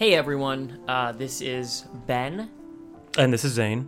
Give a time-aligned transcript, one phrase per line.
[0.00, 2.48] Hey everyone, uh, this is Ben,
[3.18, 3.86] And this is Zane.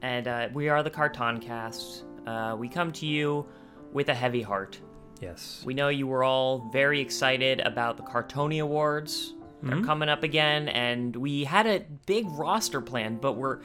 [0.00, 2.04] and uh, we are the Carton Cast.
[2.24, 3.44] Uh, we come to you
[3.92, 4.78] with a heavy heart.
[5.20, 5.64] Yes.
[5.66, 9.34] We know you were all very excited about the Cartony Awards.
[9.60, 13.58] They're coming up again, and we had a big roster plan, but we're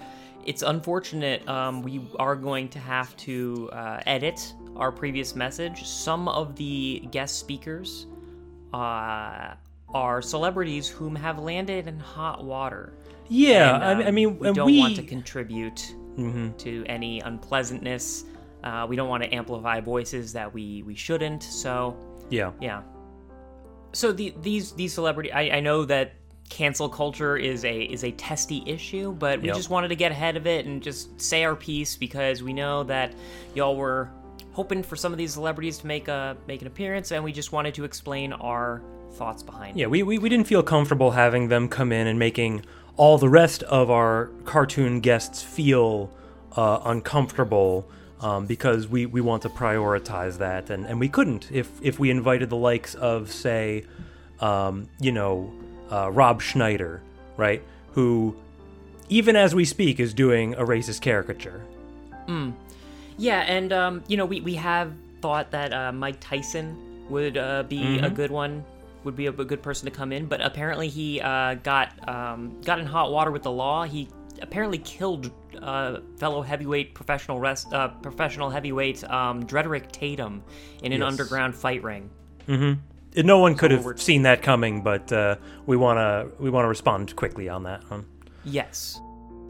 [0.43, 1.47] it's unfortunate.
[1.47, 5.85] Um, we are going to have to uh, edit our previous message.
[5.85, 8.07] Some of the guest speakers
[8.73, 9.53] uh,
[9.93, 12.93] are celebrities whom have landed in hot water.
[13.29, 15.93] Yeah, And, I, I um, mean, we and don't we, want to contribute
[16.59, 18.25] to any unpleasantness.
[18.63, 21.43] Uh, we don't want to amplify voices that we we shouldn't.
[21.43, 21.95] So
[22.29, 22.81] yeah, yeah.
[23.93, 26.13] So the, these these celebrity, I, I know that
[26.49, 29.55] cancel culture is a is a testy issue, but we Yep.
[29.55, 32.83] just wanted to get ahead of it and just say our piece because we know
[32.83, 33.13] that
[33.55, 34.09] y'all were
[34.51, 37.51] hoping for some of these celebrities to make a make an appearance, and we just
[37.51, 38.81] wanted to explain our
[39.13, 39.89] thoughts behind yeah, it.
[39.89, 42.65] we, we we didn't feel comfortable having them come in and making
[42.97, 46.11] all the rest of our cartoon guests feel
[46.55, 47.87] uh, uncomfortable.
[48.21, 52.09] Um, because we, we want to prioritize that, and, and we couldn't if if we
[52.09, 53.83] invited the likes of say,
[54.39, 55.51] um, you know,
[55.91, 57.01] uh, Rob Schneider,
[57.35, 57.61] right?
[57.95, 58.37] Who,
[59.09, 61.65] even as we speak, is doing a racist caricature.
[63.17, 67.63] Yeah, and um, you know, we, we have thought that uh, Mike Tyson would uh,
[67.63, 68.63] be a good one,
[69.05, 72.79] would be a, good person to come in, but apparently he uh, got um, got
[72.79, 73.83] in hot water with the law.
[73.83, 74.07] He
[74.41, 80.43] apparently killed uh, fellow heavyweight professional rest, uh, professional heavyweight um, Drederick Tatum
[80.81, 81.07] in an Yes.
[81.07, 82.09] underground fight ring.
[82.47, 87.15] No one could we're- have seen that coming, but uh, we wanna we wanna respond
[87.15, 88.05] quickly on that one.
[88.43, 88.99] Yes.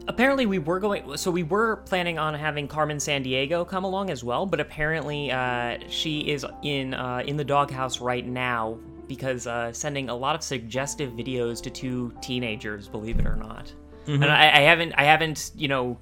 [0.06, 1.16] Apparently, we were going.
[1.16, 5.78] So we were planning on having Carmen Sandiego come along as well, but apparently, uh,
[5.88, 8.76] she is in uh, in the doghouse right now
[9.08, 12.88] because uh, sending a lot of suggestive videos to two teenagers.
[12.88, 13.72] Believe it or not,
[14.06, 15.98] and I, I haven't I haven't you know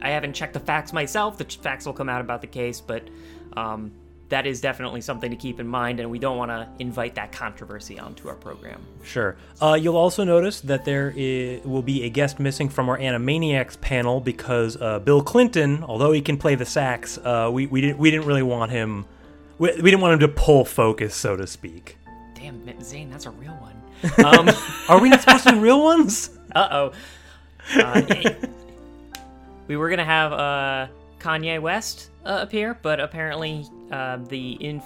[0.00, 1.38] I haven't checked the facts myself.
[1.38, 3.08] The facts will come out about the case, but
[3.56, 3.92] um,
[4.32, 7.32] that is definitely something to keep in mind, and we don't want to invite that
[7.32, 8.80] controversy onto our program.
[9.02, 9.36] Sure.
[9.60, 11.12] Uh, you'll also notice that there
[11.64, 16.22] will be a guest missing from our Animaniacs panel because uh, Bill Clinton, although he
[16.22, 19.04] can play the sax, uh, we, we didn't we didn't really want him.
[19.58, 21.98] We, we didn't want him to pull focus, so to speak.
[22.42, 23.76] Damn, Zane, that's a real one.
[24.24, 24.50] Um,
[24.88, 26.30] Are we not supposed to do real ones?
[26.54, 26.92] Uh oh.
[27.80, 28.02] Uh,
[29.68, 30.86] we were gonna have uh,
[31.18, 34.84] Kanye West uh, appear, but apparently uh, the inf-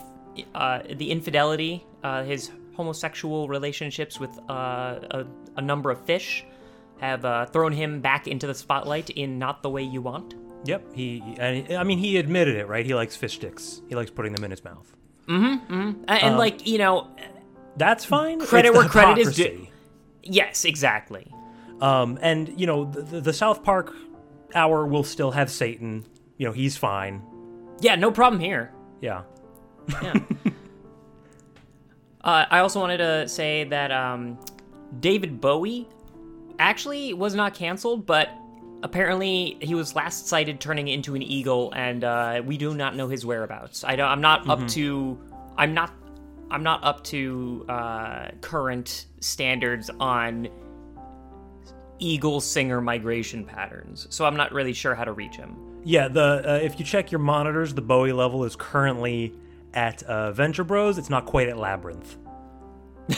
[0.55, 6.45] uh, the infidelity, uh, his homosexual relationships with uh, a, a number of fish,
[7.01, 10.37] have uh, thrown him back into the spotlight in "Not the Way You Want."
[10.67, 10.95] Yep.
[10.95, 11.21] He.
[11.41, 12.87] I I mean, he admitted it, right?
[12.87, 13.83] He likes fish sticks.
[13.89, 14.95] He likes putting them in his mouth.
[15.27, 17.09] And, and like you know,
[17.77, 18.41] That's fine.
[18.41, 19.67] Credit where credit is due.
[20.23, 21.33] yes, exactly.
[21.81, 23.95] Um, and you know, the, the, South Park
[24.55, 26.07] hour will still have Satan.
[26.39, 27.23] You know, he's fine.
[27.81, 28.73] Yeah, no problem here.
[29.01, 29.23] Yeah.
[30.03, 30.15] Yeah.
[32.25, 34.39] uh, I also wanted to say that um,
[35.01, 35.87] David Bowie
[36.59, 38.31] actually was not canceled, but
[38.83, 43.09] apparently he was last sighted turning into an eagle, and uh, we do not know
[43.09, 43.85] his whereabouts.
[43.85, 45.19] I don't, I'm not up to.
[45.57, 45.93] I'm not.
[46.51, 50.49] I'm not up to uh, current standards on
[51.99, 55.57] eagle singer migration patterns, so I'm not really sure how to reach him.
[55.85, 59.35] Yeah, the uh, if you check your monitors, the Bowie level is currently
[59.75, 60.99] at uh, Venture Bros.
[60.99, 62.17] It's not quite at Labyrinth.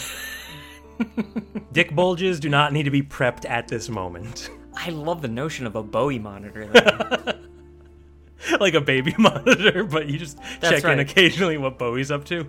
[1.72, 4.50] Dick bulges do not need to be prepped at this moment,
[4.80, 6.66] I love the notion of a Bowie monitor.
[6.66, 7.32] Though.
[8.60, 9.84] like a baby monitor.
[9.84, 10.92] But you just That's check right.
[10.94, 12.48] in occasionally what Bowie's up to.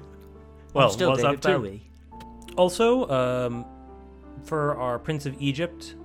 [0.73, 1.59] Well, Still was David up to.
[1.59, 1.81] Bowie.
[2.57, 3.65] Also, um,
[4.43, 5.95] for our Prince of Egypt,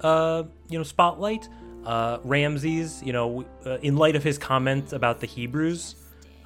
[0.00, 1.48] uh, you know, spotlight,
[1.84, 5.96] uh, Ramses, you know, uh, in light of his comments about the Hebrews,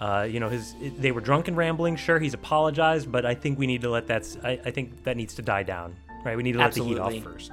[0.00, 1.97] uh, you know, his they were drunk and rambling.
[1.97, 4.27] Sure, he's apologized, but I think we need to let that.
[4.43, 5.97] I think that needs to die down.
[6.25, 7.53] Right, we need to let the heat off first.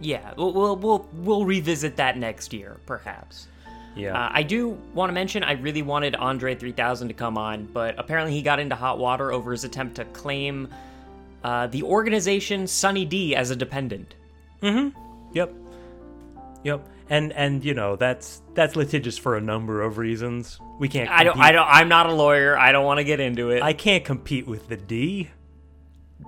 [0.00, 3.46] Yeah, we'll, we'll we'll we'll revisit that next year, perhaps.
[3.96, 4.18] Yeah.
[4.18, 7.94] Uh, I do want to mention I really wanted Andre 3000 to come on, but
[7.98, 10.68] apparently he got into hot water over his attempt to claim
[11.44, 14.14] uh, the organization Sunny D as a dependent.
[14.62, 14.92] Mhm.
[15.32, 15.52] Yep.
[16.64, 16.88] Yep.
[17.10, 20.58] And and you know that's that's litigious for a number of reasons.
[20.78, 21.10] We can't.
[21.10, 21.38] I don't.
[21.38, 21.66] I don't.
[21.68, 22.56] I'm not a lawyer.
[22.58, 23.62] I don't want to get into it.
[23.62, 25.28] I can't compete with the D.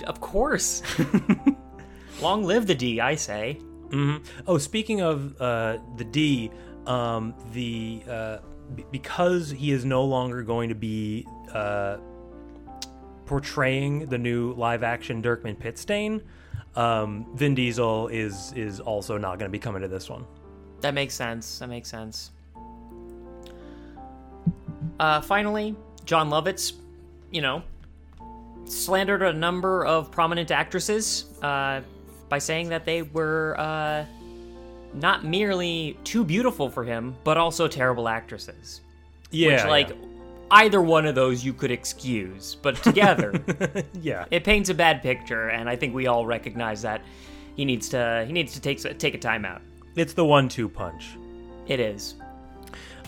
[0.04, 0.82] of course.
[2.20, 3.58] Long live the D, I say.
[3.88, 4.22] Mhm.
[4.46, 6.50] Oh, speaking of uh, the D,
[6.86, 8.38] um, the uh,
[8.74, 11.98] b- because he is no longer going to be uh,
[13.26, 16.22] portraying the new live action Dirkman Pitstain,
[16.76, 20.24] um, Vin Diesel is is also not going to be coming to this one.
[20.80, 21.58] That makes sense.
[21.58, 22.30] That makes sense.
[25.00, 25.74] Uh, finally,
[26.04, 26.74] Jon Lovitz,
[27.30, 27.62] you know,
[28.64, 31.80] slandered a number of prominent actresses uh,
[32.28, 34.04] by saying that they were uh,
[34.96, 38.80] not merely too beautiful for him, but also terrible actresses.
[39.30, 39.96] Yeah, Which, like,
[40.50, 43.34] either one of those you could excuse, but together,
[44.00, 44.24] yeah.
[44.30, 47.02] it paints a bad picture, and I think we all recognize that
[47.56, 49.60] he needs to he needs to take take a timeout.
[49.94, 51.16] It's the one-two punch.
[51.66, 52.14] It is.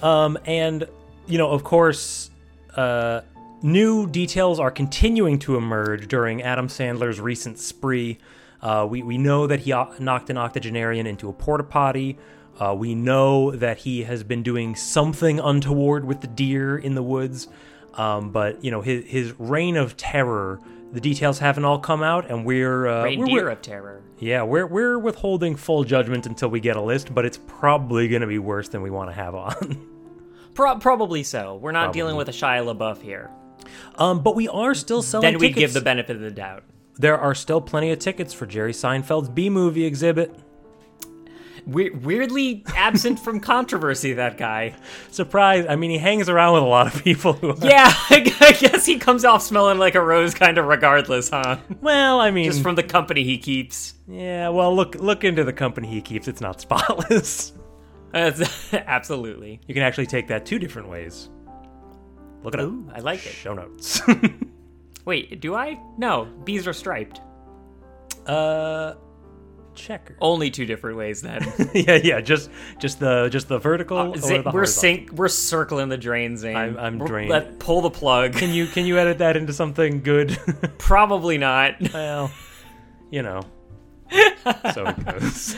[0.02, 0.88] Um, and
[1.26, 2.30] you know, of course,
[2.74, 3.20] uh,
[3.62, 8.18] new details are continuing to emerge during Adam Sandler's recent spree.
[8.60, 12.18] Uh, we we know that he knocked an octogenarian into a porta potty.
[12.58, 17.02] Uh, we know that he has been doing something untoward with the deer in the
[17.02, 17.46] woods.
[17.94, 20.60] Um, but you know, his his reign of terror.
[20.90, 24.02] The details haven't all come out, and we're uh, we're- Reindeer we're- of Terror.
[24.18, 28.22] yeah, we're we're withholding full judgment until we get a list, but it's probably going
[28.22, 29.86] to be worse than we want to have on.
[30.54, 31.56] Pro- probably so.
[31.56, 33.30] We're not dealing with a Shia LaBeouf here.
[33.96, 35.32] Um, but we are still selling.
[35.32, 36.64] Then we give the benefit of the doubt.
[36.98, 40.34] There are still plenty of tickets for Jerry Seinfeld's B movie exhibit.
[41.66, 44.74] We- weirdly absent from controversy, that guy.
[45.10, 45.66] Surprise!
[45.68, 47.50] I mean, he hangs around with a lot of people who.
[47.50, 51.58] Are, Yeah, I guess he comes off smelling like a rose, kind of regardless, huh?
[51.82, 53.94] Well, I mean, Just from the company he keeps.
[54.08, 54.48] yeah.
[54.48, 56.26] Well, look look into the company he keeps.
[56.26, 57.52] It's not spotless.
[58.14, 59.60] Absolutely.
[59.66, 61.28] You can actually take that two different ways.
[62.42, 62.96] Look at it Ooh, up.
[62.96, 63.32] I like it.
[63.32, 64.00] Show notes.
[65.08, 65.80] Wait, do I?
[65.96, 67.22] No, bees are striped.
[68.26, 68.92] uh,
[69.74, 70.18] checker.
[70.20, 71.50] Only two different ways then.
[71.74, 72.20] yeah, yeah.
[72.20, 73.96] Just just the just the vertical.
[73.96, 75.10] or Zing- the we're sink.
[75.12, 76.56] We're circling the drain, Zane.
[76.56, 77.30] I'm- I'm drained.
[77.30, 78.34] Let pull the plug.
[78.34, 80.36] Can you can you edit that into something good?
[80.78, 81.76] Probably not.
[81.94, 82.30] well,
[83.10, 83.40] you know.
[84.74, 85.56] so it goes.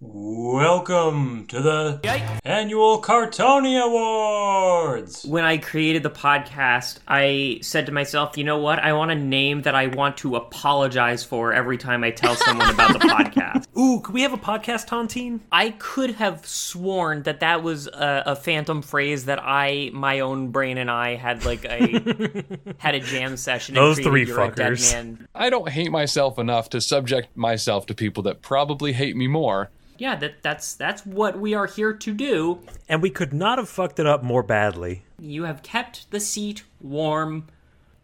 [0.00, 5.24] Welcome to the annual Cartony Awards.
[5.24, 8.78] when I created the podcast, I said to myself, you know what?
[8.78, 12.70] I want a name that I want to apologize for every time I tell someone
[12.70, 13.66] about the podcast.
[13.76, 15.40] Ooh, could we have a podcast tontine?
[15.50, 20.52] I could have sworn that that was a, a phantom phrase that I, my own
[20.52, 22.44] brain, and I had like a
[22.78, 23.74] had a jam session.
[23.74, 24.92] Those created three You're Dead fuckers.
[24.92, 25.26] Man.
[25.34, 29.70] I don't hate myself enough to subject myself to people that probably hate me more.
[29.98, 32.60] Yeah, that that's that's what we are here to do.
[32.88, 35.02] And we could not have fucked it up more badly.
[35.18, 37.48] You have kept the seat warm,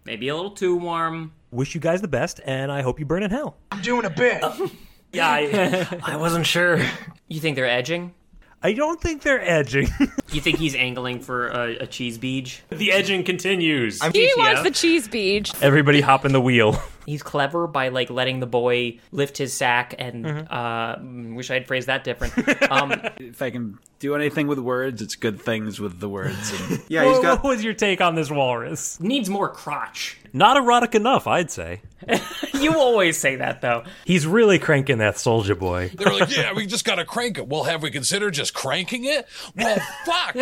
[0.05, 1.33] maybe a little too warm.
[1.53, 3.57] Wish you guys the best, and I hope you burn in hell.
[3.71, 4.45] I'm doing a bit.
[5.15, 6.85] Yeah, I, I wasn't sure.
[7.29, 8.15] You think they're edging?
[8.63, 9.89] I don't think they're edging.
[10.33, 12.63] You think he's angling for a, a cheese beej?
[12.71, 14.03] the edging continues.
[14.13, 15.53] He wants the cheese beach.
[15.63, 16.83] Everybody hop in the wheel.
[17.07, 21.33] He's clever by like letting the boy lift his sack, and Mm-hmm.
[21.33, 22.35] uh, wish I'd phrased that different.
[22.71, 26.53] Um, if I can do anything with words, it's good things with the words.
[26.53, 27.45] And Yeah, he's what, got.
[27.45, 28.99] what was your take on this walrus?
[29.01, 30.19] needs more crotch.
[30.33, 31.83] Not erotic enough, I'd say.
[32.55, 33.85] You always say that though.
[34.07, 35.91] He's really cranking that soldier boy.
[35.95, 37.47] They're like, yeah, we just gotta crank it.
[37.47, 39.29] Well, have we considered just cranking it?
[39.55, 40.35] Well, fuck.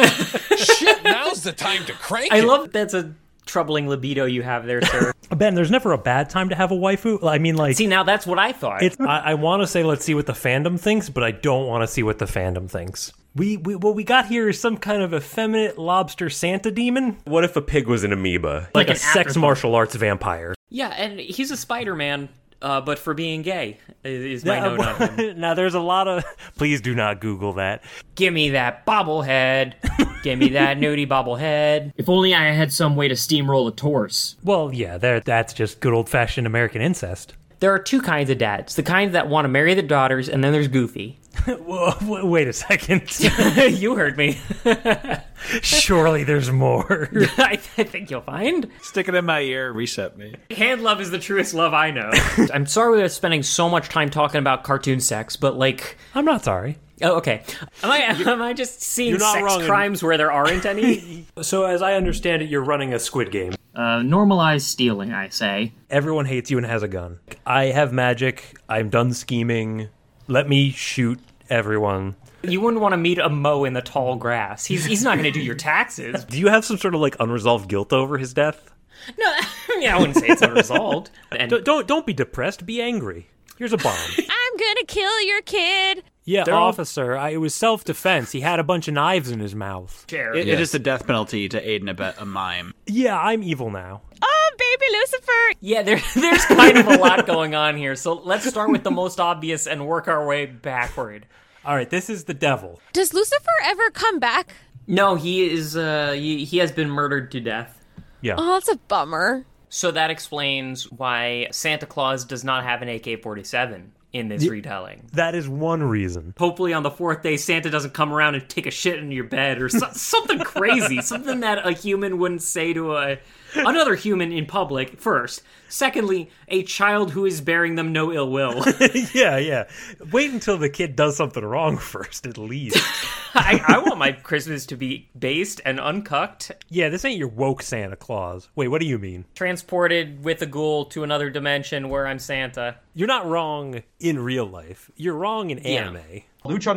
[0.57, 2.45] Shit, now's the time to crank I it.
[2.45, 3.13] love that's a
[3.47, 5.13] troubling libido you have there, sir.
[5.37, 7.27] Ben, there's never a bad time to have a waifu.
[7.27, 8.83] I mean, like, see, now that's what I thought.
[8.83, 9.01] it's.
[9.01, 11.83] I, I want to say let's see what the fandom thinks, but I don't want
[11.83, 13.13] to see what the fandom thinks.
[13.35, 17.45] We, we what we got here is some kind of effeminate lobster Santa demon, What
[17.45, 18.69] if a pig was an amoeba?
[18.75, 20.55] like, an a sex martial arts vampire.
[20.69, 22.29] yeah, and he's a Spider-Man,
[22.63, 25.41] uh, but for being gay is is my Now, note on him.
[25.41, 26.25] now, there's a lot of.
[26.57, 27.83] Please do not Google that.
[28.15, 29.75] Give me that bobblehead.
[30.23, 31.93] Give me that nudie bobblehead.
[31.97, 34.37] If only I had some way to steamroll a torse.
[34.43, 35.21] Well, yeah, there.
[35.21, 37.35] That's just good old fashioned American incest.
[37.61, 38.75] There are two kinds of dads.
[38.75, 41.19] The kind that want to marry their daughters, and then there's Goofy.
[41.47, 43.03] Whoa, wait a second.
[43.81, 44.39] you heard me.
[45.63, 47.09] Surely there's more.
[47.39, 48.69] I, I think you'll find.
[48.83, 50.35] stick it in my ear, reset me.
[50.51, 52.11] Hand love is the truest love I know.
[52.53, 56.45] I'm sorry we're spending so much time talking about cartoon sex, but like, I'm not
[56.45, 56.79] sorry.
[57.03, 57.43] oh, okay.
[57.83, 61.27] Am I am I just seeing sex wrong in- crimes where there aren't any?
[61.41, 63.55] So, as I understand it, you're running a Squid Game.
[63.75, 65.73] uh, normalized stealing, I say.
[65.91, 67.19] Everyone hates you and has a gun.
[67.45, 68.57] I have magic.
[68.69, 69.89] I'm done scheming.
[70.29, 71.19] Let me shoot
[71.51, 72.17] everyone.
[72.43, 74.65] You wouldn't want to meet a Mo in the tall grass.
[74.65, 76.25] He's he's not going to do your taxes.
[76.25, 78.71] Do you have some sort of like unresolved guilt over his death?
[79.19, 79.27] No,
[79.69, 81.11] I mean I wouldn't say it's unresolved.
[81.33, 82.67] And Don't don't, don't be depressed.
[82.67, 83.29] Be angry.
[83.59, 83.97] Here's a bomb.
[84.19, 86.03] I'm gonna kill your kid.
[86.25, 87.17] yeah, They're officer.
[87.17, 88.33] I, it was self defense.
[88.33, 90.05] He had a bunch of knives in his mouth.
[90.11, 90.35] share.
[90.35, 92.75] It, it is the death penalty to aid and abet a mime.
[92.87, 94.03] Yeah, I'm evil now.
[94.23, 94.32] Oh,
[94.73, 95.59] Baby baby Lucifer.
[95.61, 97.95] Yeah, there, there's kind of a lot going on here.
[97.97, 101.27] So let's start with the most obvious and work our way backward.
[101.65, 102.81] All right, this is the devil.
[102.93, 104.55] Does Lucifer ever come back?
[104.87, 105.77] No, he is.
[105.77, 107.85] Uh, he, he has been murdered to death.
[108.21, 108.35] Yeah.
[108.39, 109.45] Oh, that's a bummer.
[109.69, 115.09] So that explains why Santa Claus does not have an AK-47 in this retelling.
[115.13, 116.35] That is one reason.
[116.39, 119.25] Hopefully, on the fourth day, Santa doesn't come around and take a shit in your
[119.25, 123.19] bed or so- something crazy, something that a human wouldn't say to a
[123.55, 125.01] another human in public.
[125.01, 128.65] First, secondly, a child who is bearing them no ill will.
[129.15, 129.65] yeah, yeah.
[130.11, 132.79] Wait until the kid does something wrong first, at least.
[133.35, 137.63] I, I want my Christmas to be based and uncucked, yeah, this ain't your woke
[137.63, 138.49] Santa Claus.
[138.55, 139.25] Wait, what do you mean?
[139.35, 142.77] transported with a ghoul to another dimension where I'm Santa.
[142.95, 144.91] You're not wrong in real life.
[144.97, 146.23] You're wrong in anime.
[146.45, 146.75] Lucha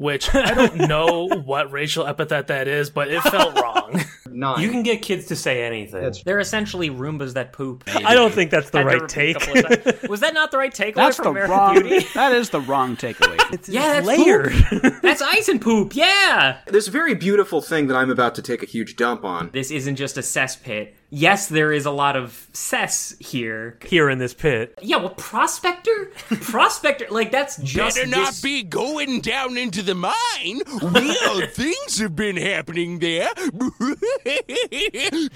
[0.00, 0.08] Nanchan no Hono no Chan Jikori ga Dekitra Yakumaen.
[0.10, 4.00] Which I don't know what racial epithet that is, but it felt wrong.
[4.32, 4.60] Nine.
[4.62, 6.00] You can get kids to say anything.
[6.02, 7.82] That's- They're essentially Roombas that poop.
[7.88, 9.40] I don't think that's the Had to right repeat a take.
[9.40, 10.08] couple of times.
[10.08, 11.74] Was that not the right takeaway That's from the American wrong.
[11.80, 12.06] Beauty?
[12.14, 13.68] That is the wrong takeaway.
[13.68, 14.52] Yeah, that's layered.
[14.52, 15.02] poop.
[15.02, 15.96] That's ice and poop.
[15.96, 16.58] Yeah.
[16.68, 19.50] This very beautiful thing that I'm about to take a huge dump on.
[19.52, 20.92] This isn't just a cesspit.
[21.12, 23.80] Yes, there is a lot of cess here.
[23.84, 24.78] Here in this pit.
[24.80, 29.94] Yeah, well, prospector, prospector, like that's just Better not this- be going down into the
[29.96, 30.62] mine.
[30.94, 33.28] weird things have been happening there.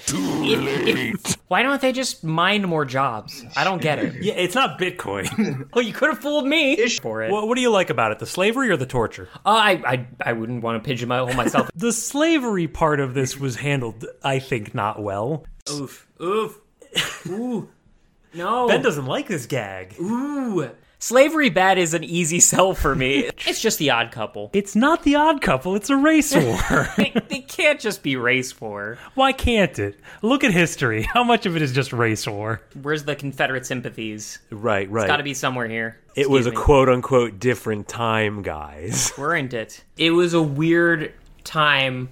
[0.07, 1.37] Too late.
[1.49, 3.45] Why don't they just mine more jobs?
[3.57, 4.15] I don't get it.
[4.25, 5.69] Yeah, it's not Bitcoin.
[5.75, 7.31] Well, you could have fooled me for it.
[7.33, 8.21] What, what do you like about it?
[8.21, 9.29] The slavery or the torture?
[9.45, 11.69] Uh, I, I, I wouldn't want to pigeonhole myself.
[11.75, 15.45] The slavery part of this was handled, I think, not well.
[15.71, 16.61] oof, oof,
[17.27, 17.69] ooh,
[18.33, 18.69] no.
[18.69, 19.97] Ben doesn't like this gag.
[20.01, 20.71] Ooh.
[21.05, 23.29] Slavery bad is an easy sell for me.
[23.47, 24.49] It's just the odd couple.
[24.55, 26.35] It's not the odd couple, it's a race
[26.71, 26.89] war.
[26.97, 28.97] They, they can't just be race war.
[29.15, 30.01] Why can't it?
[30.23, 31.03] Look at history.
[31.13, 32.63] How much of it is just race war?
[32.81, 34.39] Where's the Confederate sympathies?
[34.49, 35.03] right, right.
[35.03, 36.01] It's got to be somewhere here.
[36.17, 36.57] it was a me.
[36.57, 39.13] quote unquote different time, guys.
[39.19, 39.85] Weren't it?
[39.99, 41.13] It was a weird
[41.45, 42.09] time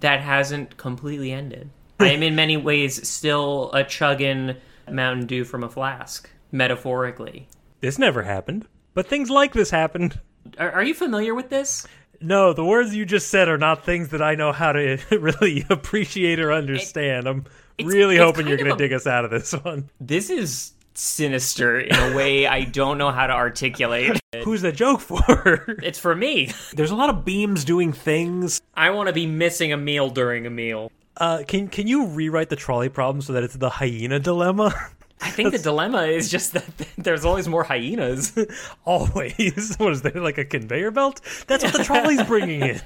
[0.00, 1.68] that hasn't completely ended.
[1.98, 4.56] I am in many ways still a chugging
[4.90, 7.46] Mountain Dew from a flask, metaphorically.
[7.80, 8.66] This never happened.
[8.94, 10.18] But things like this happened.
[10.58, 11.86] Are, are you familiar with this?
[12.20, 15.64] No, the words you just said are not things that I know how to really
[15.70, 17.26] appreciate or understand.
[17.26, 17.44] I'm
[17.82, 19.88] really it's hoping you're going to dig us out of this one.
[20.00, 24.20] This is sinister in a way I don't know how to articulate.
[24.44, 25.76] Who's that joke for?
[25.82, 26.52] It's for me.
[26.74, 28.60] There's a lot of beams doing things.
[28.74, 30.92] I want to be missing a meal during a meal.
[31.16, 34.74] Uh, can can you rewrite the trolley problem so that it's the hyena dilemma?
[35.22, 36.64] I think the dilemma is just that
[36.98, 38.36] there's always more hyenas.
[38.84, 39.76] Always.
[39.80, 41.20] What is there like a conveyor belt?
[41.46, 42.80] That's what the trolley's bringing in.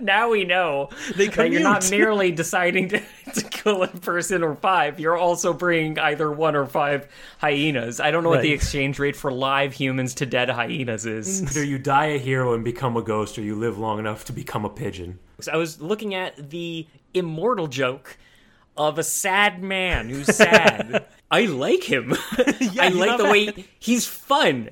[0.00, 3.02] now we know They that you're not merely deciding to,
[3.34, 5.00] to kill a person or five.
[5.00, 7.08] You're also bringing either one or five
[7.38, 8.00] hyenas.
[8.00, 11.42] I don't know what the exchange rate for live humans to dead hyenas is.
[11.42, 14.32] Either you die a hero and become a ghost, or you live long enough to
[14.32, 15.18] become a pigeon.
[15.50, 18.18] I was looking at the immortal joke
[18.76, 21.06] of a sad man who's sad.
[21.32, 22.12] I like him.
[22.32, 23.30] I like the bad.
[23.30, 24.70] way he's fun.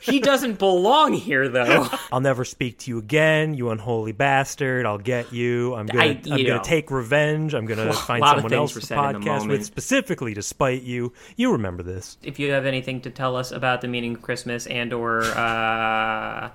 [0.00, 1.88] He doesn't belong here, though.
[2.12, 4.84] I'll never speak to you again, you unholy bastard.
[4.84, 5.74] I'll get you.
[5.74, 7.54] I'm gonna I- I, am gonna take revenge.
[7.54, 11.14] I'm gonna find someone else were to the podcast with specifically to spite you.
[11.36, 12.18] You remember this.
[12.22, 16.50] if you have anything to tell us about the meaning of Christmas and or uh,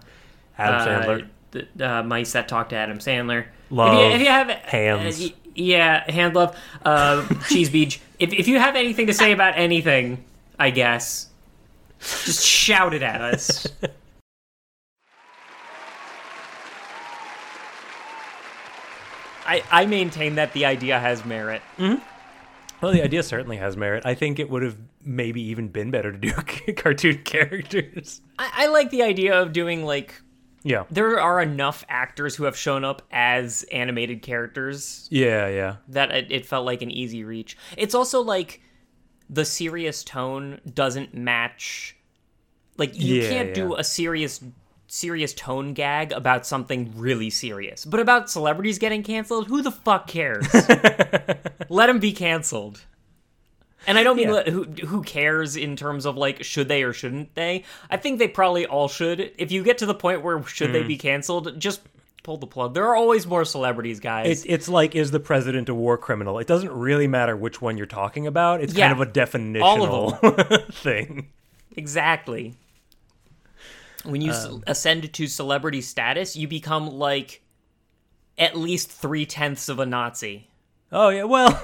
[0.60, 1.28] Adam uh, Sandler.
[1.52, 3.48] the, uh, mice that talk to Adam Sandler.
[3.72, 5.32] Love, If you, if you have hands.
[5.56, 8.00] Yeah, hand love, uh, cheese beach.
[8.20, 10.24] If if you have anything to say about anything,
[10.58, 11.30] I guess,
[12.00, 13.68] just shout it at us.
[19.46, 21.64] I, I maintain that the idea has merit.
[21.80, 24.06] Well, the idea certainly has merit.
[24.06, 26.32] I think it would have maybe even been better to do
[26.74, 28.22] cartoon characters.
[28.38, 30.22] I, I like the idea of doing like
[30.64, 30.84] Yeah.
[30.92, 35.76] there are enough actors who have shown up as animated characters Yeah, yeah.
[35.88, 37.58] that it, it felt like an easy reach.
[37.78, 38.62] It's also like
[39.30, 41.96] the serious tone doesn't match.
[42.78, 44.44] Like you Yeah, can't do a serious
[44.88, 50.08] serious tone gag about something really serious, but about celebrities getting canceled, who the fuck
[50.08, 50.48] cares?
[51.70, 52.82] Let them be canceled.
[53.88, 54.50] And I don't mean Yeah.
[54.50, 57.64] who who cares in terms of like should they or shouldn't they.
[57.90, 59.32] I think they probably all should.
[59.38, 60.74] If you get to the point where should Mm.
[60.74, 61.82] they be canceled, just
[62.24, 62.74] pull the plug.
[62.74, 64.44] There are always more celebrities, guys.
[64.44, 66.38] It, it's like, is the president a war criminal?
[66.40, 68.62] It doesn't really matter which one you're talking about.
[68.62, 68.90] It's Yeah.
[68.90, 71.30] kind of a definitional thing.
[71.78, 72.56] Exactly.
[74.04, 77.42] When you Um, ascend to celebrity status, you become like
[78.38, 80.48] at least three tenths of a Nazi.
[80.92, 81.60] Oh yeah, well,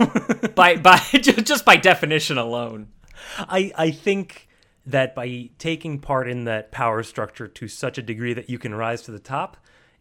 [0.56, 2.90] by by just by definition alone.
[3.38, 4.48] I I think
[4.86, 8.76] that by taking part in that power structure to such a degree that you can
[8.76, 9.58] rise to the top,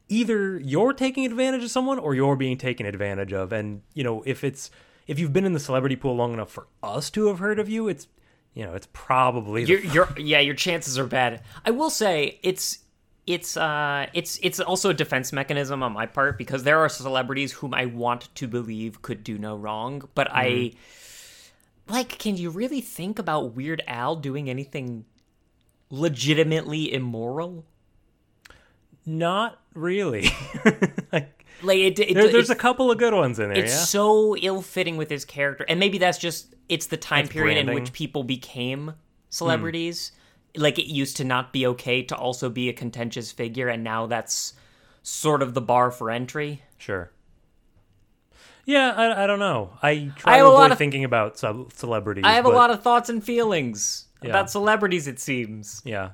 [0.08, 3.52] either you're taking advantage of someone or you're being taken advantage of.
[3.52, 4.70] And you know, if it's
[5.06, 7.68] if you've been in the celebrity pool long enough for us to have heard of
[7.68, 8.06] you, it's
[8.52, 11.42] you know, it's probably the Your your yeah, your chances are bad.
[11.64, 12.78] I will say it's
[13.26, 17.52] it's uh it's it's also a defense mechanism on my part because there are celebrities
[17.52, 20.72] whom I want to believe could do no wrong, but I
[21.88, 25.04] like can you really think about Weird Al doing anything
[25.90, 27.64] legitimately immoral?
[29.06, 30.30] not really.
[31.12, 33.62] like, Like it, it there, there's a couple of good ones in there.
[33.62, 33.78] it's yeah.
[33.80, 37.74] so ill-fitting with his character and maybe that's just it's the time It's period in
[37.74, 38.94] which people became
[39.30, 40.12] celebrities
[40.56, 44.06] like it used to not be okay to also be a contentious figure and now
[44.06, 44.52] that's
[45.02, 47.10] sort of the bar for entry Sure.
[48.66, 49.72] Yeah, I, I don't know.
[49.82, 52.24] I try I to have a lot avoid of- thinking about sub- celebrities.
[52.26, 54.30] i have a lot of thoughts and feelings Yeah.
[54.30, 56.10] about celebrities it seems Yeah.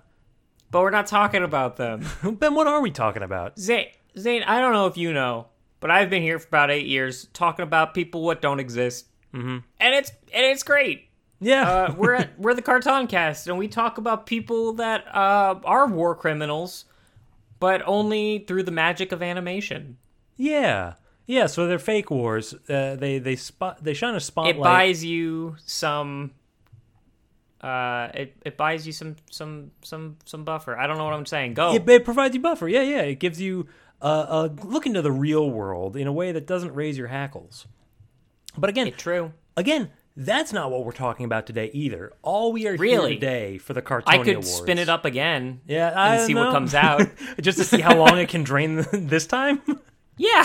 [0.70, 2.04] but we're not talking about them
[2.38, 3.58] Ben, what are we talking about?
[3.58, 5.46] zane zane i don't know if you know
[5.78, 9.58] but i've been here for about eight years talking about people what don't exist mm-hmm.
[9.78, 11.08] and it's and it's great
[11.40, 11.70] Yeah.
[11.70, 15.86] uh, we're at, we're the Carton Cast, and we talk about people that uh, are
[15.86, 16.84] war criminals,
[17.58, 19.96] but only through the magic of animation.
[20.36, 20.94] yeah.
[21.26, 22.54] Yeah, so they're fake wars.
[22.68, 24.56] Uh, they they spot they shine a spotlight.
[24.56, 26.32] It buys you some.
[27.60, 30.76] Uh, it, it buys you some some some some buffer.
[30.76, 31.54] I don't know what I'm saying.
[31.54, 31.74] Go.
[31.74, 32.66] It, it provides you buffer.
[32.66, 33.02] Yeah, yeah.
[33.02, 33.68] It gives you
[34.00, 37.66] a look into the real world in a way that doesn't raise your hackles.
[38.58, 39.32] But again, True.
[39.56, 42.12] again, that's not what we're talking about today either.
[42.22, 43.10] All we are Really?
[43.12, 44.50] here today for the Cartonia I could Awards.
[44.52, 45.60] spin it up again.
[45.66, 47.02] Yeah, I and see what comes out.
[47.40, 49.62] just to see how long it can drain this time.
[50.16, 50.44] Yeah.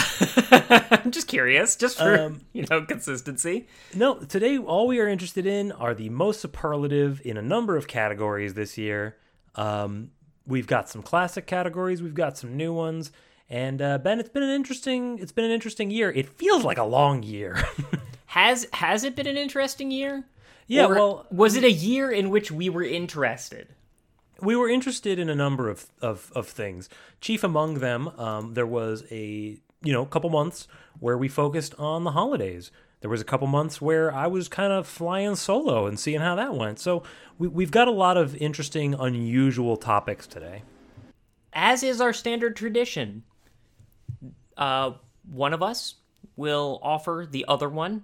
[0.91, 3.67] I'm just curious, just for Um, you know consistency.
[3.93, 7.87] No, today all we are interested in are the most superlative in a number of
[7.87, 9.17] categories this year.
[9.55, 10.11] Um,
[10.47, 13.11] we've got some classic categories, we've got some new ones,
[13.49, 15.17] and uh, Ben, it's been an interesting.
[15.19, 16.09] It's been an interesting year.
[16.11, 17.57] It feels like a long year.
[18.35, 20.25] Has has it been an interesting year?
[20.67, 23.69] yeah, Or well, was it a year in which we were interested?
[24.41, 26.89] we were interested in a number of of, of things.
[27.21, 30.67] Chief among them, um, there was a you know couple months
[30.99, 32.71] where we focused on the holidays.
[33.01, 36.35] There was a couple months where I was kind of flying solo and seeing how
[36.35, 36.79] that went.
[36.79, 37.03] So
[37.37, 40.63] we, we've got a lot of interesting, unusual topics today.
[41.53, 43.23] as is our standard tradition,
[44.57, 44.91] uh,
[45.29, 45.95] one of us
[46.35, 48.03] will offer the other one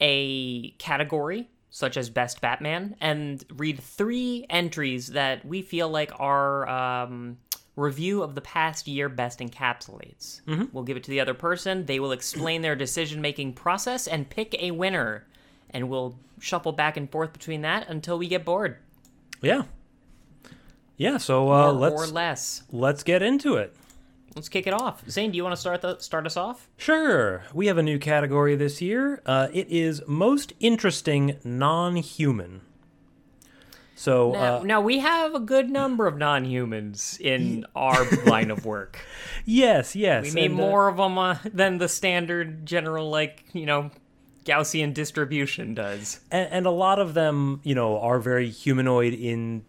[0.00, 6.68] a category, such as Best Batman, and read three entries that we feel like our
[6.68, 7.38] um,
[7.76, 10.40] review of the past year best encapsulates.
[10.72, 11.86] We'll give it to the other person.
[11.86, 15.26] They will explain their decision making process and pick a winner.
[15.70, 18.78] And we'll shuffle back and forth between that until we get bored.
[19.42, 19.64] Yeah,
[20.96, 21.18] yeah.
[21.18, 22.62] So uh, or, let's or less.
[22.72, 23.74] let's get into it.
[24.38, 25.02] Let's kick it off.
[25.10, 26.68] Zane, do you want to start the, start us off?
[26.76, 27.42] Sure.
[27.52, 29.20] We have a new category this year.
[29.26, 32.60] Uh, it is most interesting non-human.
[33.96, 38.64] So Now, uh, now we have a good number of non-humans in our line of
[38.64, 39.04] work.
[39.44, 40.22] yes, yes.
[40.22, 43.90] We need and, uh, more of them uh, than the standard general, like you know,
[44.44, 46.20] Gaussian distribution does.
[46.30, 49.64] and, and a lot of them, you know, are very humanoid in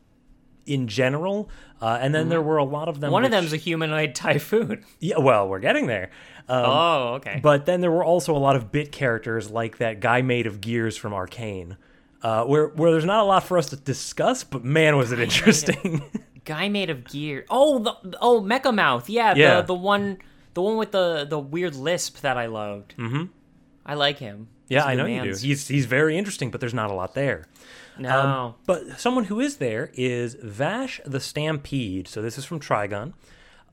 [0.65, 1.49] in general.
[1.81, 3.07] Uh, and then there were a lot of them.
[3.07, 3.13] Mm-hmm.
[3.13, 4.83] One of which- them's a humanoid typhoon.
[4.99, 5.17] yeah.
[5.19, 6.11] Well, we're getting there.
[6.47, 7.39] Um, oh, okay.
[7.41, 10.59] But then there were also a lot of bit characters like that guy made of
[10.61, 11.77] gears from Arcane,
[12.23, 14.43] uh, where where there's not a lot for us to discuss.
[14.43, 16.01] But man, was it interesting!
[16.45, 17.45] Guy made of gear.
[17.51, 19.07] Oh, the oh Mecha Mouth.
[19.09, 19.61] Yeah, Yeah.
[19.61, 20.17] the the one
[20.55, 22.95] the one with the the weird lisp that I loved.
[22.97, 23.25] Mm-hmm.
[23.85, 24.47] I like him.
[24.67, 25.29] yeah, I know you do.
[25.29, 27.45] He's he's very interesting, but there's not a lot there.
[27.99, 28.19] No.
[28.19, 32.07] Um, but someone who is there is Vash the Stampede.
[32.07, 33.13] So this is from Trigun.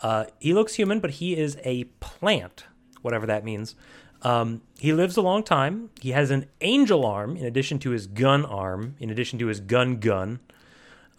[0.00, 2.64] Uh, he looks human, but he is a plant,
[3.02, 3.74] whatever that means.
[4.22, 5.90] Um, he lives a long time.
[6.00, 9.60] He has an angel arm in addition to his gun arm, in addition to his
[9.60, 10.40] gun gun.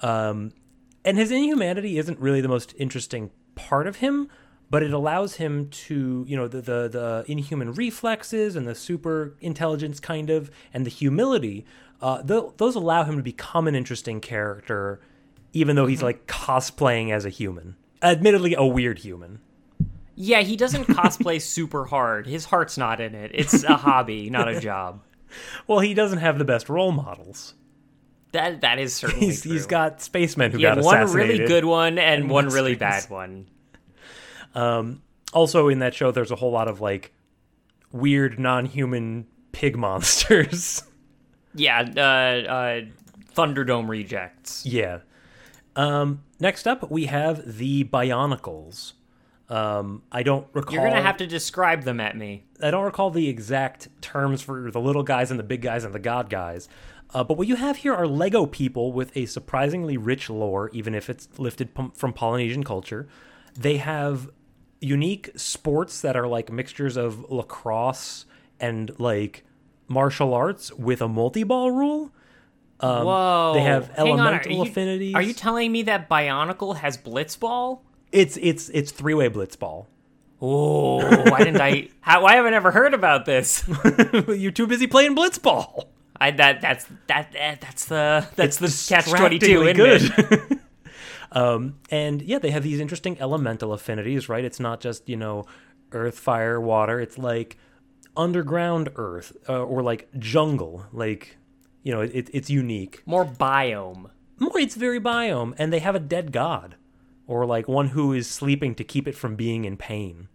[0.01, 0.51] Um,
[1.05, 4.29] and his inhumanity isn't really the most interesting part of him,
[4.69, 9.35] but it allows him to, you know, the the, the inhuman reflexes and the super
[9.41, 11.65] intelligence kind of, and the humility.
[12.01, 14.99] Uh, th- those allow him to become an interesting character,
[15.53, 17.75] even though he's like cosplaying as a human.
[18.03, 19.39] Admittedly, a weird human.
[20.15, 22.27] yeah, he doesn't cosplay super hard.
[22.27, 23.31] His heart's not in it.
[23.33, 25.01] It's a hobby, not a job.
[25.67, 27.53] Well, he doesn't have the best role models.
[28.31, 29.51] That that is certainly He's true.
[29.51, 31.33] he's got spacemen who He had got one assassinated.
[31.39, 32.79] really good one and, one one really space.
[33.05, 33.47] bad one.
[35.33, 37.13] Also in that show there's a whole lot of like
[37.91, 40.83] weird non-human pig monsters.
[41.53, 42.81] Yeah, uh, uh,
[43.33, 44.65] Thunderdome rejects.
[44.65, 44.99] yeah.
[45.75, 48.93] Um, next up, we have the Bionicles.
[49.49, 50.73] Um, I don't recall.
[50.73, 52.45] You're gonna have to describe them at me.
[52.61, 55.93] I don't recall the exact terms for the little guys and the big guys and
[55.93, 56.67] the god guys.
[57.13, 60.93] Uh, but what you have here are Lego people with a surprisingly rich lore, even
[60.93, 63.07] if it's lifted pom- from Polynesian culture.
[63.55, 64.29] They have
[64.79, 68.25] unique sports that are like mixtures of lacrosse
[68.59, 69.43] and like
[69.87, 72.11] martial arts with a multi ball rule.
[72.79, 73.51] Um, Whoa!
[73.55, 75.15] They have Hang on, elemental are you, affinities.
[75.15, 77.79] Are you telling me that Bionicle has Blitzball?
[78.11, 79.85] it's it's it's three way blitzball.
[80.41, 80.97] Oh,
[81.29, 81.89] why didn't I?
[82.01, 83.67] How, why haven't I ever heard about this?
[84.27, 85.85] You're too busy playing blitzball.
[86.19, 89.73] I that that's that, that that's the that's the catch twenty two.
[89.73, 90.13] Good.
[90.15, 90.59] good.
[91.31, 94.43] um, and yeah, they have these interesting elemental affinities, right?
[94.45, 95.45] It's not just you know
[95.91, 96.99] earth, fire, water.
[96.99, 97.57] It's like
[98.15, 100.85] underground earth uh, or like jungle.
[100.91, 101.37] Like
[101.83, 103.03] you know, it, it's unique.
[103.05, 104.09] More biome.
[104.39, 106.75] More, it's very biome, and they have a dead god
[107.27, 110.29] or like one who is sleeping to keep it from being in pain.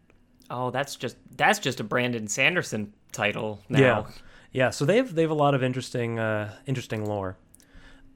[0.51, 3.79] Oh, that's just that's just a Brandon Sanderson title now.
[3.79, 4.05] Yeah,
[4.53, 4.71] yeah.
[4.71, 7.39] So they have they have a lot of interesting uh, interesting lore.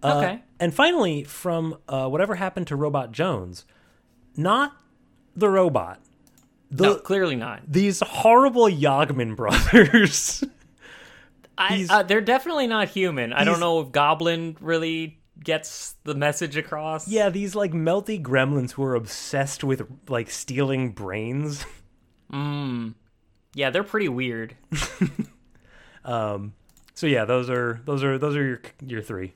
[0.02, 0.42] Uh, Okay.
[0.58, 3.64] And finally, from uh, whatever happened to Robot Jones,
[4.36, 4.72] not
[5.36, 6.00] the robot.
[6.70, 7.60] The, no, clearly not.
[7.70, 10.42] These horrible Yagman brothers.
[11.58, 13.32] I, uh, they're definitely not human.
[13.32, 17.06] I don't know if Goblin really gets the message across.
[17.06, 21.64] yeah, these like melty gremlins who are obsessed with like stealing brains.
[23.54, 24.56] Yeah, they're pretty weird.
[26.04, 26.52] Um,
[26.94, 29.32] so yeah, those are those are those are your your three.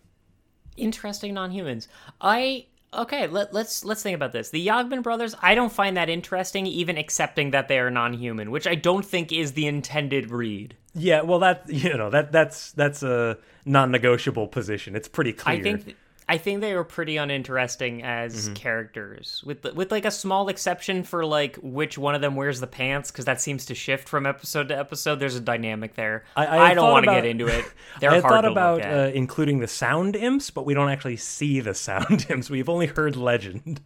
[0.76, 1.88] Interesting non-humans.
[2.20, 3.26] I okay.
[3.26, 4.50] Let, let's let's think about this.
[4.50, 5.34] The Yagman brothers.
[5.42, 9.32] I don't find that interesting, even accepting that they are non-human, which I don't think
[9.32, 10.76] is the intended read.
[10.94, 14.96] Yeah, well, that you know that that's that's a non-negotiable position.
[14.96, 15.56] It's pretty clear.
[15.56, 15.96] I think
[16.30, 18.54] I think they were pretty uninteresting as Mm-hmm.
[18.54, 22.66] characters, with with like a small exception for like which one of them wears the
[22.66, 25.16] pants, because that seems to shift from episode to episode.
[25.20, 26.24] There's a dynamic there.
[26.36, 27.64] I- I had don't want to get into it.
[28.00, 31.74] They're I thought about uh, including the sound imps, but we don't actually see the
[31.74, 32.48] sound imps.
[32.48, 33.80] We've only heard legend.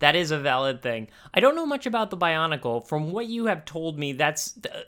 [0.00, 1.08] That is a valid thing.
[1.32, 2.86] I don't know much about the Bionicle.
[2.86, 4.80] From what you have told me, that's uh,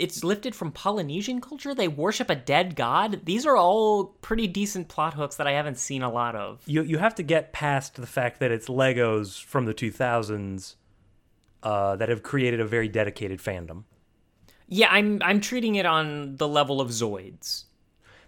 [0.00, 1.74] it's lifted from Polynesian culture.
[1.74, 3.20] They worship a dead god.
[3.24, 6.62] These are all pretty decent plot hooks that I haven't seen a lot of.
[6.66, 10.76] You you have to get past the fact that it's Legos from the 2000s
[11.62, 13.84] uh, that have created a very dedicated fandom.
[14.66, 17.64] Yeah, I'm I'm treating it on the level of Zoids.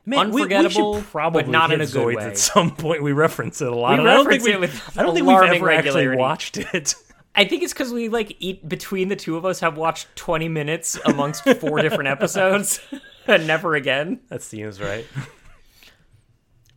[0.04, 2.24] Man, we- we, should probably but not in a good Zoids way.
[2.24, 3.98] At some point, we reference it a lot.
[4.00, 6.94] We I don't think with I don't think we've ever actually watched it.
[7.34, 10.48] I think it's because we like eat between the two of us have watched 20
[10.48, 12.80] minutes amongst four different episodes,
[13.26, 14.20] and never again.
[14.28, 15.06] that seems right.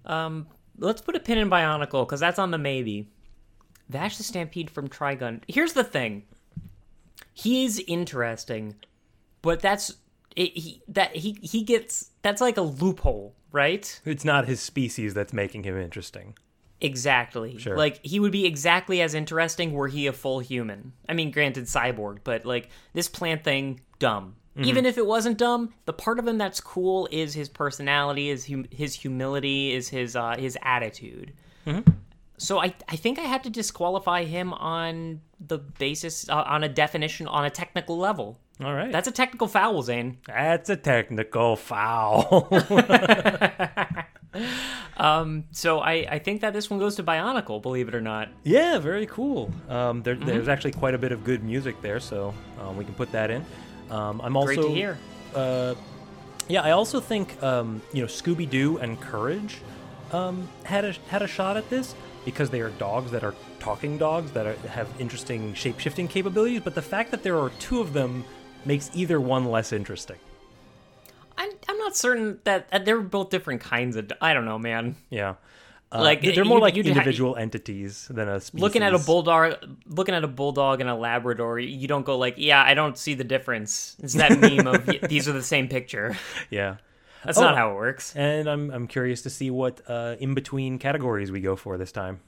[0.05, 3.09] Um, let's put a pin in Bionicle because that's on the maybe.
[3.89, 5.41] Vash the Stampede from Trigun.
[5.47, 6.23] Here's the thing.
[7.33, 8.75] He's interesting,
[9.41, 9.93] but that's
[10.35, 13.99] it, he that he he gets that's like a loophole, right?
[14.05, 16.35] It's not his species that's making him interesting.
[16.81, 17.57] Exactly.
[17.57, 17.77] Sure.
[17.77, 20.93] Like he would be exactly as interesting were he a full human.
[21.07, 24.35] I mean, granted, cyborg, but like this plant thing, dumb.
[24.57, 24.69] Mm-hmm.
[24.69, 28.47] Even if it wasn't dumb, the part of him that's cool is his personality, is
[28.47, 31.33] hum- his humility, is his uh, his attitude.
[31.65, 31.91] Mm-hmm.
[32.37, 36.69] So I I think I had to disqualify him on the basis uh, on a
[36.69, 38.39] definition on a technical level.
[38.63, 38.91] All right.
[38.91, 40.19] That's a technical foul, Zane.
[40.27, 42.47] That's a technical foul.
[45.51, 48.29] So I I think that this one goes to Bionicle, believe it or not.
[48.43, 49.51] yeah, very cool.
[49.69, 50.25] Um, there, Mm-hmm.
[50.27, 53.29] There's actually quite a bit of good music there, so um, we can put that
[53.31, 53.45] in.
[53.89, 54.97] Um, I'm also Great to hear.
[55.33, 55.75] Uh,
[56.47, 59.61] yeah, I also think um, you know Scooby Doo and Courage
[60.11, 63.97] um, had a had a shot at this because they are dogs that are talking
[63.97, 66.61] dogs that are, have interesting shape shifting capabilities.
[66.63, 68.23] But the fact that there are two of them
[68.65, 70.17] makes either one less interesting.
[71.69, 74.11] I'm not certain that uh, they're both different kinds of.
[74.21, 74.95] I don't know, man.
[75.09, 75.35] Yeah.
[75.91, 78.61] Uh, Like, they're more you- like you'd ha- individual entities than a species.
[78.61, 79.55] Looking at a bulldog,
[79.87, 83.13] looking at a bulldog and a Labrador, you don't go like, "Yeah, I don't see
[83.13, 86.17] the difference." It's that meme of these are the same picture.
[86.49, 86.77] Yeah.
[87.23, 87.41] That's Oh.
[87.41, 88.15] not how it works.
[88.15, 91.91] And I'm I'm curious to see what uh, in between categories we go for this
[91.91, 92.19] time.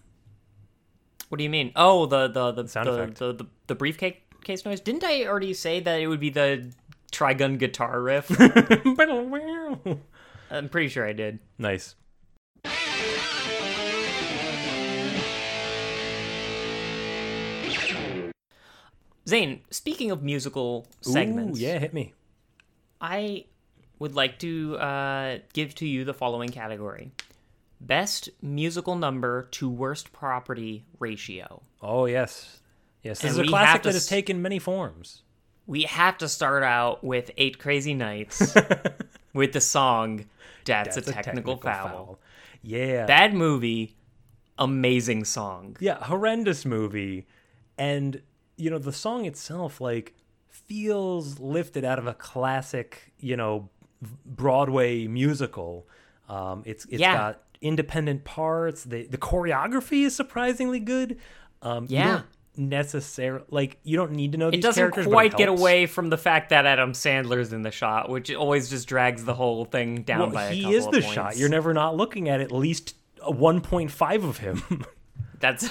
[1.29, 1.71] What do you mean?
[1.75, 4.79] Oh, the the the Sound the, the, the, the briefcase case noise.
[4.79, 6.71] Didn't I already say that it would be the
[7.11, 8.29] trigun guitar riff?
[10.49, 11.39] I'm pretty sure I did.
[11.57, 11.95] nice.
[19.27, 22.13] Zane, speaking of musical segments, Ooh, yeah, hit me.
[23.01, 23.45] I
[23.99, 27.11] would like to uh, give to you the following category:
[27.81, 31.61] best musical number to worst property ratio.
[31.81, 32.61] Oh yes,
[33.03, 33.19] yes.
[33.19, 35.23] This And is a classic that has s- taken many forms.
[35.67, 38.55] We have to start out with Eight Crazy Nights
[39.33, 40.25] with the song
[40.65, 41.87] "That's, That's a, technical, foul.
[41.87, 42.19] foul.
[42.61, 43.95] Yeah, Bad movie,
[44.57, 45.77] amazing song.
[45.79, 47.27] yeah, horrendous movie,
[47.77, 48.21] and
[48.55, 50.13] you know the song itself like
[50.49, 53.69] feels lifted out of a classic, you know,
[54.25, 55.87] Broadway musical.
[56.29, 57.13] Um, it's it's Yeah.
[57.13, 58.83] got independent parts.
[58.83, 61.19] The the choreography is surprisingly good.
[61.61, 62.21] Um, Yeah.
[62.57, 65.85] Necessarily like you don't need to know It doesn't characters, but it quite get away
[65.85, 69.65] from the fact that Adam Sandler's in the shot, which always just drags the whole
[69.65, 71.07] thing down Well, by a he is the points.
[71.07, 71.37] shot.
[71.37, 74.85] You're never not looking at at least 1.5 of him.
[75.39, 75.69] That's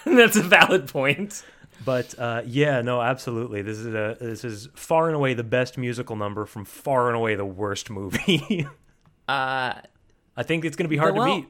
[0.04, 1.44] that's a valid point.
[1.84, 3.62] But uh, yeah, no, absolutely.
[3.62, 7.16] This is a this is far and away the best musical number from far and
[7.16, 8.66] away the worst movie.
[9.28, 9.80] Uh,
[10.36, 11.48] I think it's going to be hard well, to beat.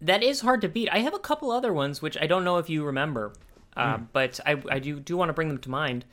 [0.00, 0.88] That is hard to beat.
[0.90, 3.34] I have a couple other ones which I don't know if you remember,
[3.76, 4.04] uh, Hmm.
[4.12, 6.04] but I, I do do want to bring them to mind.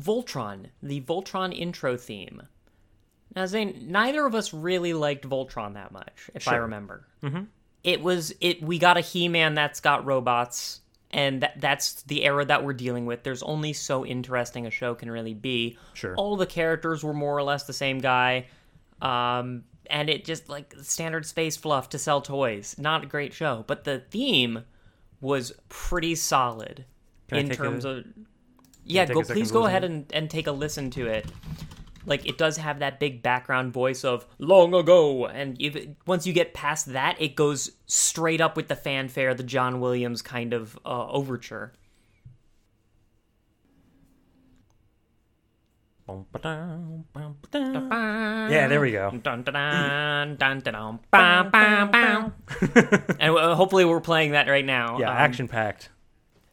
[0.00, 2.42] Voltron, the Voltron intro theme.
[3.34, 7.06] Now, Zane, neither of us really liked Voltron that much, if I remember.
[7.22, 7.42] Mm-hmm.
[7.84, 8.62] It was it.
[8.62, 13.06] We got a He-Man that's got robots, and that, that's the era that we're dealing
[13.06, 13.22] with.
[13.22, 15.78] There's only so interesting a show can really be.
[15.94, 16.14] Sure.
[16.16, 18.46] All the characters were more or less the same guy.
[19.02, 22.74] Um, and it just like standard space fluff to sell toys.
[22.78, 24.64] Not a great show, but the theme
[25.20, 26.84] was pretty solid
[27.28, 28.04] Can in terms a- of.
[28.84, 31.26] Yeah, go please go ahead and, and take a listen to it.
[32.06, 36.26] Like it does have that big background voice of long ago, and if it, once
[36.26, 40.54] you get past that, it goes straight up with the fanfare, the John Williams kind
[40.54, 41.74] of uh, overture.
[48.50, 49.10] Yeah, there we go.
[53.20, 54.98] And hopefully we're playing that right now.
[54.98, 55.90] Yeah, Um, action packed.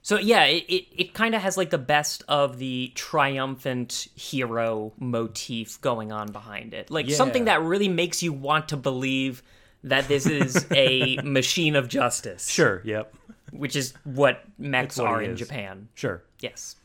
[0.01, 4.93] So yeah, it, it, it kind of has like the best of the triumphant hero
[4.99, 6.91] motif going on behind it.
[6.91, 9.41] Like something that really makes you want to believe
[9.83, 12.47] that this is a machine of justice.
[12.49, 12.81] Sure.
[12.85, 13.15] Yep.
[13.51, 15.39] Which is what mechs what are in is.
[15.39, 15.87] Japan.
[15.95, 16.21] Sure.
[16.39, 16.75] Yes.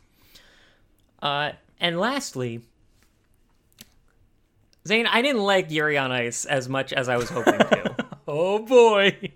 [1.21, 2.61] Uh, and lastly,
[4.87, 7.97] Zane, I didn't like Yuri on Ice as much as I was hoping to.
[8.33, 9.33] Oh boy.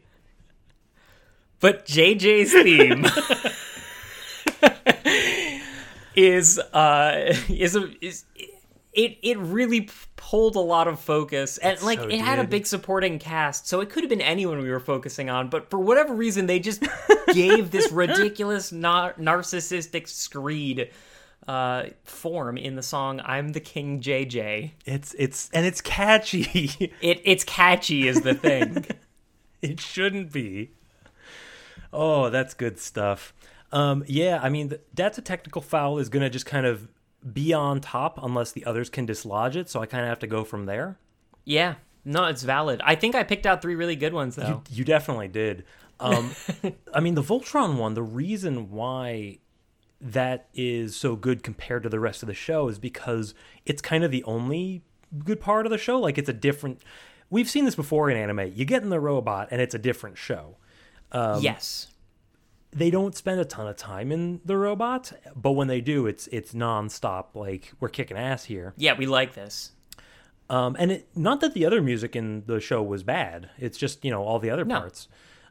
[1.58, 3.04] but JJ's theme
[6.14, 8.24] is uh is a is
[8.92, 12.66] it it really pulled a lot of focus and like so it had a big
[12.66, 16.14] supporting cast so it could have been anyone we were focusing on but for whatever
[16.14, 16.84] reason they just
[17.32, 20.88] gave this ridiculous nar- narcissistic screed
[21.46, 26.92] uh form in the song I'm the King JJ It's it's and it's catchy.
[27.00, 28.86] it it's catchy is the thing
[29.62, 30.70] it shouldn't be.
[31.92, 33.32] Oh, that's good stuff.
[33.72, 36.88] Um, yeah, I mean, th- that's a technical foul is going to just kind of
[37.32, 39.68] be on top unless the others can dislodge it.
[39.70, 40.98] So I kind of have to go from there.
[41.44, 41.74] yeah
[42.06, 44.84] no it's valid I think I picked out three really good ones though You, you
[44.84, 45.64] definitely did.
[46.00, 46.32] Um,
[46.94, 49.38] I mean, the Voltron one, the reason why
[50.04, 53.34] that is so good compared to the rest of the show is because
[53.66, 54.82] it's kind of the only
[55.24, 55.98] good part of the show.
[55.98, 56.82] Like, it's a different.
[57.30, 58.52] We've seen this before in anime.
[58.54, 60.56] You get in the robot, and it's a different show.
[61.12, 61.88] Um, yes
[62.76, 66.26] they don't spend a ton of time in the robot, but when they do, it's
[66.32, 67.26] it's nonstop.
[67.34, 68.74] Like we're kicking ass here.
[68.76, 69.70] yeah we like this
[70.50, 73.48] Um, and it, not that the other music in the show was bad.
[73.58, 74.80] It's just you know all the other No.
[74.80, 75.06] parts.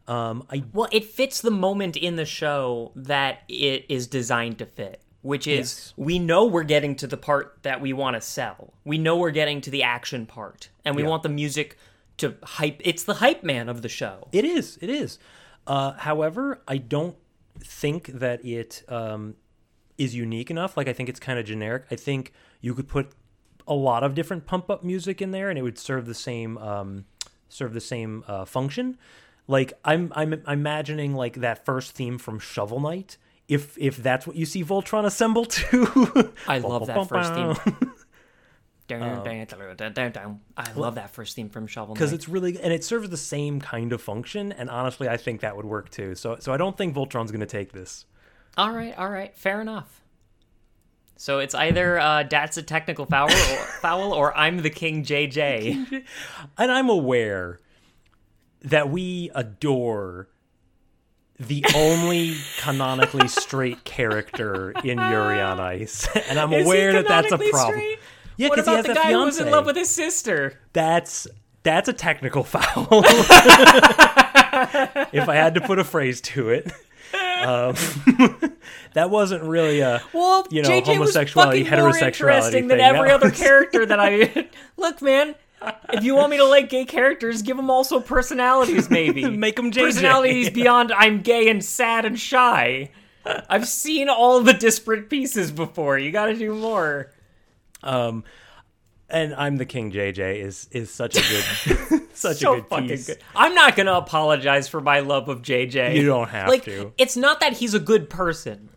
[0.08, 4.66] Um, I Well, it fits the moment in the show that it is designed to
[4.66, 5.94] fit, which is Yes.
[5.96, 8.74] we know we're getting to the part that we want to sell.
[8.84, 11.10] We know we're getting to the action part, and we Yeah.
[11.10, 11.78] want the music
[12.18, 12.82] to hype.
[12.84, 14.28] It's the hype man of the show.
[14.32, 14.78] It is.
[14.82, 15.20] It is.
[15.66, 17.16] Uh, however, I don't
[17.60, 19.36] think that it um,
[19.98, 20.76] is unique enough.
[20.76, 21.86] Like I think it's kind of generic.
[21.90, 23.12] I think you could put
[23.66, 26.58] a lot of different pump up music in there, and it would serve the same
[26.58, 27.06] um,
[27.48, 28.98] serve the same uh, function.
[29.48, 33.18] Like I'm I'm imagining like that first theme from Shovel Knight.
[33.48, 37.50] If if that's what you see Voltron assemble to, I love that first theme.
[37.50, 37.84] Um,
[40.58, 42.00] I love that first theme from Shovel Knight.
[42.00, 44.52] because it's really and it serves the same kind of function.
[44.52, 46.16] And honestly, I think that would work too.
[46.16, 48.06] So so I don't think Voltron's going to take this.
[48.58, 50.02] all right, all right, fair enough.
[51.16, 56.04] So it's either uh, that's a technical foul or, foul, or I'm the King JJ.
[56.58, 57.60] and I'm aware
[58.64, 60.30] that we adore
[61.40, 67.32] the only canonically straight character in Yuri on Ice, and I'm Is aware that that's
[67.32, 67.80] a problem.
[67.80, 68.00] straight?
[68.38, 70.60] Yeah, what about the guy who was in love with his sister?
[70.74, 71.28] That's
[71.62, 72.88] that's a technical foul.
[75.14, 76.72] if I had to put a phrase to it,
[77.14, 77.76] um,
[78.94, 82.80] that wasn't really a Well, you know JJ homosexuality was fucking more heterosexuality interesting than
[82.80, 84.50] every other character that I.
[84.78, 85.36] Look, man.
[85.90, 89.30] If you want me to like gay characters, give them also personalities, maybe.
[89.30, 89.82] Make 'em JJ.
[89.82, 92.92] Personalities beyond I'm gay and sad and shy.
[93.26, 95.98] I've seen all the disparate pieces before.
[95.98, 97.12] You got to do more.
[97.82, 98.24] Um,
[99.10, 99.92] and I'm the King.
[99.92, 103.08] JJ is is such a good, such so a good fucking piece.
[103.08, 103.20] good.
[103.36, 105.96] I'm not gonna apologize for my love of JJ.
[105.96, 106.94] You don't have like, to.
[106.98, 108.70] It's not that he's a good person.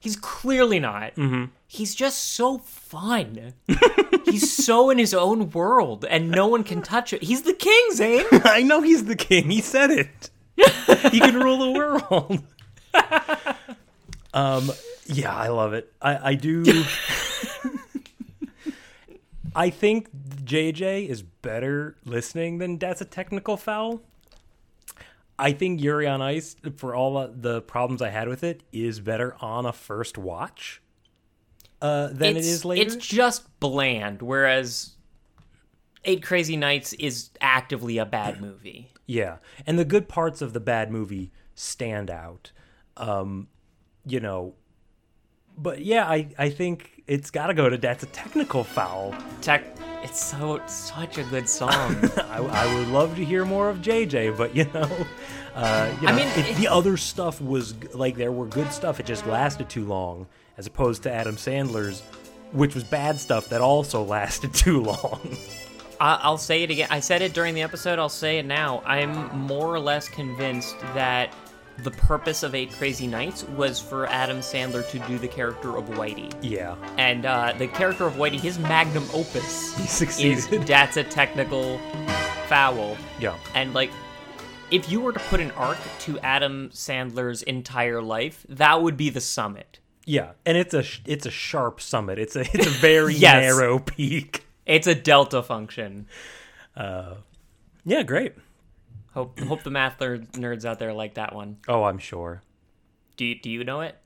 [0.00, 1.14] He's clearly not.
[1.16, 1.44] Mm-hmm.
[1.66, 3.52] He's just so fun.
[4.24, 7.22] he's so in his own world, and no one can touch it.
[7.22, 8.24] He's the king, Zane.
[8.32, 9.50] I know he's the king.
[9.50, 10.30] He said it.
[11.12, 12.42] he can rule the world.
[14.34, 14.70] um,
[15.04, 15.92] yeah, I love it.
[16.00, 16.64] I, I do.
[19.54, 20.08] I think
[20.44, 24.00] JJ is better listening than that's a technical foul.
[25.40, 29.34] I think Yuri on Ice, for all the problems I had with it, is better
[29.40, 30.82] on a first watch
[31.80, 32.82] uh, than it's, it is later.
[32.82, 34.96] It's just bland, whereas
[36.04, 38.92] Eight Crazy Nights is actively a bad movie.
[39.06, 42.52] Yeah, and the good parts of the bad movie stand out.
[42.96, 43.48] Um,
[44.06, 44.54] you know,
[45.56, 49.14] but yeah, I I think it's got to go to that's a technical foul.
[49.42, 49.64] Tech,
[50.02, 51.70] it's so such a good song.
[52.16, 54.88] I, I would love to hear more of JJ, but you know,
[55.54, 59.06] uh, you I mean, it- the other stuff was like there were good stuff, it
[59.06, 62.00] just lasted too long, as opposed to Adam Sandler's,
[62.52, 65.36] which was bad stuff that also lasted too long.
[66.00, 66.88] I- I'll say it again.
[66.90, 67.98] I said it during the episode.
[67.98, 68.82] I'll say it now.
[68.86, 71.34] I'm more or less convinced that
[71.84, 75.84] the purpose of Eight Crazy Nights was for Adam Sandler to do the character of
[75.90, 76.32] Whitey.
[76.42, 80.66] yeah, And uh, the character of Whitey, his magnum opus, he is succeeded.
[80.66, 81.78] that's a technical
[82.46, 82.96] foul.
[83.18, 83.90] yeah, And like,
[84.70, 89.10] if you were to put an arc to Adam Sandler's entire life, that would be
[89.10, 89.80] the summit.
[90.06, 92.18] yeah, and it's a it's a sharp summit.
[92.20, 93.42] It's a it's a very Yes.
[93.42, 94.44] narrow peak.
[94.66, 96.06] It's a delta function.
[96.76, 98.34] Yeah, great.
[99.14, 101.58] Hope hope the math nerds out there like that one.
[101.68, 102.42] Oh, I'm sure.
[103.16, 103.96] Do you, do you know it?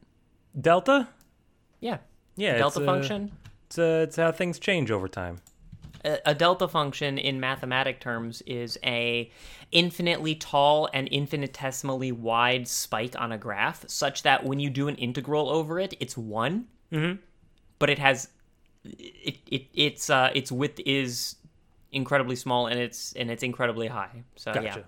[0.59, 1.09] Delta?
[1.81, 1.99] Yeah.
[2.37, 3.33] Yeah, delta it's, uh, function.
[3.67, 5.37] It's, uh, it's how things change over time.
[6.05, 9.31] A, a delta function in mathematic terms is a
[9.73, 14.97] infinitely tall and infinitesimally wide spike on a graph, such that when you do an
[14.97, 16.67] integral over it, it's one.
[16.91, 17.21] Mm-hmm.
[17.79, 18.29] But it has
[18.85, 21.37] it, it its uh its width is
[21.93, 24.25] incredibly small and it's and it's incredibly high.
[24.37, 24.65] So Gotcha.
[24.65, 24.79] yeah,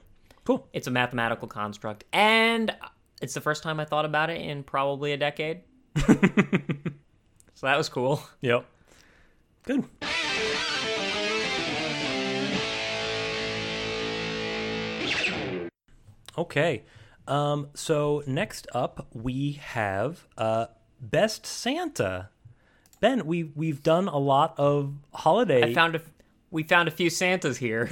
[0.47, 0.69] Cool.
[0.73, 2.75] it's a mathematical construct, and
[3.21, 5.63] it's the first time I thought about it in probably a decade.
[5.97, 6.07] so
[7.63, 8.23] that was cool.
[8.43, 8.65] Yep.
[9.65, 9.85] Good.
[16.39, 16.85] Okay.
[17.27, 20.67] Um, so next up we have uh,
[21.01, 22.31] Best Santa.
[23.01, 25.71] Ben, we we've done a lot of holiday.
[25.71, 26.03] I found a
[26.57, 27.87] we found a few Santas here.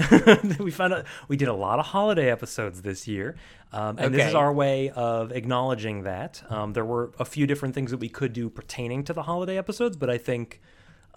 [0.59, 3.37] we found out we did a lot of holiday episodes this year,
[3.75, 6.43] um, and this is our way of acknowledging that.
[6.49, 9.59] Um, there were a few different things that we could do pertaining to the holiday
[9.59, 10.63] episodes, but I think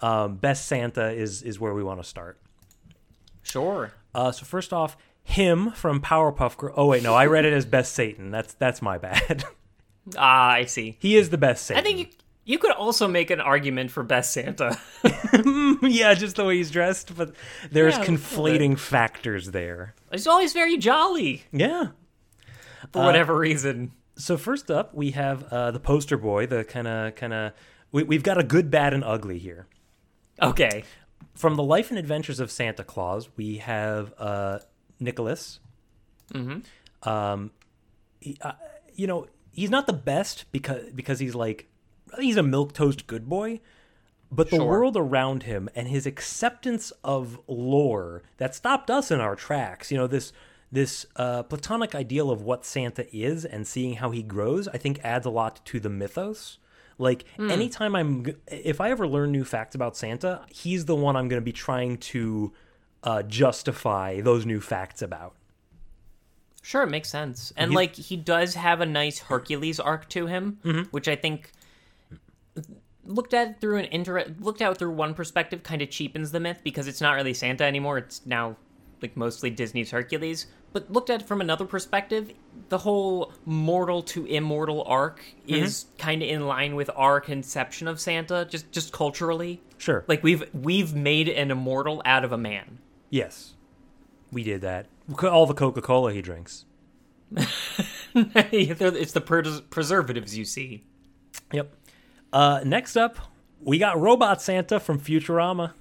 [0.01, 2.37] um, Best Santa is is where we want to start.
[3.43, 3.93] Sure.
[4.13, 6.73] Uh, so first off, him from Powerpuff Girl.
[6.75, 8.29] Oh wait, no, I read it as Best Satan.
[8.29, 9.45] That's that's my bad.
[10.17, 10.95] Ah, I see.
[10.99, 11.83] he is the best Satan.
[11.83, 12.05] I think you,
[12.47, 14.79] you could also make an argument for best Santa.
[15.83, 17.35] yeah, just the way he's dressed, but
[17.69, 19.93] there's Yeah, conflating factors there.
[20.11, 21.89] He's always very jolly Yeah.
[22.93, 23.91] for whatever reason.
[24.15, 26.47] So first up, we have uh, the poster boy.
[26.47, 27.51] The kind of kind of
[27.91, 29.67] we, we've got a good, bad, and ugly here.
[30.41, 30.85] Okay.
[31.35, 34.59] From the life and adventures of Santa Claus, we have uh,
[35.01, 35.59] Nicholas.
[36.33, 37.07] Mm-hmm.
[37.07, 37.51] Um,
[38.21, 38.53] he, uh,
[38.95, 41.67] you know, he's not the best because because he's like
[42.19, 43.59] he's a milk toast good boy,
[44.31, 44.65] but the Sure.
[44.67, 49.91] world around him and his acceptance of lore that stopped us in our tracks.
[49.91, 50.31] You know this.
[50.69, 54.99] This uh, platonic ideal of what Santa is and seeing how he grows, I think,
[55.01, 56.57] adds a lot to the mythos.
[56.97, 61.29] Like anytime I'm, if I ever learn new facts about Santa, he's the one I'm
[61.29, 62.51] going to be trying to
[63.01, 65.35] uh, justify those new facts about.
[66.61, 67.53] Sure, it makes sense.
[67.55, 71.51] And He's- like he does have a nice Hercules arc to him, which I think
[73.05, 76.59] looked at through an inter looked at through one perspective kind of cheapens the myth
[76.63, 77.97] because it's not really Santa anymore.
[77.97, 78.57] It's now
[79.01, 80.47] like mostly Disney's Hercules.
[80.73, 82.33] But looked at from another perspective,
[82.69, 85.63] the whole mortal to immortal arc mm-hmm.
[85.63, 89.61] is kind of in line with our conception of Santa, just just culturally.
[89.77, 90.03] Sure.
[90.07, 92.79] Like we've we've made an immortal out of a man.
[93.09, 93.53] Yes,
[94.31, 94.87] we did that.
[95.23, 96.65] All the Coca Cola he drinks.
[98.13, 100.83] it's the pres- preservatives you see.
[101.53, 101.73] Yep.
[102.33, 103.17] Uh, next up,
[103.61, 105.73] we got Robot Santa from Futurama.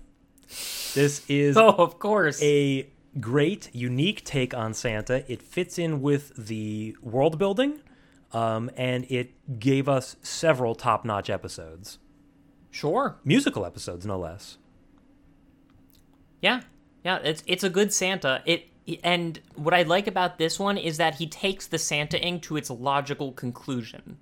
[0.94, 2.42] This is Oh, of course.
[2.42, 2.88] a
[3.20, 5.30] great, unique take on Santa.
[5.30, 7.80] It fits in with the world building,
[8.32, 11.98] um, and it gave us several top notch episodes.
[12.70, 13.16] Sure.
[13.24, 14.58] Musical episodes, no less.
[16.42, 16.60] Yeah.
[17.04, 18.42] Yeah, it's it's a good Santa.
[18.46, 18.68] It
[19.04, 22.68] and what I like about this one is that he takes the Santaing to its
[22.70, 24.18] logical conclusion.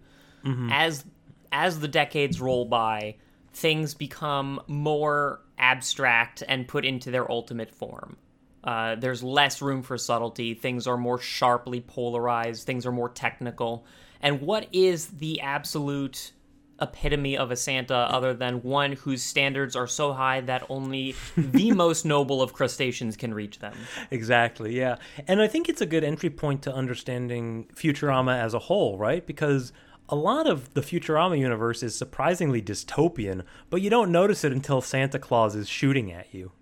[0.70, 1.06] As
[1.54, 3.14] as the decades roll by,
[3.52, 8.16] things become more abstract and put into their ultimate form.
[8.64, 10.54] Uh, there's less room for subtlety.
[10.54, 12.66] Things are more sharply polarized.
[12.66, 13.86] Things are more technical.
[14.20, 16.32] And what is the absolute
[16.80, 21.70] epitome of a Santa other than one whose standards are so high that only the
[21.70, 23.76] most noble of crustaceans can reach them?
[24.10, 24.96] Exactly, yeah.
[25.28, 29.24] And I think it's a good entry point to understanding Futurama as a whole, right?
[29.24, 29.72] Because
[30.08, 34.80] a lot of the Futurama universe is surprisingly dystopian, but you don't notice it until
[34.80, 36.52] Santa Claus is shooting at you.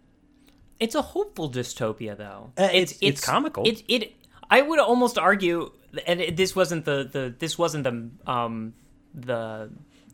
[0.79, 2.53] It's a hopeful dystopia, though.
[2.59, 3.67] Uh, it's- it's comical.
[3.67, 4.13] It it.
[4.51, 5.71] I would almost argue,
[6.07, 8.75] and it, this wasn't the the this wasn't the um
[9.15, 9.71] the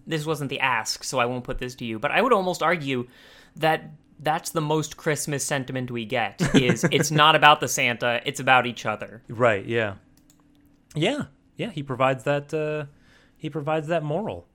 [0.07, 1.99] this wasn't the ask, so I won't put this to you.
[1.99, 3.09] But I would almost argue
[3.57, 6.41] that that's the most Christmas sentiment we get.
[6.55, 9.23] Is it's not about the Santa, it's about each other.
[9.29, 9.95] Right, yeah.
[10.95, 11.25] Yeah,
[11.57, 12.87] yeah, he provides that uh
[13.39, 14.47] he provides that moral.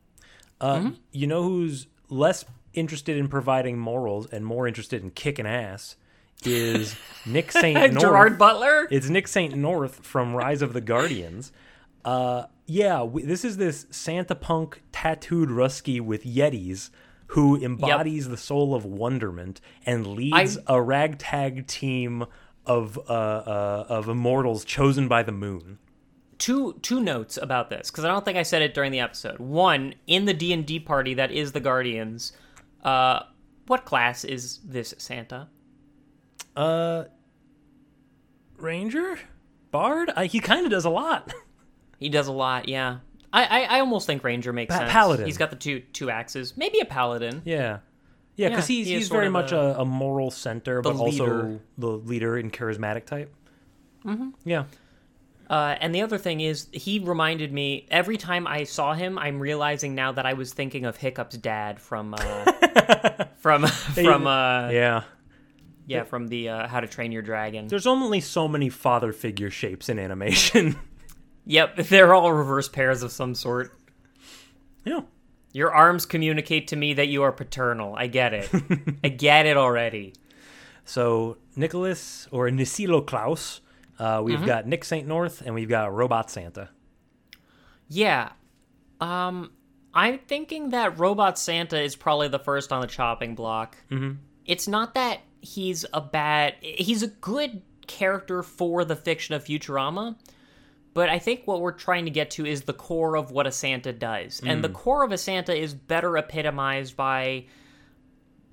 [0.62, 5.96] Uh you know who's less interested in providing morals and more interested in kicking ass
[6.46, 7.94] is Nick St.
[7.94, 8.00] North.
[8.04, 8.88] Gerard Butler.
[8.92, 9.56] It's Nick St.
[9.56, 11.52] North from Rise of the Guardians.
[12.06, 16.90] Uh, yeah, we, this is this Santa punk tattooed Rusky with Yetis
[17.28, 22.26] who embodies the soul of wonderment and leads I- a ragtag team
[22.66, 25.80] of uh, uh, of immortals chosen by the moon.
[26.44, 29.39] Two two notes about this because I don't think I said it during the episode.
[29.39, 32.34] One, in the D and D party that is the Guardians,
[32.84, 33.22] uh,
[33.68, 35.48] what class is this Santa?
[36.54, 37.06] Uh,
[38.58, 39.18] Ranger,
[39.72, 40.12] Bard.
[40.18, 41.34] I, he kind of does a lot.
[42.00, 42.98] He does a lot, yeah.
[43.32, 44.91] I I, I almost think Ranger makes Pa- sense.
[44.91, 45.26] Paladin.
[45.26, 47.41] He's got the two two axes, maybe a Paladin.
[47.46, 47.78] yeah,
[48.36, 51.88] yeah, because Yeah, he's he he's very much a, a moral center, but also the
[51.88, 53.34] leader and charismatic type.
[54.04, 54.32] Mm-hmm.
[54.44, 54.66] Yeah.
[55.50, 59.18] Uh, and the other thing is, he reminded me every time I saw him.
[59.20, 64.70] I'm realizing now that I was thinking of Hiccup's dad from uh, from from uh,
[64.70, 65.04] yeah.
[65.86, 66.04] Yeah.
[66.04, 67.68] from the uh, How to Train Your Dragon.
[67.68, 70.78] There's only so many father figure shapes in animation.
[71.46, 73.78] Yep, they're all reverse pairs of some sort.
[74.86, 75.02] yeah.
[75.52, 77.96] Your arms communicate to me that you are paternal.
[77.98, 78.50] I get it.
[79.04, 80.14] I get it already.
[80.86, 83.60] So Nicholas or Nisilo Klaus,
[84.04, 84.45] uh, we've Mm-hmm.
[84.45, 85.08] got Nick St.
[85.08, 86.70] North, and we've got Robot Santa.
[87.88, 88.32] Yeah.
[89.01, 89.51] Um
[89.95, 93.78] I'm thinking that Robot Santa is probably the first on the chopping block.
[93.91, 94.14] Mm-hmm.
[94.45, 100.16] It's not that he's a bad he's a good character for the fiction of Futurama,
[100.93, 103.51] but I think what we're trying to get to is the core of what a
[103.51, 104.41] Santa does.
[104.45, 107.45] And the core of a Santa is better epitomized by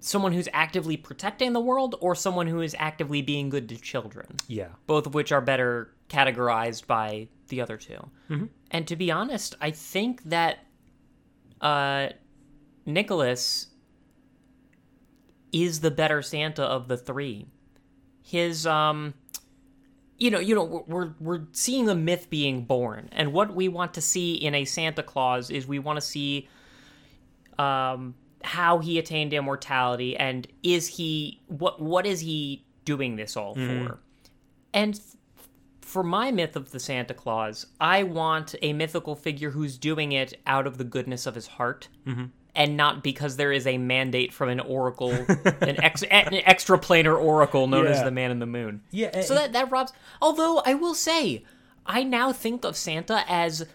[0.00, 4.26] someone who's actively protecting the world or someone who is actively being good to children
[4.48, 4.68] Yeah.
[4.86, 9.70] both of which are better categorized by the other 2 And to be honest, I
[9.70, 10.58] think that
[11.60, 12.08] uh,
[12.86, 13.66] Nicholas
[15.52, 17.46] is the better Santa of the three.
[18.22, 19.14] His um,
[20.16, 23.68] you know, you know, we're we're, we're seeing a myth being born, and what we
[23.68, 26.48] want to see in a Santa Claus is we want to see
[27.58, 33.54] um how he attained immortality and is he what what is he doing this all
[33.54, 33.86] mm-hmm.
[33.86, 33.98] for?
[34.72, 35.48] And f-
[35.80, 40.38] for my myth of the santa claus i want a mythical figure who's doing it
[40.46, 42.26] out of the goodness of his heart mm-hmm.
[42.54, 45.10] and not because there is a mandate from an oracle
[45.60, 48.82] an, ex, an extra planar oracle known as the man in the moon.
[48.92, 51.44] Yeah, so that that robs although i will say
[51.84, 53.66] i now think of santa as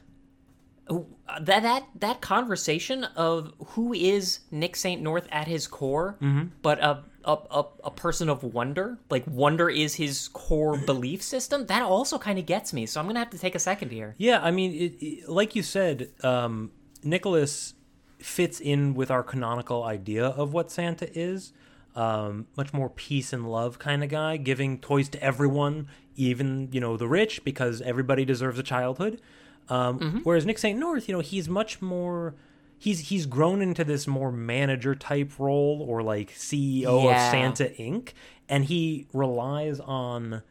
[0.87, 6.17] that that that conversation of who is Nick Saint North at his core,
[6.61, 11.65] but a, a a a person of wonder, like wonder is his core belief system.
[11.67, 12.85] That also kind of gets me.
[12.85, 14.13] So I'm gonna have to take a second here.
[14.17, 16.71] Yeah, I mean, it, it- like you said, um,
[17.03, 17.73] Nicholas
[18.19, 21.51] fits in with our canonical idea of what Santa is.
[21.95, 26.81] Um, much more peace and love kind of guy, giving toys to everyone, even you
[26.81, 29.21] know the rich, because everybody deserves a childhood.
[29.69, 32.35] Um, Whereas Nick Saint North, you know, he's much more
[32.77, 37.25] he's he's grown into this more manager type role or like CEO Yeah.
[37.25, 38.09] of Santa Inc.
[38.49, 40.41] and he relies on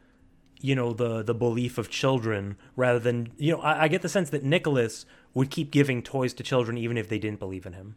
[0.59, 4.09] you know the the belief of children rather than you know I, I get the
[4.09, 7.73] sense that Nicholas would keep giving toys to children even if they didn't believe in
[7.73, 7.95] him.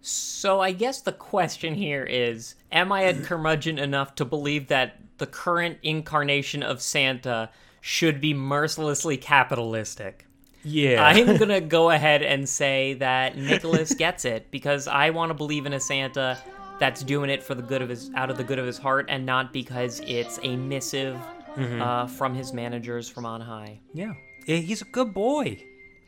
[0.00, 4.96] So I guess the question here is Am I a curmudgeon enough to believe that
[5.18, 10.26] the current incarnation of Santa should be mercilessly capitalistic?
[10.64, 11.04] Yeah.
[11.04, 15.66] I'm gonna go ahead and say that Nicholas gets it because I want to believe
[15.66, 16.38] in a Santa
[16.80, 19.06] that's doing it for the good of his out of the good of his heart
[19.08, 21.16] and not because it's a missive
[21.56, 23.78] uh, from his managers from on high.
[23.92, 24.12] yeah.
[24.48, 25.62] Eh, He's a good boy.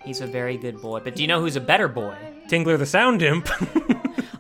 [0.05, 1.01] He's a very good boy.
[1.01, 2.15] But do you know who's a better boy?
[2.49, 3.49] Tingler the Sound Imp.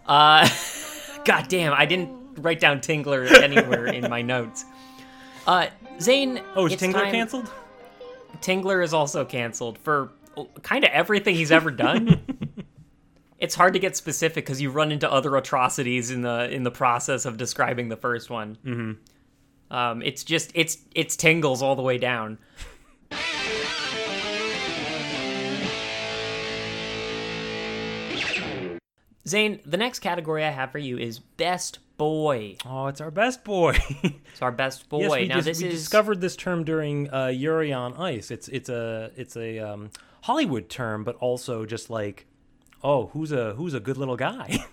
[0.06, 0.48] Uh,
[1.24, 4.64] God damn, I didn't write down Tingler anywhere in my notes.
[5.48, 5.66] Uh,
[6.00, 6.40] Zane.
[6.54, 7.50] oh, is Tingler time- canceled?
[8.40, 10.12] Tingler is also canceled for
[10.62, 12.22] kind of everything he's ever done.
[13.38, 16.70] it's hard to get specific because you run into other atrocities in the in the
[16.70, 18.58] process of describing the first one.
[18.64, 19.74] Mm-hmm.
[19.74, 22.38] Um, it's just it's it's tingles all the way down.
[29.26, 32.56] Zane, the next category I have for you is best boy.
[32.64, 33.76] Oh, it's our best boy.
[34.32, 35.00] It's our best boy.
[35.00, 38.30] Yes, we, now dis- we is discovered this term during uh, Yuri on Ice.
[38.30, 39.90] It's it's a it's a um,
[40.22, 42.26] Hollywood term, but also just like,
[42.84, 44.58] oh, who's a who's a good little guy?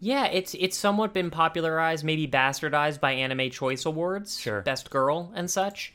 [0.00, 4.60] Yeah, it's it's somewhat been popularized, maybe bastardized by Anime Choice Awards, Sure.
[4.62, 5.92] Best Girl and such.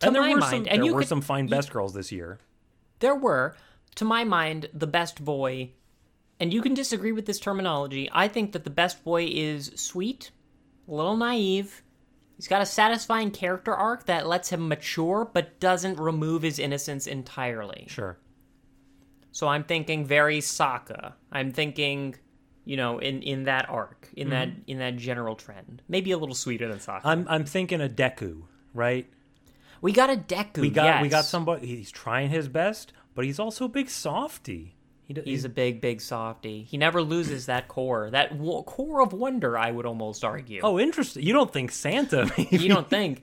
[0.00, 1.72] To and there my were mind, some and there you were could- some fine best
[1.72, 2.38] girls this year.
[2.98, 3.56] there were,
[3.94, 5.70] to my mind, the best boy,
[6.40, 8.08] and you can disagree with this terminology.
[8.12, 10.30] I think that the best boy is sweet,
[10.88, 11.82] a little naive.
[12.36, 17.06] He's got a satisfying character arc that lets him mature, but doesn't remove his innocence
[17.06, 17.86] entirely.
[17.88, 18.18] Sure.
[19.30, 21.14] So I'm thinking very Sokka.
[21.30, 22.16] I'm thinking,
[22.64, 24.60] you know, in in that arc, in that mm-hmm.
[24.66, 25.82] in that general trend.
[25.88, 27.02] Maybe a little sweeter than Sokka.
[27.04, 29.08] I'm I'm thinking a Deku, right?
[29.84, 30.62] we got a Deku.
[30.62, 31.66] We got we got somebody.
[31.66, 34.73] He's trying his best, but he's also a big softy.
[35.06, 36.62] He, He's a big, big softy.
[36.62, 39.58] He never loses that core, that w- core of wonder.
[39.58, 40.60] I would almost argue.
[40.62, 41.22] oh, interesting.
[41.22, 42.30] You don't think Santa?
[42.50, 43.22] You don't think?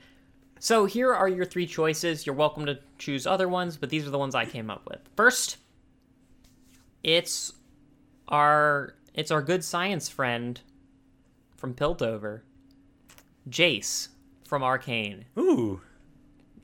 [0.60, 2.26] So here are your three choices.
[2.28, 5.00] You're welcome to choose other ones, but these are the ones I came up with.
[5.16, 5.58] First,
[7.04, 7.52] it's
[8.28, 10.62] our it's our good science friend
[11.58, 12.42] from Piltover,
[13.50, 14.10] Jace
[14.48, 15.26] from Arcane.
[15.38, 15.82] Ooh.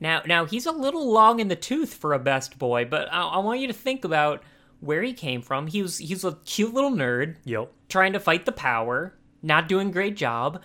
[0.00, 3.22] Now, now he's a little long in the tooth for a best boy, but I,
[3.22, 4.44] I want you to think about
[4.80, 5.66] where he came from.
[5.66, 7.72] He was he's a cute little nerd Yep.
[7.88, 10.62] trying to fight the power, not doing a great job.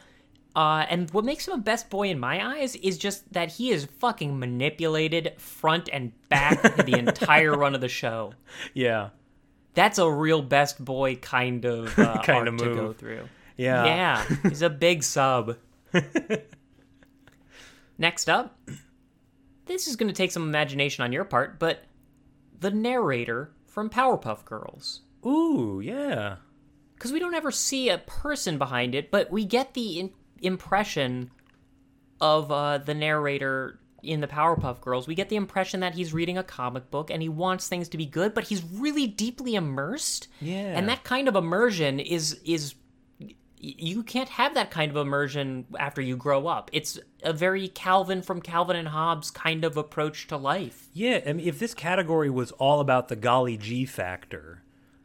[0.56, 3.72] Uh, and what makes him a best boy in my eyes is just that he
[3.72, 8.34] is fucking manipulated front and back the entire run of the show.
[8.76, 9.10] Yeah.
[9.74, 12.98] That's a real best boy kind of uh, Kind of to go move.
[12.98, 13.28] through.
[13.58, 13.86] Yeah.
[13.86, 15.58] Yeah, he's a big sub.
[17.98, 18.58] Next up,
[19.66, 21.84] this is going to take some imagination on your part, but
[22.60, 25.02] the narrator from Powerpuff Girls.
[25.26, 25.82] Ooh.
[25.84, 26.36] Yeah.
[26.94, 31.32] Because we don't ever see a person behind it, but we get the in- impression
[32.22, 35.08] of uh, the narrator in the Powerpuff Girls.
[35.08, 37.98] We get the impression that he's reading a comic book and he wants things to
[37.98, 40.28] be good, but he's really deeply immersed.
[40.40, 40.78] Yeah.
[40.78, 42.76] And that kind of immersion is is
[43.66, 46.70] you can't have that kind of immersion after you grow up.
[46.74, 50.90] It's a very Calvin from Calvin and Hobbes kind of approach to life.
[50.94, 54.62] Yeah, I mean, if this category was all about the golly G factor,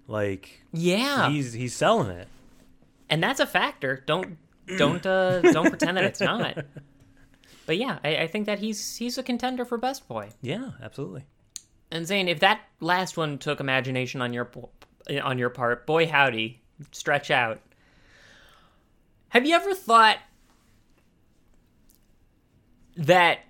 [0.08, 1.30] like Yeah.
[1.30, 2.26] he's he's selling it.
[3.08, 4.02] and that's a factor.
[4.06, 4.36] Don't
[4.76, 6.58] don't uh, don't pretend that it's not.
[7.66, 10.30] But yeah, I, I think that he's he's a contender for best boy.
[10.42, 11.26] Yeah, absolutely.
[11.92, 14.50] And Zane, if that last one took imagination on your
[15.22, 16.60] on your part, boy howdy,
[16.92, 17.60] stretch out.
[19.30, 20.18] Have you ever thought
[22.96, 23.40] that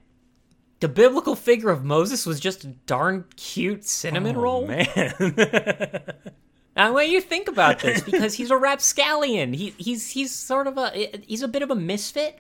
[0.81, 4.67] the biblical figure of Moses was just a darn cute cinnamon Oh, roll?
[4.67, 4.87] man.
[6.77, 9.53] I want you to think about this because he's a rapscallion.
[9.53, 10.91] He he's he's sort of a
[11.27, 12.39] he's a bit of a misfit,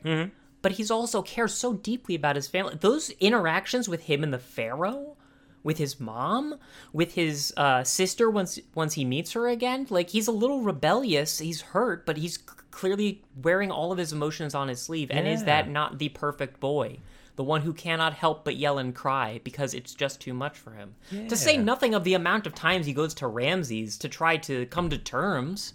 [0.62, 2.76] but he's also cares so deeply about his family.
[2.80, 5.16] Those interactions with him and the pharaoh,
[5.64, 6.57] with his mom,
[6.93, 11.41] with his uh, sister once once he meets her again, like he's a little rebellious.
[11.41, 12.39] He's hurt, but he's
[12.79, 15.11] clearly wearing all of his emotions on his sleeve.
[15.11, 16.99] And is that not the perfect boy?
[17.35, 20.70] The one who cannot help but yell and cry because it's just too much for
[20.70, 20.95] him.
[21.29, 24.66] To say nothing of the amount of times he goes to Ramses to try to
[24.66, 25.74] come to terms.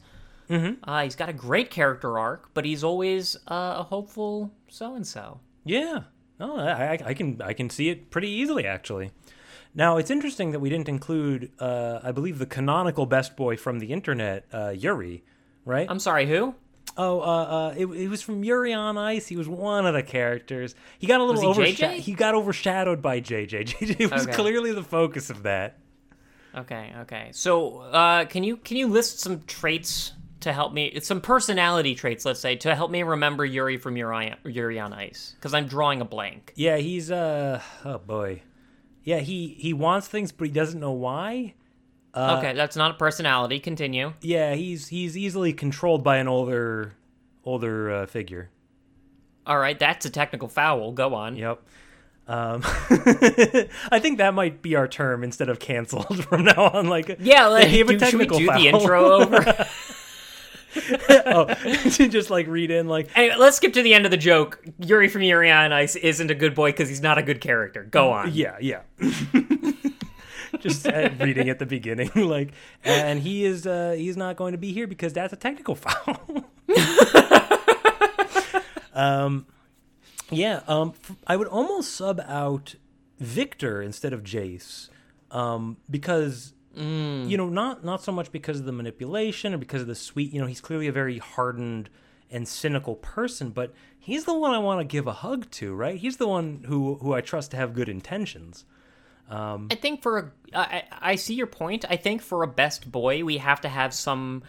[0.49, 0.89] Mm-hmm.
[0.89, 5.05] Uh, he's got a great character arc, but he's always uh, a hopeful so and
[5.05, 5.41] so.
[5.65, 6.03] yeah.
[6.39, 9.11] Oh, I, I, I can I can see it pretty easily actually.
[9.75, 13.79] Now it's interesting that we didn't include, uh, I believe, the canonical best boy from
[13.79, 15.23] the internet, uh, Yuri,
[15.65, 15.87] right?
[15.89, 16.55] I'm sorry, who?
[16.95, 19.27] Oh, uh, uh, it, it was from Yuri on Ice.
[19.27, 20.75] He was one of the characters.
[20.99, 21.99] He got a little overshadowed.
[21.99, 23.65] He got overshadowed by JJ.
[23.65, 24.33] JJ was Okay.
[24.35, 25.79] clearly the focus of that.
[26.55, 27.29] Okay, okay.
[27.31, 30.99] So, uh, can you can you list some traits to help me?
[30.99, 35.33] Some personality traits, let's say, to help me remember Yuri from Yuri, Yuri on Ice,
[35.35, 36.53] because I'm drawing a blank.
[36.55, 38.43] Yeah, he's uh, oh boy,
[39.03, 41.55] yeah, he he wants things, but he doesn't know why.
[42.13, 43.59] Uh, okay, that's not a personality.
[43.59, 44.13] Continue.
[44.21, 46.93] Yeah, he's he's easily controlled by an older
[47.43, 48.49] older uh, figure.
[49.45, 50.91] All right, that's a technical foul.
[50.91, 51.35] Go on.
[51.35, 51.61] Yep.
[52.25, 52.61] Um,
[53.91, 56.87] I think that might be our term instead of canceled from now on.
[56.87, 59.67] Like, Yeah, like, you have a do- should we do the intro over?
[61.25, 61.53] oh,
[61.91, 64.63] to just like read in like Anyway, let's skip to the end of the joke.
[64.79, 67.83] Yuri from Yuri on Ice isn't a good boy because he's not a good character.
[67.83, 68.31] Go on.
[68.33, 68.81] Yeah, yeah.
[70.59, 72.51] Just uh, reading at the beginning, like,
[72.83, 76.45] and he is uh, he's not going to be here because that's a technical foul.
[78.93, 79.45] um,
[80.29, 80.61] yeah.
[80.67, 80.93] Um,
[81.27, 82.75] I would almost sub out
[83.19, 84.89] Victor instead of Jace,
[85.31, 89.87] um, because you know not not so much because of the manipulation or because of
[89.87, 90.31] the sweet.
[90.33, 91.89] You know, he's clearly a very hardened
[92.31, 95.97] and cynical person, but he's the one I want to give a hug to, right?
[95.97, 98.65] He's the one who who I trust to have good intentions.
[99.29, 101.85] Um, I think for a, I, I see your point.
[101.89, 104.43] I think for a best boy, we have to have some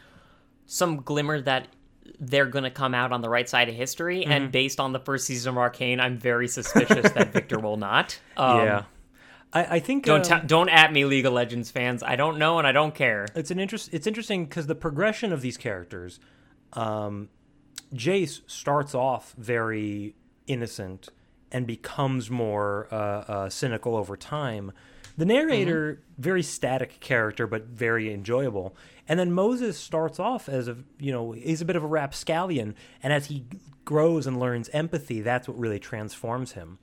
[0.67, 1.69] some glimmer that
[2.21, 4.25] they're going to come out on the right side of history.
[4.25, 4.53] And Mhm.
[4.53, 8.19] based on the first season of Arcane, I'm very suspicious that Victor will not.
[8.37, 8.83] Um, yeah,
[9.53, 12.03] I, I think Don't um, ta- don't at me, League of Legends fans.
[12.03, 13.27] I don't know and I don't care.
[13.35, 13.91] It's an interest.
[13.93, 16.19] It's interesting because the progression of these characters,
[16.75, 17.29] um,
[17.95, 20.15] Jace starts off very
[20.47, 21.09] innocent
[21.55, 24.73] and becomes more uh, uh, cynical over time.
[25.17, 28.77] The narrator, very static character, but very enjoyable.
[29.09, 32.75] And then Moses starts off as a you know he's a bit of a rapscallion,
[33.03, 33.45] and as he
[33.85, 36.79] grows and learns empathy, that's what really transforms him.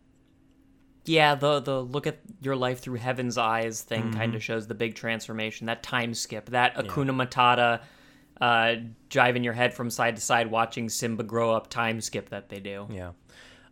[1.06, 4.16] Yeah, the the look at your life through heaven's eyes thing Mhm.
[4.16, 5.68] kind of shows the big transformation.
[5.68, 7.82] That time skip, that Hakuna Matata,
[8.40, 8.76] uh,
[9.10, 11.70] jiving your head from side to side, watching Simba grow up.
[11.70, 12.88] Time skip that they do.
[12.92, 13.12] Yeah.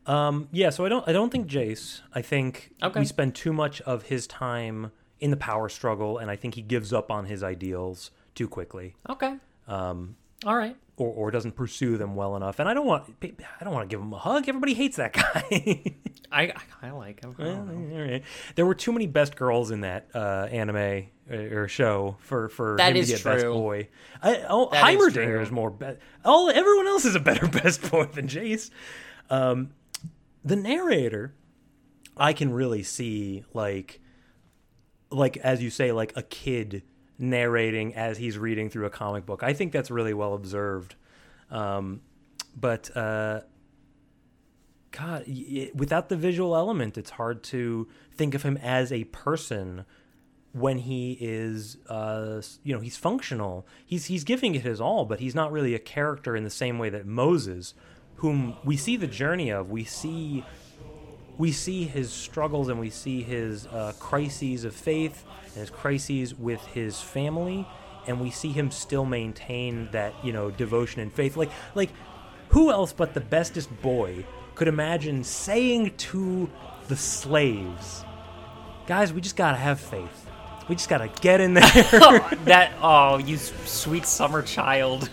[0.10, 2.02] Um, yeah, so I don't I don't think Jace.
[2.14, 3.00] I think Okay.
[3.00, 6.62] we spend too much of his time in the power struggle, and I think he
[6.62, 8.96] gives up on his ideals too quickly.
[9.10, 9.36] Okay.
[9.68, 10.76] Um, All right.
[10.98, 12.58] or, or doesn't pursue them well enough.
[12.60, 14.48] And I don't want I don't want to give him a hug.
[14.50, 15.84] Everybody hates that guy.
[16.32, 17.36] I I like him.
[17.38, 18.24] I Well, all right.
[18.56, 22.78] There were too many best girls in that uh, anime uh, or show for for
[22.78, 23.90] That him is to get best boy.
[24.24, 25.42] I, oh, Heimerdinger true.
[25.42, 25.70] is more.
[25.70, 28.72] Be- all everyone else is a better best boy than Jace.
[29.30, 29.70] Um,
[30.44, 31.36] the narrator,
[32.18, 34.00] I can really see like,
[35.10, 36.84] like as you say, like a kid
[37.18, 39.44] narrating as he's reading through a comic book.
[39.44, 40.96] I think that's really well observed.
[41.52, 42.02] Um,
[42.56, 43.42] but uh,
[44.92, 49.86] God, y- without the visual element, it's hard to think of him as a person
[50.52, 53.68] when he is, uh, you know, he's functional.
[53.86, 56.80] He's he's giving it his all, but he's not really a character in the same
[56.80, 57.74] way that Moses,
[58.20, 60.44] whom we see the journey of, we see.
[61.38, 66.38] We see his struggles and we see his uh, crises of faith and his crises
[66.38, 67.66] with his family,
[68.08, 71.38] and we see him still maintain that you know devotion and faith.
[71.38, 71.92] Like like
[72.50, 76.50] who else but the bestest boy could imagine saying to
[76.90, 78.04] the slaves,
[78.86, 80.30] guys, we just gotta have faith.
[80.68, 81.64] We just gotta get in there.
[82.44, 85.10] that oh, you sweet summer child.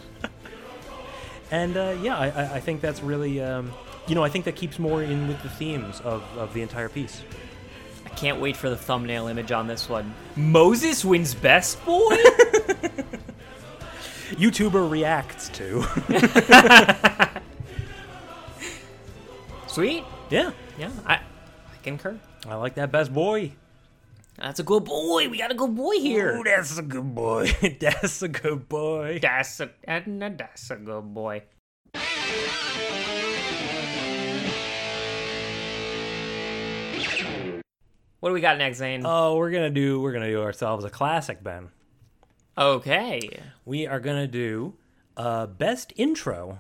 [1.50, 3.72] And uh, yeah, I, I- think that's really, um,
[4.06, 6.88] you know, I think that keeps more in with the themes of, of the entire
[6.88, 7.22] piece.
[8.04, 10.14] I can't wait for the thumbnail image on this one.
[10.36, 12.16] Moses wins best boy.
[14.32, 15.82] YouTuber reacts to.
[19.66, 20.04] Sweet.
[20.30, 21.20] yeah, Yeah, I I
[21.82, 22.18] concur.
[22.48, 23.52] I like that best boy.
[24.38, 25.28] That's a good boy.
[25.28, 26.36] We got a good boy here.
[26.36, 27.50] Ooh, that's a good boy.
[27.80, 29.18] that's a good boy.
[29.22, 31.42] That's a that's a good boy.
[38.20, 39.02] What do we got next, Zane?
[39.06, 41.70] Oh, we're gonna do we're gonna do ourselves a classic, Ben.
[42.58, 43.20] okay.
[43.64, 44.74] we are gonna do
[45.16, 46.58] uh, best intro.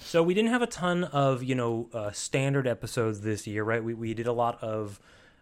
[0.00, 3.82] So we didn't have a ton of you know uh, standard episodes this year, right?
[3.82, 5.00] We we did a lot of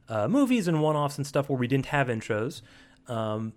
[0.09, 2.63] uh, movies and one-offs and stuff where we didn't have intros.
[3.09, 3.53] Um,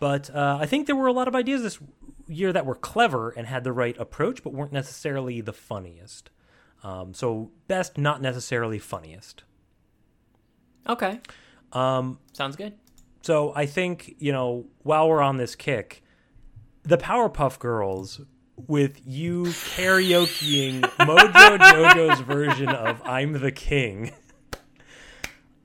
[0.00, 1.78] but uh, I think there were a lot of ideas this
[2.26, 6.30] year that were clever and had the right approach, but weren't necessarily the funniest.
[6.82, 9.42] Um, so best, not necessarily funniest.
[10.88, 11.20] Okay.
[11.72, 12.74] Um, Sounds good.
[13.22, 16.02] so I think you know while we're on this kick,
[16.82, 18.20] the Powerpuff Girls
[18.56, 24.12] with you karaokeing Mojo Jojo's version of "I'm the King."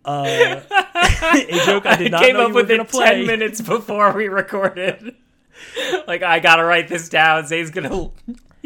[0.06, 3.06] Uh, a joke I did not came know up you were with it play.
[3.06, 5.16] 10 minutes before we recorded.
[6.08, 7.46] like, I gotta write this down.
[7.48, 8.10] Zay's gonna,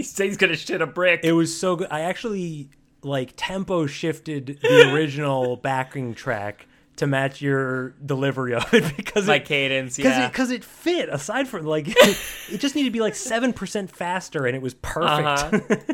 [0.01, 1.21] Zay's gonna shit a brick.
[1.23, 1.87] It was so good.
[1.89, 2.69] I actually
[3.01, 9.35] like tempo shifted the original backing track to match your delivery of it because My
[9.35, 10.27] it, cadence, yeah.
[10.27, 11.09] it, cause it fit.
[11.09, 14.75] Aside from like, it just needed to be like seven percent faster, and it was
[14.75, 15.91] perfect.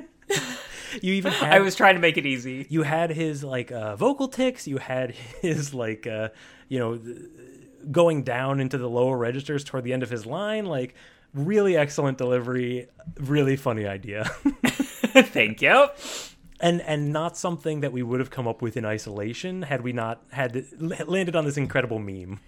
[1.01, 1.53] you even had.
[1.53, 2.65] I was trying to make it easy.
[2.69, 4.67] you had his like uh, vocal ticks.
[4.67, 5.11] You had
[5.41, 6.29] his like uh,
[6.67, 6.99] you know
[7.91, 10.65] going down into the lower registers toward the end of his line.
[10.65, 10.95] Like
[11.33, 12.87] really excellent delivery.
[13.19, 14.25] Really funny idea.
[15.13, 15.87] Thank you.
[16.59, 19.93] and and not something that we would have come up with in isolation had we
[19.93, 22.39] not had landed on this incredible meme.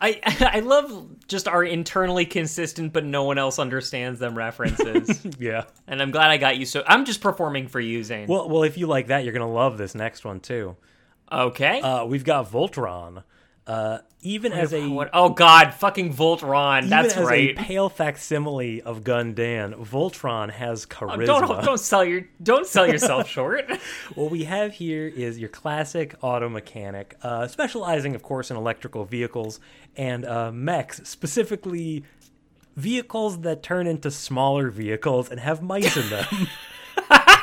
[0.00, 0.20] I
[0.54, 5.24] I love just our internally consistent, but no one else understands them references.
[5.38, 5.64] Yeah.
[5.86, 6.66] and I'm glad I got you.
[6.66, 8.28] So I'm just performing for you, Zane.
[8.28, 10.76] Well, well, if you like that, you're gonna love this next one too.
[11.30, 11.80] okay.
[11.80, 13.22] Uh, we've got Voltron.
[13.66, 16.78] Uh, even as a What- oh God, fucking Voltron.
[16.78, 17.50] even That's as right.
[17.50, 21.22] a pale facsimile of Gundam, Voltron has charisma.
[21.22, 23.68] Oh, don't don't sell your don't sell yourself short.
[24.14, 29.04] What we have here is your classic auto mechanic, uh, specializing, of course, in electrical
[29.04, 29.58] vehicles
[29.96, 32.04] and uh, mechs, specifically
[32.76, 36.26] vehicles that turn into smaller vehicles and have mice in them.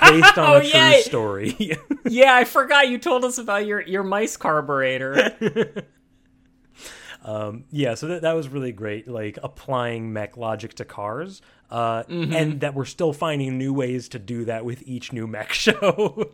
[0.01, 1.01] Based on Oh, a true yay.
[1.01, 1.78] story.
[2.05, 5.32] yeah, I forgot you told us about your your mice carburetor.
[7.24, 12.03] Um, yeah, so that, that was really great, like applying mech logic to cars, uh,
[12.03, 12.34] Mm-hmm.
[12.34, 16.32] and that we're still finding new ways to do that with each new mech show.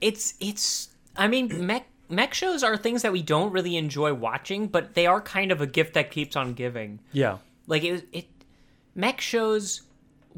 [0.00, 4.66] it's it's I mean mech mech shows are things that we don't really enjoy watching,
[4.68, 7.00] but they are kind of a gift that keeps on giving.
[7.12, 7.38] yeah.
[7.66, 8.26] Like it it
[8.94, 9.82] mech shows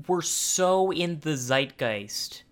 [0.07, 2.43] were so in the zeitgeist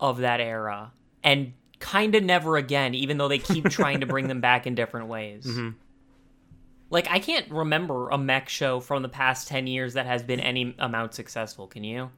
[0.00, 4.28] of that era and kind of never again even though they keep trying to bring
[4.28, 5.46] them back in different ways.
[6.94, 10.38] Like I can't remember a mech show from the past 10 years that has been
[10.38, 12.10] any amount successful, can you?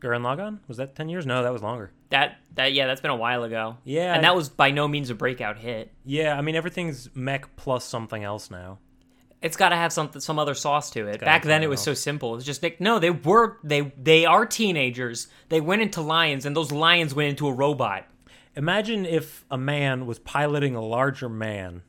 [0.00, 0.60] Gurren Lagann?
[0.68, 1.26] Was that 10 years?
[1.26, 1.90] No, that was longer.
[2.10, 3.78] That that yeah, that's been a while ago.
[3.82, 5.92] Yeah, And that was by no means a breakout hit.
[6.04, 8.78] Yeah, I mean, everything's mech plus something else now.
[9.42, 11.20] It's got to have some some other sauce to it.
[11.20, 12.36] Back then, it was so simple.
[12.36, 15.26] It's just like no, they were they they are teenagers.
[15.48, 18.06] They went into lions, and those lions went into a robot.
[18.54, 21.82] Imagine if a man was piloting a larger man.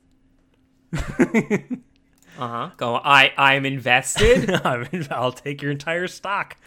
[2.38, 2.70] Uh huh.
[2.78, 2.96] Go.
[2.96, 4.50] I I'm invested.
[5.12, 6.58] I'll take your entire stock.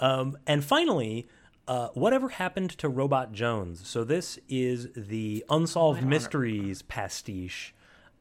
[0.00, 1.28] Um, and finally,
[1.66, 3.86] uh, whatever happened to Robot Jones?
[3.86, 7.74] So this is the Unsolved Mysteries pastiche.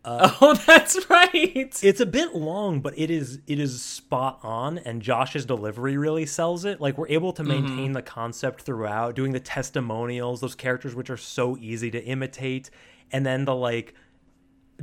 [0.05, 1.79] oh, that's right.
[1.81, 6.25] It's a bit long, but it is it is spot on, and Josh's delivery really
[6.25, 6.81] sells it.
[6.81, 11.15] Like we're able to maintain the concept throughout, doing the testimonials, those characters which are
[11.15, 12.69] so easy to imitate,
[13.13, 13.93] and then the like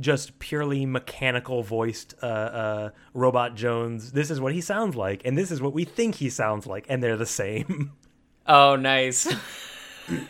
[0.01, 4.11] just purely mechanical voiced uh, uh, robot Jones.
[4.11, 6.85] This is what he sounds like, and this is what we think he sounds like,
[6.89, 7.93] and they're the same.
[8.47, 9.27] Oh, nice.
[10.07, 10.27] and,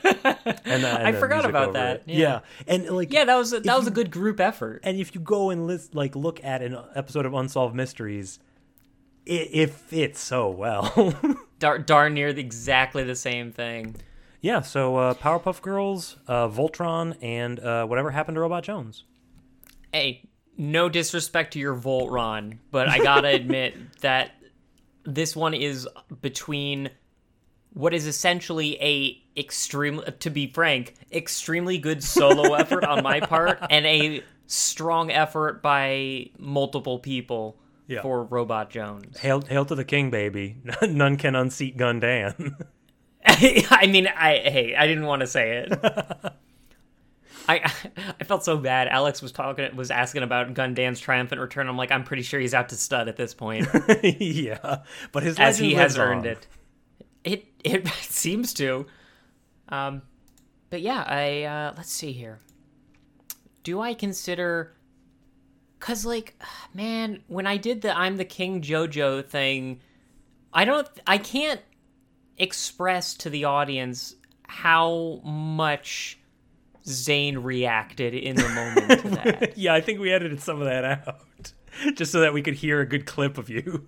[0.65, 2.03] and I forgot about that.
[2.05, 2.17] Yeah.
[2.17, 2.39] Yeah.
[2.67, 4.81] and like yeah, that was a, that was a good group effort.
[4.83, 8.39] And if you go and list, like look at an episode of Unsolved Mysteries,
[9.25, 11.15] it, it fits so well.
[11.59, 13.95] Dar- darn near the, exactly the same thing.
[14.41, 19.05] yeah, so uh, Powerpuff Girls, uh, Voltron, and uh, whatever happened to Robot Jones.
[19.93, 20.27] Hey,
[20.57, 24.31] no disrespect to your Voltron, but I gotta admit that
[25.03, 25.87] this one is
[26.21, 26.89] between
[27.73, 33.57] what is essentially a extreme to be frank extremely good solo effort on my part
[33.69, 38.01] and a strong effort by multiple people Yeah.
[38.01, 40.57] for robot jones Hail, hail to the king, baby!
[40.81, 42.53] None can unseat Gundam.
[43.25, 46.33] i mean i hey i didn't want to say it
[47.47, 47.71] I
[48.19, 48.87] I felt so bad.
[48.87, 51.67] Alex was talking was asking about Gundam's triumphant return.
[51.67, 53.67] I'm like, I'm pretty sure he's out to stud at this point.
[54.03, 54.79] yeah,
[55.11, 56.27] but his as he has earned on.
[56.27, 56.47] it.
[57.23, 58.85] It it seems to.
[59.69, 60.01] Um,
[60.69, 62.39] but yeah, I uh, let's see here.
[63.63, 64.73] Do I consider?
[65.79, 66.35] Cause like,
[66.73, 69.81] man, when I did the "I'm the King" JoJo thing,
[70.53, 71.61] I don't, I can't
[72.37, 74.15] express to the audience
[74.47, 76.19] how much
[76.85, 79.53] Zane reacted in the moment to that.
[79.57, 81.53] yeah, I think we edited some of that out
[81.95, 83.85] just so that we could hear a good clip of you.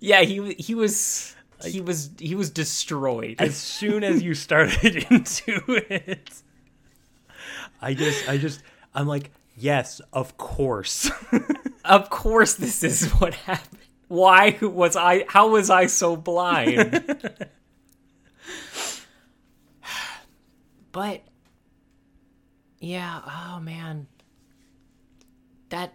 [0.00, 1.34] yeah, he he was
[1.64, 3.36] he was he was destroyed.
[3.38, 6.42] As soon as you started into it,
[7.80, 8.62] I just, I just,
[8.94, 11.10] I'm like, Yes, of course.
[11.84, 13.80] Of course, this is what happened.
[14.08, 15.24] Why was I?
[15.28, 17.48] How was I so blind?
[20.92, 21.22] but
[22.78, 24.06] yeah, oh man,
[25.70, 25.94] that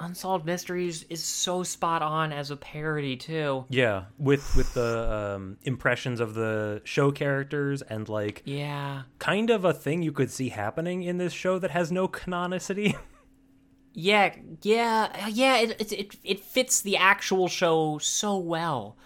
[0.00, 3.64] unsolved mysteries is so spot on as a parody too.
[3.68, 9.64] yeah, with with the um, impressions of the show characters and like Yeah, kind of
[9.64, 12.96] a thing you could see happening in this show that has no canonicity.
[13.92, 15.56] yeah, yeah, yeah.
[15.58, 18.96] It it it, it fits the actual show so well.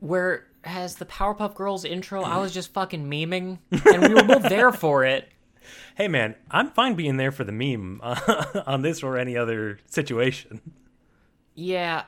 [0.00, 4.48] Where has the Powerpuff Girls intro, I was just fucking memeing, and we were both
[4.48, 5.28] there for it.
[5.98, 9.80] Hey man, I'm fine being there for the meme uh, on this or any other
[9.86, 10.60] situation.
[11.54, 12.04] Yeah,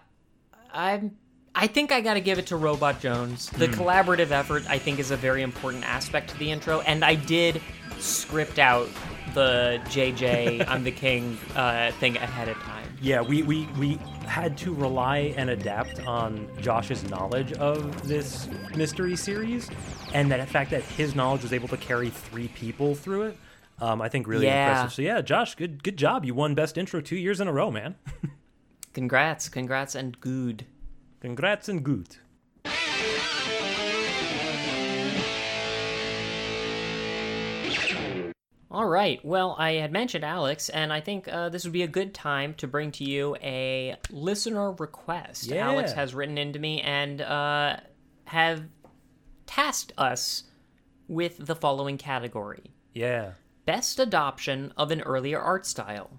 [0.72, 1.16] I'm.
[1.52, 3.50] I think I got to give it to Robot Jones.
[3.50, 7.16] The collaborative effort, I think, is a very important aspect to the intro, and I
[7.16, 7.60] did
[7.98, 8.88] script out
[9.34, 12.86] the JJ "I'm the King" uh, thing ahead of time.
[13.02, 19.16] Yeah, we, we, we had to rely and adapt on Josh's knowledge of this mystery
[19.16, 19.70] series,
[20.12, 23.38] and that the fact that his knowledge was able to carry three people through it,
[23.80, 24.70] um, I think really Yeah.
[24.70, 24.94] impressive.
[24.94, 26.24] So yeah, Josh, good good job.
[26.24, 27.96] You won best intro two years in a row, man.
[28.92, 30.66] Congrats, congrats, and good.
[31.20, 32.16] Congrats and good.
[38.72, 39.18] All right.
[39.24, 42.54] Well, I had mentioned Alex, and I think uh, this would be a good time
[42.54, 45.46] to bring to you a listener request.
[45.48, 45.68] Yeah.
[45.70, 47.78] Alex has written into me and uh,
[48.26, 48.62] have
[49.46, 50.44] tasked us
[51.08, 52.62] with the following category
[52.94, 53.32] Yeah.
[53.70, 56.10] Best adoption of an earlier art style.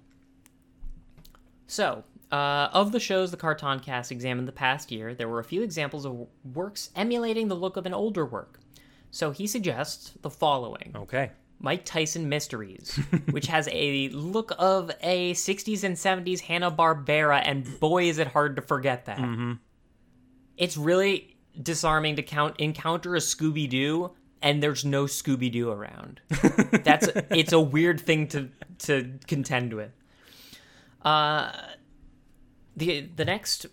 [1.68, 5.44] So, uh, of the shows the Carton Cast examined the past year, there were a
[5.44, 8.62] few examples of works emulating the look of an older work.
[9.10, 10.94] So he suggests the following.
[10.96, 11.32] Okay.
[11.60, 12.98] Mike Tyson Mysteries,
[13.32, 18.56] which has a look of a 60s and 70s Hanna-Barbera, and boy, is it hard
[18.56, 19.20] to forget that.
[20.56, 26.22] It's really disarming to count encounter a Scooby-Doo, and there's no Scooby-Doo around.
[26.84, 29.92] That's it's a weird thing to to contend with.
[31.04, 31.52] Uh,
[32.76, 33.66] the the next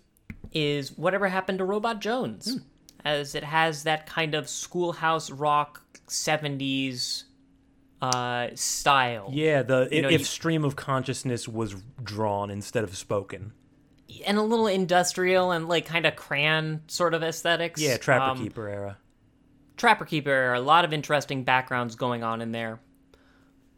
[0.51, 2.59] is whatever happened to Robot Jones,
[3.05, 7.23] as it has that kind of schoolhouse rock 70s
[8.01, 12.95] uh style Yeah, the You know, if you- stream of consciousness was drawn instead of
[12.97, 13.51] spoken.
[14.25, 18.37] and a little industrial and like kind of crayon sort of aesthetics Yeah, Trapper Um,
[18.43, 18.97] Keeper era.
[19.79, 22.79] Trapper Keeper, a lot of interesting backgrounds going on in there.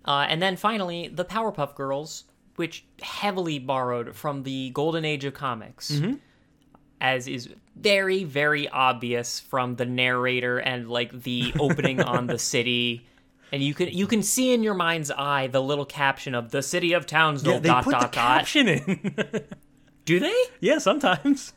[0.03, 2.25] Uh, and then finally, the Powerpuff Girls,
[2.55, 6.01] which heavily borrowed from the golden age of comics,
[6.99, 13.05] as is very, very obvious from the narrator and like the opening on the city.
[13.51, 16.63] And you can you can see in your mind's eye the little caption of the
[16.63, 18.37] city of Townsville Yeah, they dot put dot the dot.
[18.39, 19.43] caption in.
[20.05, 20.43] Do they?
[20.61, 21.53] yeah, sometimes.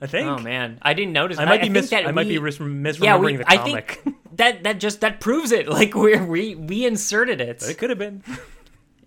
[0.00, 0.28] I oh, think.
[0.28, 1.38] Oh man, I didn't notice.
[1.38, 3.56] I might be think mis- that I might be ris- misremembering yeah, we, the I
[3.58, 5.68] think that that just that proves it.
[5.76, 7.62] Like we we we inserted it.
[7.62, 8.22] it could have been.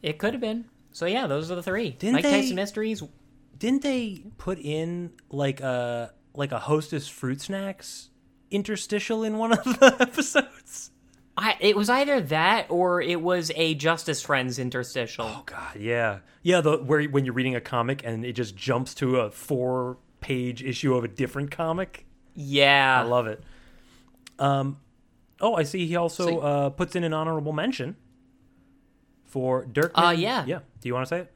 [0.02, 0.64] It could have been.
[0.94, 3.04] So yeah, those are the 3 Didn't Mike they- Tyson Mysteries.
[3.58, 8.10] Didn't they put in like a like a Hostess fruit snacks
[8.50, 10.92] interstitial in one of the episodes?
[11.36, 15.26] I it was either that or it was a Justice Friends interstitial.
[15.26, 16.62] Oh god, yeah, yeah.
[16.62, 20.63] The where when you're reading a comic and it just jumps to a four page
[20.63, 22.05] issue of a different comic.
[22.34, 23.43] yeah, I love it.
[24.38, 24.80] Um,
[25.41, 25.86] oh, I see.
[25.88, 27.95] He also So- uh, puts in an honorable mention
[29.26, 30.07] for Dirkman.
[30.07, 30.45] Uh, yeah.
[30.45, 30.59] yeah.
[30.82, 31.32] Do you want to say it?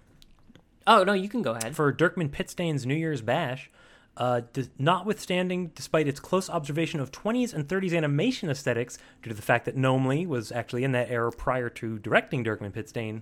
[0.85, 1.75] Oh no, you can go ahead.
[1.75, 3.71] for Dirkman Pitstain's New Year's Bash,
[4.17, 9.35] uh, d- notwithstanding, despite its close observation of 20s and 30s animation aesthetics, due to
[9.35, 13.21] the fact that Nomley was actually in that era prior to directing Dirkman Pitstain.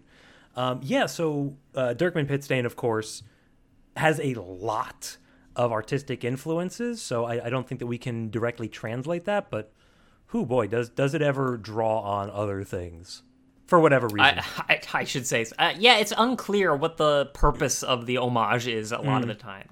[0.56, 3.22] Um, yeah, so uh, Dirkman Pitstain, of course,
[3.96, 5.18] has a lot
[5.56, 9.74] of artistic influences, so I, I don't think that we can directly translate that, but
[10.28, 13.24] who boy, does does it ever draw on other things?
[13.68, 14.40] For whatever reason.
[14.40, 18.68] I, I, I should say, uh, yeah, it's unclear what the purpose of the homage
[18.68, 19.28] is a lot of Mm.
[19.30, 19.70] the time.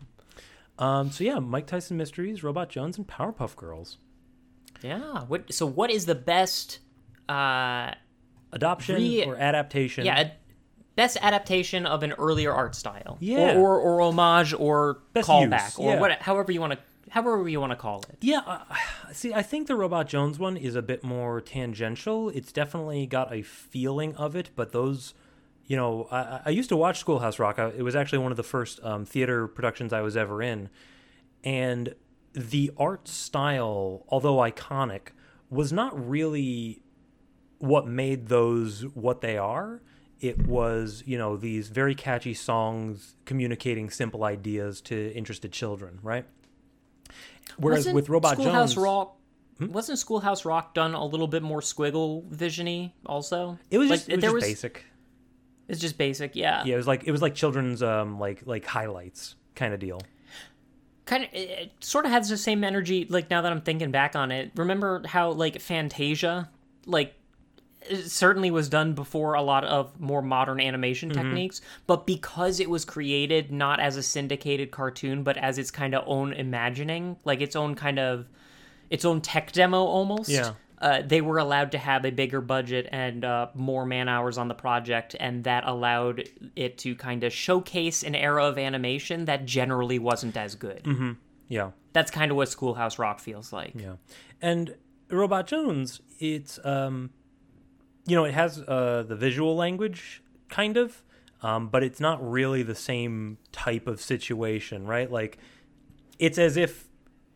[0.78, 3.98] um, so yeah, Mike Tyson Mysteries, Robot Jones, and Powerpuff Girls.
[4.82, 5.24] Yeah.
[5.28, 5.54] What?
[5.54, 6.80] So what is the best?
[7.28, 7.92] Uh,
[8.52, 10.06] adoption Re- or adaptation.
[10.06, 10.34] yeah, ad-
[11.00, 13.18] best adaptation of an earlier art style.
[13.22, 13.56] Yeah.
[13.56, 16.00] Or or, or homage or Best callback use, or yeah.
[16.02, 16.12] what?
[16.22, 16.80] However you want to.
[17.12, 18.18] However you want to call it.
[18.22, 18.42] yeah.
[18.46, 18.60] Uh,
[19.14, 22.30] see, I think the Robot Jones one is a bit more tangential.
[22.30, 25.16] It's definitely got a feeling of it, but those,
[25.66, 27.58] you know, I, I used to watch Schoolhouse Rock.
[27.58, 30.70] I, it was actually one of the first um, theater productions I was ever in,
[31.44, 31.96] and
[32.34, 35.14] the art style, although iconic,
[35.50, 36.84] was not really
[37.58, 39.82] what made those what they are.
[40.22, 46.26] It was you know these very catchy songs communicating simple ideas to interested children, right?
[47.58, 48.82] Whereas Wasn't with Robot Schoolhouse Jones, Hmm?
[48.82, 49.18] Rock,
[49.60, 52.92] wasn't Schoolhouse Rock done a little bit more squiggle visiony?
[53.06, 54.86] Also, it was Like, just, it was there just basic.
[55.68, 56.64] It's just basic, yeah.
[56.66, 60.02] Yeah, it was like it was like children's um like like highlights kind of deal.
[61.06, 63.06] Kind of, it, sort of has the same energy.
[63.10, 66.50] Like now that I'm thinking back on it, remember how like Fantasia,
[66.86, 67.14] like
[68.06, 71.22] certainly was done before a lot of more modern animation Mm-hmm.
[71.22, 75.96] techniques, but because it was created not as a syndicated cartoon, but as its kind
[75.96, 78.28] of own imagining, like its own kind of
[78.90, 80.30] its own tech demo almost.
[80.30, 80.54] Yeah.
[80.82, 84.48] Uh, they were allowed to have a bigger budget and uh, more man hours on
[84.48, 86.24] the project, and that allowed
[86.56, 90.88] it to kind of showcase an era of animation that generally wasn't as good.
[91.50, 91.72] Yeah.
[91.92, 93.74] That's kind of what Schoolhouse Rock feels like.
[93.76, 93.96] Yeah.
[94.42, 94.76] And
[95.10, 97.10] Robot Jones, it's um
[98.10, 101.04] you know, it has uh the visual language kind of,
[101.42, 105.12] um, but it's not really the same type of situation, right?
[105.12, 105.38] Like
[106.18, 106.86] it's as if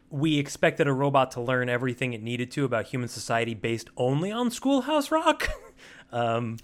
[0.10, 4.32] we expected a robot to learn everything it needed to about human society based only
[4.32, 5.50] on Schoolhouse Rock.
[6.12, 6.58] um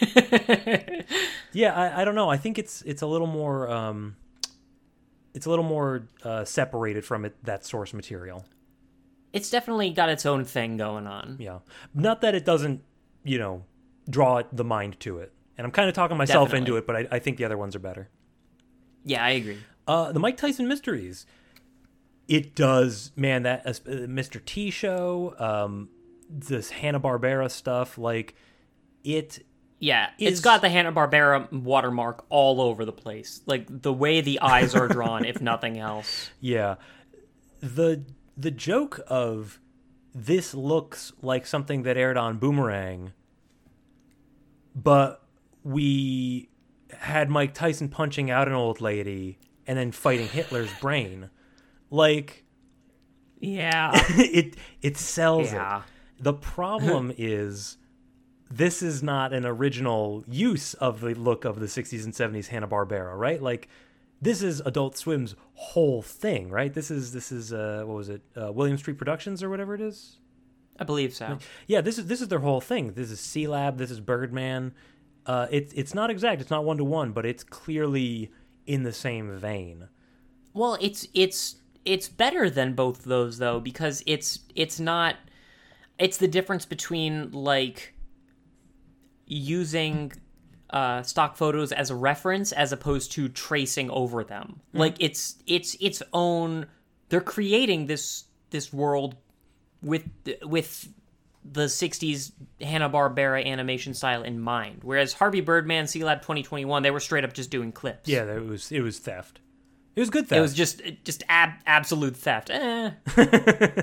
[1.52, 2.28] Yeah, I, I don't know.
[2.28, 4.16] I think it's it's a little more um
[5.36, 8.46] it's a little more uh, separated from it that source material.
[9.34, 11.36] It's definitely got its own thing going on.
[11.38, 11.58] Yeah.
[11.94, 12.82] Not that it doesn't,
[13.26, 13.64] you know,
[14.08, 15.32] draw the mind to it.
[15.58, 16.58] And I'm kind of talking myself Definitely.
[16.72, 18.08] into it, but I, I think the other ones are better.
[19.04, 19.58] Yeah, I agree.
[19.86, 21.26] Uh, the Mike Tyson Mysteries.
[22.28, 24.44] It does, man, that uh, Mr.
[24.44, 25.88] T show, um,
[26.28, 28.34] this Hanna Barbera stuff, like
[29.04, 29.44] it.
[29.78, 33.42] Yeah, Is- it's got the Hanna Barbera watermark all over the place.
[33.46, 36.30] Like the way the eyes are drawn, if nothing else.
[36.40, 36.76] Yeah.
[37.60, 38.02] The
[38.36, 39.60] the joke of
[40.18, 43.12] this looks like something that aired on Boomerang,
[44.74, 45.22] but
[45.62, 46.48] we
[46.90, 51.28] had Mike Tyson punching out an old lady and then fighting Hitler's brain.
[51.90, 52.44] Like
[53.40, 53.90] Yeah.
[54.10, 55.78] it it sells Yeah.
[55.80, 55.84] it.
[56.22, 57.76] The problem is
[58.50, 63.14] this is not an original use of the look of the 60s and 70s Hanna-Barbera,
[63.18, 63.42] right?
[63.42, 63.68] Like
[64.20, 66.72] this is Adult Swim's whole thing, right?
[66.72, 68.22] This is this is uh what was it?
[68.36, 70.16] Uh, William Street Productions or whatever it is?
[70.78, 71.38] I believe so.
[71.66, 72.92] Yeah, this is this is their whole thing.
[72.92, 74.72] This is Sealab, this is Birdman.
[75.26, 78.30] Uh it's it's not exact, it's not one to one, but it's clearly
[78.66, 79.88] in the same vein.
[80.52, 85.16] Well, it's it's it's better than both those though because it's it's not
[85.98, 87.94] it's the difference between like
[89.26, 90.12] using
[90.70, 94.60] uh, stock photos as a reference as opposed to tracing over them.
[94.72, 96.66] Like it's it's its own.
[97.08, 99.16] They're creating this this world
[99.82, 100.04] with
[100.42, 100.88] with
[101.48, 104.80] the 60s Hanna-Barbera animation style in mind.
[104.82, 108.08] Whereas Harvey Birdman, Sealab 2021, they were straight up just doing clips.
[108.08, 109.38] Yeah, it was it was theft.
[109.94, 110.38] It was good theft.
[110.38, 112.50] It was just just ab- absolute theft.
[112.50, 112.90] Eh.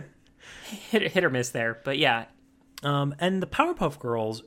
[0.90, 2.26] hit, hit or miss there, but yeah,
[2.84, 4.44] Um, and the Powerpuff Girls,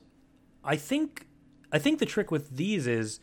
[0.63, 1.27] I think,
[1.71, 3.19] I think the trick with these is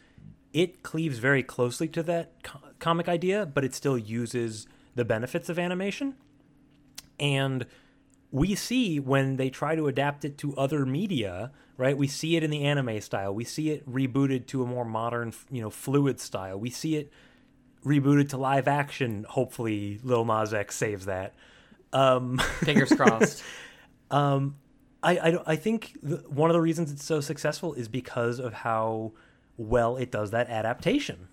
[0.53, 5.49] it cleaves very closely to that co- comic idea, but it still uses the benefits
[5.49, 6.15] of animation.
[7.19, 7.67] And
[8.31, 11.97] we see when they try to adapt it to other media, right?
[11.97, 13.35] We see it in the anime style.
[13.35, 16.59] We see it rebooted to a more modern, you know, fluid style.
[16.59, 17.13] We see it
[17.85, 19.25] rebooted to live action.
[19.29, 21.35] Hopefully, Lil Nas X saves that.
[21.93, 23.43] Um, fingers crossed.
[24.11, 24.57] um,
[25.05, 28.53] I, I, I think the, one of the reasons it's so successful is because of
[28.53, 29.13] how
[29.57, 31.29] well it does that adaptation.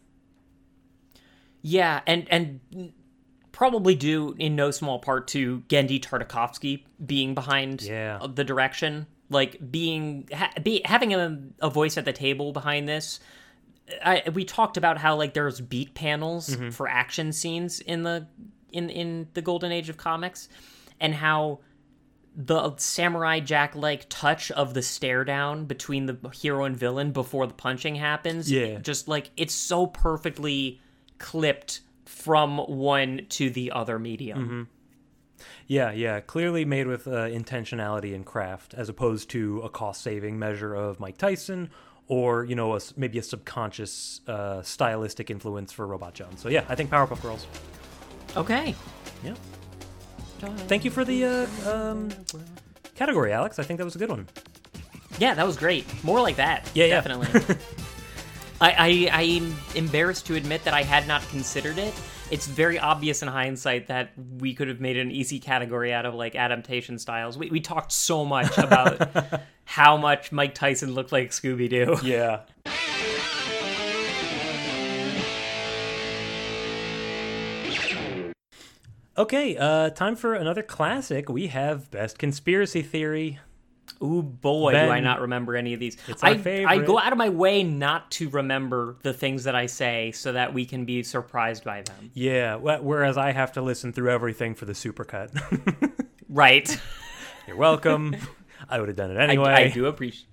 [1.62, 2.94] yeah, and and
[3.52, 8.20] probably due in no small part to Genndy Tartakovsky being behind Yeah.
[8.34, 13.20] the direction, like being ha- be, having a, a voice at the table behind this.
[14.04, 16.70] I, we talked about how like there's beat panels mm-hmm.
[16.70, 18.28] for action scenes in the
[18.72, 20.48] in in the golden age of comics,
[21.00, 21.60] and how
[22.36, 27.46] the samurai jack like touch of the stare down between the hero and villain before
[27.46, 28.78] the punching happens Yeah.
[28.80, 30.80] just like it's so perfectly
[31.18, 34.68] clipped from one to the other medium
[35.68, 40.76] Yeah, yeah, clearly made with uh, intentionality and craft, as opposed to a cost-saving measure
[40.76, 41.70] of Mike Tyson,
[42.08, 46.42] or you know, a maybe a subconscious uh, stylistic influence for Robot Jones.
[46.42, 47.48] So yeah, I think Powerpuff Girls.
[48.38, 48.76] okay
[49.24, 49.34] Yeah.
[50.68, 52.10] Thank you for the uh, um,
[52.96, 53.60] category, Alex.
[53.60, 54.28] I think that was a good one.
[55.20, 57.02] yeah that was great more like that Yeah, yeah.
[57.02, 57.56] definitely
[58.62, 61.94] I, I i'm embarrassed to admit that i had not considered it
[62.32, 66.16] it's very obvious in hindsight that we could have made an easy category out of
[66.16, 71.32] like adaptation styles we, we talked so much about how much mike tyson looked like
[71.32, 72.42] scooby-doo Yeah.
[79.18, 81.30] Okay, uh, time for another classic.
[81.30, 83.40] We have best conspiracy theory.
[84.02, 85.98] Ooh boy, do I not remember any of these.
[86.08, 86.30] it's I
[86.66, 90.32] I go out of my way not to remember the things that I say so
[90.32, 92.10] that we can be surprised by them.
[92.14, 95.30] Yeah, wh- whereas I have to listen through everything for the supercut.
[96.32, 96.80] Right.
[97.46, 98.16] You're welcome.
[98.70, 99.52] I would have done it I, anyway.
[99.52, 100.30] I do appreciate.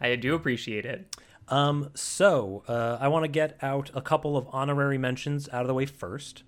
[0.00, 1.16] I do appreciate it.
[1.46, 5.68] Um, so uh, I want to get out a couple of honorary mentions out of
[5.68, 6.42] the way first.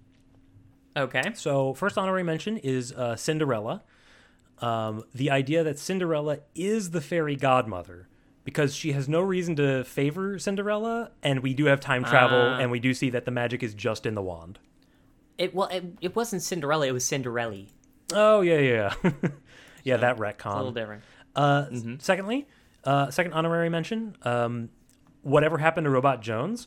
[0.96, 1.22] Okay.
[1.34, 3.82] So first honorary mention is uh, Cinderella.
[4.58, 8.08] Um, the idea that Cinderella is the fairy godmother
[8.44, 12.58] because she has no reason to favor Cinderella, and we do have time travel, Ah.
[12.58, 14.58] and we do see that the magic is just in the wand.
[15.38, 16.86] It well, it, it wasn't Cinderella.
[16.86, 17.64] It was Cinderella.
[18.12, 19.10] Oh yeah, yeah, yeah.
[19.84, 19.96] yeah.
[19.96, 20.52] That retcon.
[20.54, 21.02] A little different.
[21.34, 22.46] Uh, s- Secondly,
[22.84, 24.68] uh, second honorary mention: um,
[25.22, 26.66] whatever happened to Robot Jones?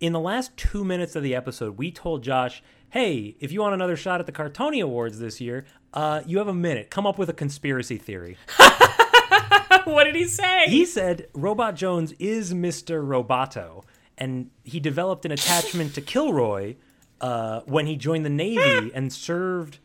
[0.00, 2.62] In the last two minutes of the episode, we told Josh,
[2.96, 6.48] "Hey, if you want another shot at the Cartony Awards this year, uh, you have
[6.48, 6.90] a minute.
[6.90, 8.38] Come up with a conspiracy theory."
[9.84, 10.64] what did he say?
[10.66, 13.84] he said Robot Jones is Mister Roboto,
[14.16, 16.76] and he developed an attachment to Kilroy
[17.20, 19.78] uh, when he joined the Navy and served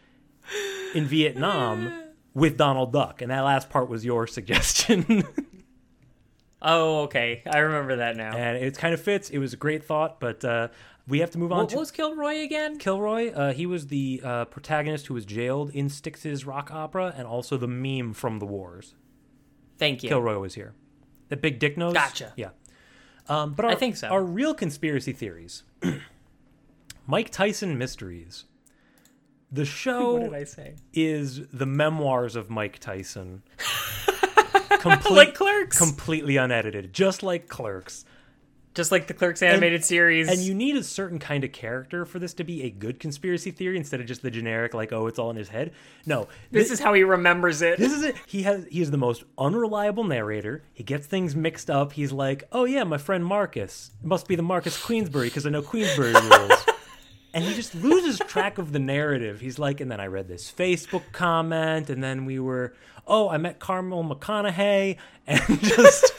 [0.93, 1.91] in Vietnam
[2.33, 3.21] with Donald Duck.
[3.21, 5.23] And that last part was your suggestion.
[6.61, 7.43] oh, okay.
[7.49, 8.35] I remember that now.
[8.35, 9.29] and it kind of fits.
[9.29, 10.69] It was a great thought, but uh,
[11.11, 12.77] we have to move on what, to what was Kilroy again?
[12.79, 13.31] Kilroy.
[13.31, 17.57] Uh, he was the uh, protagonist who was jailed in Styx's rock opera, and also
[17.57, 18.95] the meme from the wars.
[19.77, 20.09] Thank you.
[20.09, 20.73] Kilroy was here.
[21.29, 21.93] The big dick nose.
[21.93, 22.33] Gotcha.
[22.35, 22.49] Yeah.
[23.27, 24.07] Um, but our, I think so.
[24.07, 25.63] Our real conspiracy theories.
[27.07, 28.45] Mike Tyson mysteries.
[29.51, 30.75] The show What did I say?
[30.93, 33.43] is the memoirs of Mike Tyson.
[34.79, 35.77] Complete, Like Clerks.
[35.77, 38.03] completely unedited, just like Clerks.
[38.73, 40.29] Just like the Clerks animated series.
[40.29, 43.51] And you need a certain kind of character for this to be a good conspiracy
[43.51, 45.71] theory instead of just the generic like oh it's all in his head.
[46.05, 46.27] No.
[46.51, 47.77] this is how he remembers it.
[47.77, 48.15] this is it.
[48.25, 50.63] He has he is the most unreliable narrator.
[50.73, 51.93] He gets things mixed up.
[51.93, 53.91] He's like, "Oh yeah, my friend Marquess.
[54.01, 56.65] It must be the Marquess Queensberry because I know Queensberry rules."
[57.33, 59.39] and he just loses track of the narrative.
[59.39, 62.73] He's like, and then I read this Facebook comment, and then we were,
[63.07, 64.97] oh, I met Carmel McConaughey,
[65.27, 66.11] and just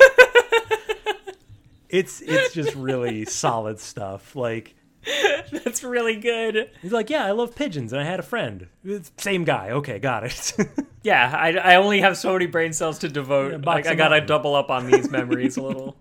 [1.93, 4.35] it's it's just really solid stuff.
[4.35, 4.75] Like
[5.53, 6.71] That's really good.
[6.81, 8.69] he's like, yeah, I love pigeons, and I had a friend.
[8.85, 9.71] It's same guy.
[9.71, 10.53] Okay, got it.
[11.05, 13.51] Yeah, I, I only have so many brain cells to devote.
[13.51, 14.27] Yeah, like, I gotta up.
[14.29, 15.97] double up on these memories a little.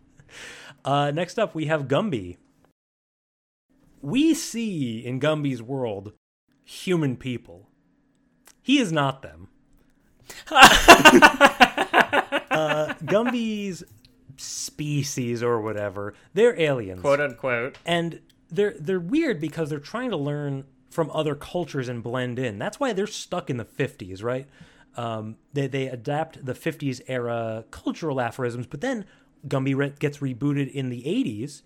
[0.86, 2.38] Uh, next up, we have Gumby.
[4.00, 6.14] We see in Gumby's world
[6.64, 7.68] human people.
[8.62, 9.48] He is not them.
[10.52, 10.60] uh,
[13.04, 13.84] Gumby's
[14.42, 17.02] species or whatever, they're aliens.
[17.02, 17.78] Quote unquote.
[17.86, 18.20] and
[18.50, 22.60] they're they're weird because they're trying to learn from other cultures and blend in.
[22.60, 24.48] That's why they're stuck in the 50s, right?
[24.98, 29.06] Um, they they adapt the 50s era cultural aphorisms, but then
[29.48, 31.62] Gumby gets rebooted in the 80s.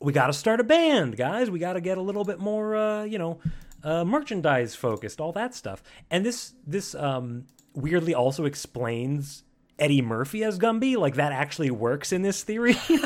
[0.00, 1.50] We got to start a band, guys.
[1.50, 3.38] We got to get a little bit more, uh, you know,
[3.84, 5.82] uh, merchandise focused, all that stuff.
[6.10, 7.44] And this this um,
[7.74, 9.44] weirdly also explains
[9.82, 10.96] Eddie Murphy as Gumby.
[10.96, 12.72] Like that actually works in this theory.
[12.88, 12.98] He's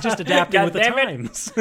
[0.00, 1.52] just adapting God with the times.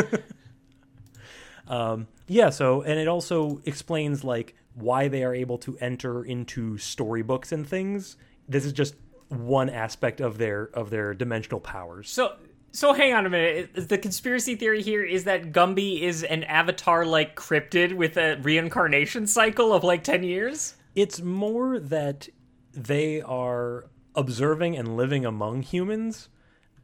[1.68, 2.50] um, yeah.
[2.50, 7.68] So, and it also explains like why they are able to enter into storybooks and
[7.68, 8.16] things.
[8.48, 8.96] This is just
[9.28, 12.10] one aspect of their of their dimensional powers.
[12.10, 12.38] So
[12.72, 13.90] so hang on a minute.
[13.90, 19.28] The conspiracy theory here is that Gumby is an avatar like cryptid with a reincarnation
[19.28, 20.76] cycle of like 10 years?
[20.96, 22.30] It's more that
[22.74, 23.86] they are
[24.16, 26.30] observing and living among humans.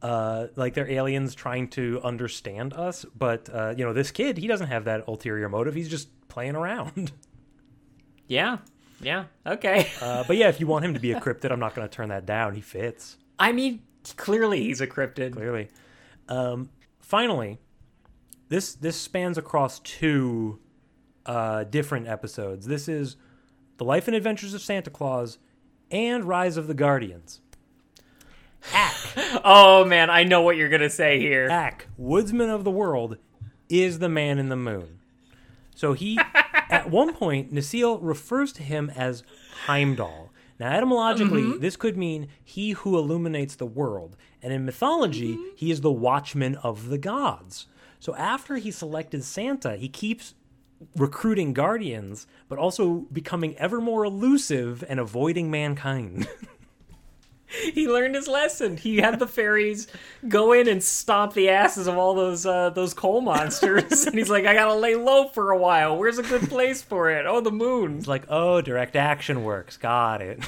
[0.02, 4.46] Uh, like they're aliens trying to understand us, but uh, you know this kid he
[4.46, 5.74] doesn't have that ulterior motive.
[5.74, 7.12] He's just playing around.
[8.26, 8.58] Yeah.
[9.00, 9.24] Yeah.
[9.44, 9.88] Okay.
[10.00, 11.92] Uh, but yeah, if you want him to be a cryptid, I'm not going to
[11.92, 12.54] turn that down.
[12.54, 13.82] He fits I mean,
[14.16, 15.32] clearly he's a cryptid.
[15.32, 15.68] clearly.
[16.28, 17.58] Um, finally,
[18.48, 20.60] this this spans across two
[21.26, 22.66] uh, different episodes.
[22.66, 23.16] This is
[23.78, 25.38] the Life and Adventures of Santa Claus
[25.90, 27.40] and Rise of the Guardians.
[29.42, 31.48] Oh man, I know what you're going to say here.
[31.50, 33.16] Ak, woodsman of the world,
[33.68, 35.00] is the man in the moon.
[35.74, 36.18] So he,
[36.70, 39.24] at one point, Necile refers to him as
[39.66, 40.30] Heimdall.
[40.58, 41.60] Now, etymologically, mm-hmm.
[41.60, 44.16] this could mean he who illuminates the world.
[44.42, 45.56] And in mythology, mm-hmm.
[45.56, 47.66] he is the watchman of the gods.
[47.98, 50.34] So after he selected Santa, he keeps
[50.96, 56.28] recruiting guardians, but also becoming ever more elusive and avoiding mankind.
[57.72, 58.76] he learned his lesson.
[58.76, 59.88] He had the fairies
[60.28, 64.30] go in and stomp the asses of all those uh, those coal monsters, and he's
[64.30, 65.96] like, "I gotta lay low for a while.
[65.96, 67.26] Where's a good place for it?
[67.26, 69.76] Oh, the moon." It's like, oh, direct action works.
[69.76, 70.40] Got it.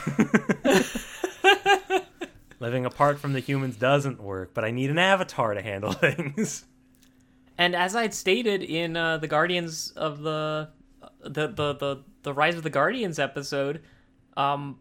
[2.61, 6.65] Living apart from the humans doesn't work, but I need an avatar to handle things.
[7.63, 10.71] And as I'd stated in uh, the Guardians of the,
[11.21, 13.83] the the the the Rise of the Guardians episode,
[14.37, 14.81] um,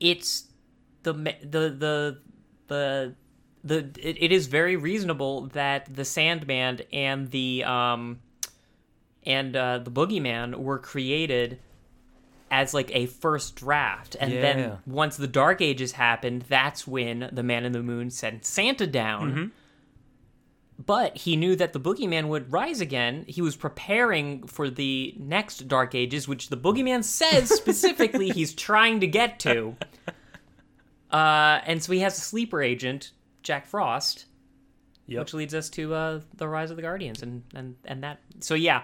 [0.00, 0.48] it's
[1.04, 2.18] the the the
[2.66, 3.14] the
[3.62, 8.18] the it, it is very reasonable that the Sandman and the um
[9.24, 11.60] and uh, the Boogeyman were created
[12.50, 14.40] as like a first draft, and Yeah.
[14.40, 18.88] then once the Dark Ages happened, that's when the Man in the Moon sent Santa
[18.88, 19.52] down
[20.78, 23.24] but he knew that the boogeyman would rise again.
[23.26, 29.00] He was preparing for the next Dark Ages, which the boogeyman says specifically he's trying
[29.00, 29.76] to get to.
[31.10, 34.26] Uh, and so he has a sleeper agent, Jack Frost,
[35.06, 35.20] Yep.
[35.20, 38.20] which leads us to uh, the Rise of the Guardians, and and and that.
[38.40, 38.82] So yeah.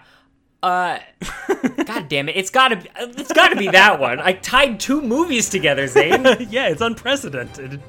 [0.63, 1.01] Uh,
[1.85, 2.37] God damn it!
[2.37, 2.89] It's gotta be.
[2.97, 4.21] It's gotta be that one.
[4.21, 6.25] I tied two movies together, Zane.
[6.49, 7.83] yeah, it's unprecedented.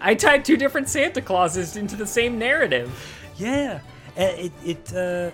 [0.00, 3.15] I tied two different Santa Clauses into the same narrative.
[3.38, 3.80] Yeah,
[4.16, 5.30] it it uh,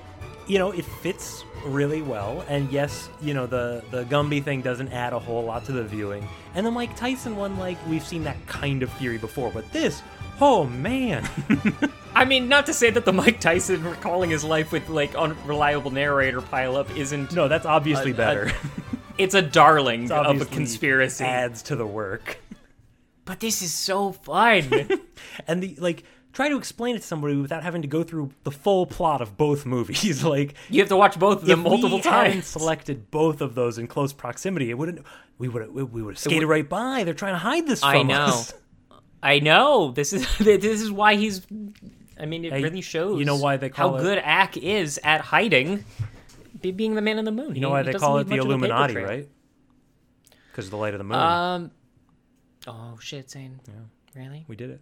[0.46, 4.88] you know it fits really well, and yes, you know the the Gumby thing doesn't
[4.88, 8.24] add a whole lot to the viewing, and the Mike Tyson one, like we've seen
[8.24, 10.02] that kind of theory before, but this,
[10.40, 11.28] oh man,
[12.14, 15.92] I mean, not to say that the Mike Tyson recalling his life with like unreliable
[15.92, 17.32] narrator pileup isn't.
[17.32, 18.52] no, that's obviously a- a- better.
[19.18, 21.22] It's a darling It's of a conspiracy.
[21.24, 22.38] adds to the work,
[23.26, 24.64] But this is so fun.
[25.46, 26.02] and the like.
[26.32, 29.36] Try to explain it to somebody without having to go through the full plot of
[29.36, 30.24] both movies.
[30.24, 32.46] like you have to watch both of them if multiple we hadn't times.
[32.46, 35.04] selected both of those in close proximity, it wouldn't.
[35.38, 37.04] We would we would have skated right by.
[37.04, 38.24] They're trying to hide this from I know.
[38.24, 38.54] us.
[39.22, 39.90] I know.
[39.92, 41.46] This is this is why he's.
[42.18, 43.18] I mean, it Hey, really shows.
[43.18, 45.84] you know why they call how it- good Ak is at hiding,
[46.60, 47.54] being the man in the moon.
[47.54, 49.28] You know why they call it the Illuminati, right?
[50.50, 51.18] Because the light of the moon.
[51.18, 51.70] Um.
[52.66, 53.60] Oh shit, Zane.
[54.14, 54.44] Really?
[54.48, 54.80] we did it.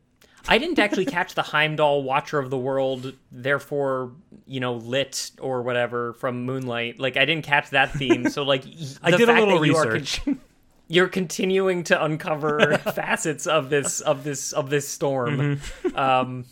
[0.51, 4.11] I didn't actually catch the Heimdall Watcher of the World, therefore,
[4.47, 6.99] you know, lit or whatever from Moonlight.
[6.99, 8.29] Like, I didn't catch that theme.
[8.29, 8.65] So, like,
[9.03, 10.23] I did a little that you are con- research.
[10.89, 15.39] you're continuing to uncover facets of this of this of this storm.
[15.39, 15.97] Mm-hmm.
[15.97, 16.45] Um,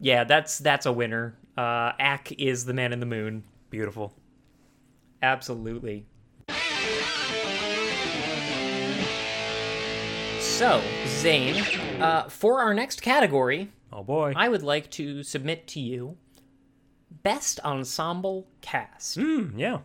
[0.00, 1.36] yeah, that's that's a winner.
[1.58, 3.44] Uh, Ak is the man in the moon.
[3.68, 4.14] Beautiful.
[5.22, 6.06] Absolutely.
[10.60, 11.64] So, Zane,
[12.02, 14.34] uh, for our next category, Oh boy.
[14.36, 16.18] I would like to submit to you
[17.22, 19.14] best ensemble cast.
[19.14, 19.78] Hmm, yeah.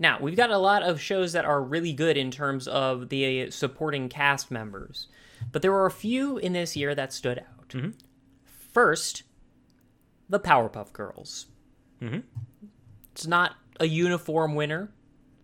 [0.00, 3.48] Now, we've got a lot of shows that are really good in terms of the
[3.52, 5.06] supporting cast members,
[5.52, 7.70] but there were a few in this year that stood out.
[8.72, 9.22] First,
[10.28, 11.46] the Powerpuff Girls.
[13.12, 14.90] It's not a uniform winner,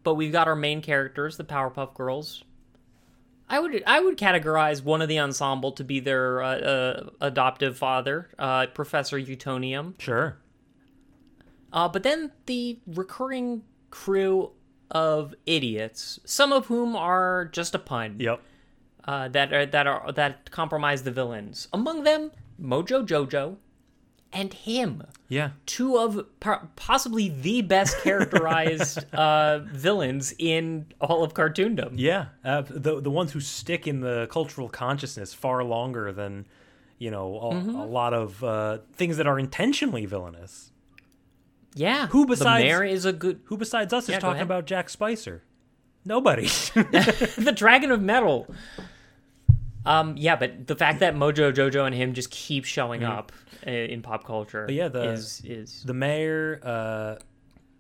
[0.02, 2.42] but we've got our main characters, the Powerpuff Girls.
[3.51, 7.77] I would I would categorize one of the ensemble to be their uh, uh, adoptive
[7.79, 9.99] father, uh, Professor Utonium.
[10.01, 10.37] Sure.
[11.73, 14.53] Uh, but then the recurring crew
[14.91, 18.41] of idiots, some of whom are just a pun, Yep.
[19.05, 21.69] uh, that are that are that compromise the villains.
[21.73, 22.31] Among them,
[22.61, 23.57] Mojo Jojo,
[24.32, 25.50] and him, Yeah.
[25.66, 26.26] two of
[26.76, 31.94] possibly the best characterized uh, villains in all of cartoondom.
[31.96, 32.26] Yeah.
[32.44, 36.46] Uh, the the ones who stick in the cultural consciousness far longer than,
[36.98, 37.74] you know, a, Mm-hmm.
[37.76, 40.72] a lot of uh, things that are intentionally villainous.
[41.74, 44.46] Yeah, Who the besides- mayor is a good Who besides us Yeah, is talking ahead.
[44.46, 45.42] about Jack Spicer?
[46.05, 46.46] Nobody.
[46.74, 48.46] the Dragon of Metal.
[49.89, 53.32] Um, yeah, but the fact that Mojo Jojo and him just keep showing up
[53.66, 54.66] uh, in pop culture.
[54.66, 57.16] But yeah, the- is is the mayor, uh,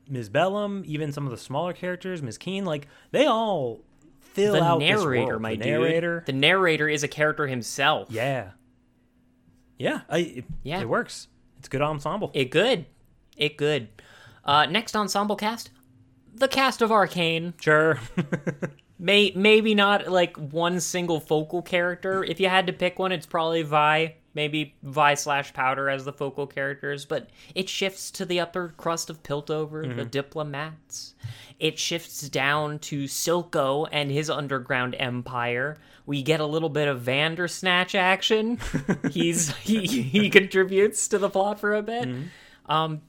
[0.08, 0.30] Ms.
[0.30, 2.38] Bellum, even some of the smaller characters, Ms.
[2.38, 3.80] Keane, like they all
[4.20, 5.66] fill the out narrator, my the dude.
[5.66, 6.22] narrator.
[6.24, 8.08] The narrator is a character himself.
[8.10, 8.52] yeah,
[9.78, 10.80] yeah, I, it, Yeah.
[10.80, 11.28] it works.
[11.58, 12.30] It's good ensemble.
[12.34, 12.86] It good.
[13.36, 13.88] It good.
[14.44, 15.70] Uh, next ensemble cast,
[16.34, 17.52] the cast of Arcane.
[17.60, 17.98] sure.
[18.98, 22.24] May maybe not like one single focal character.
[22.24, 24.14] If you had to pick one, it's probably Vi.
[24.34, 29.10] Maybe Vi slash Powder as the focal characters, but it shifts to the upper crust
[29.10, 31.14] of Piltover, the diplomats.
[31.58, 35.76] It shifts down to Silco and his underground empire.
[36.06, 38.60] We get a little bit of Vandersnatch action.
[39.10, 42.08] He's he he contributes to the plot for a bit.
[42.66, 43.02] Um,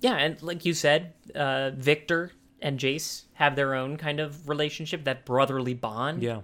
[0.00, 2.32] yeah, and like you said, uh, Viktor
[2.62, 6.22] and Jace have their own kind of relationship, that brotherly bond.
[6.22, 6.40] yeah,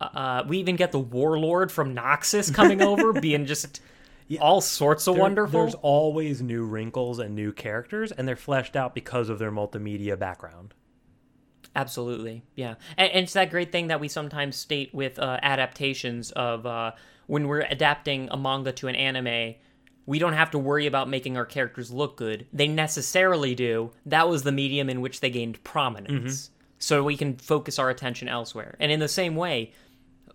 [0.00, 3.80] Uh, we even get the warlord from Noxus coming over, being just
[4.40, 5.60] all sorts of There- wonderful.
[5.60, 10.18] There's always new wrinkles and new characters, and they're fleshed out because of their multimedia
[10.18, 10.74] background.
[11.74, 16.30] Absolutely, yeah, and, and it's that great thing that we sometimes state with uh, adaptations
[16.32, 16.92] of uh,
[17.26, 19.54] when we're adapting a manga to an anime.
[20.04, 22.46] We don't have to worry about making our characters look good.
[22.52, 23.92] They necessarily do.
[24.06, 26.50] That was the medium in which they gained prominence.
[26.78, 28.74] So we can focus our attention elsewhere.
[28.80, 29.72] And in the same way,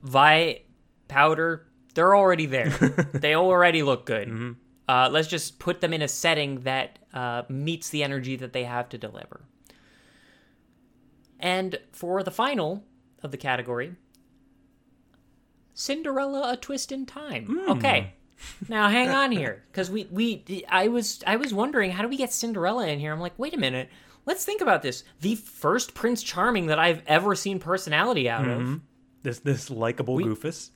[0.02, 0.62] Vi,
[1.10, 2.70] Powder, they're already there.
[3.14, 4.56] they already look good.
[4.88, 8.64] Uh, let's just put them in a setting that uh, meets the energy that they
[8.64, 9.42] have to deliver.
[11.40, 12.86] And for the final
[13.22, 13.96] of the category,
[15.74, 17.60] Cinderella: A Twist in Time.
[17.70, 18.14] Okay.
[18.70, 22.18] Now hang on here, because we we I was I was wondering how do we
[22.18, 23.12] get Cinderella in here?
[23.12, 23.90] I'm like, wait a minute,
[24.26, 25.04] let's think about this.
[25.22, 28.82] The first Prince Charming that I've ever seen personality out of.
[29.24, 30.70] This this likable goofus.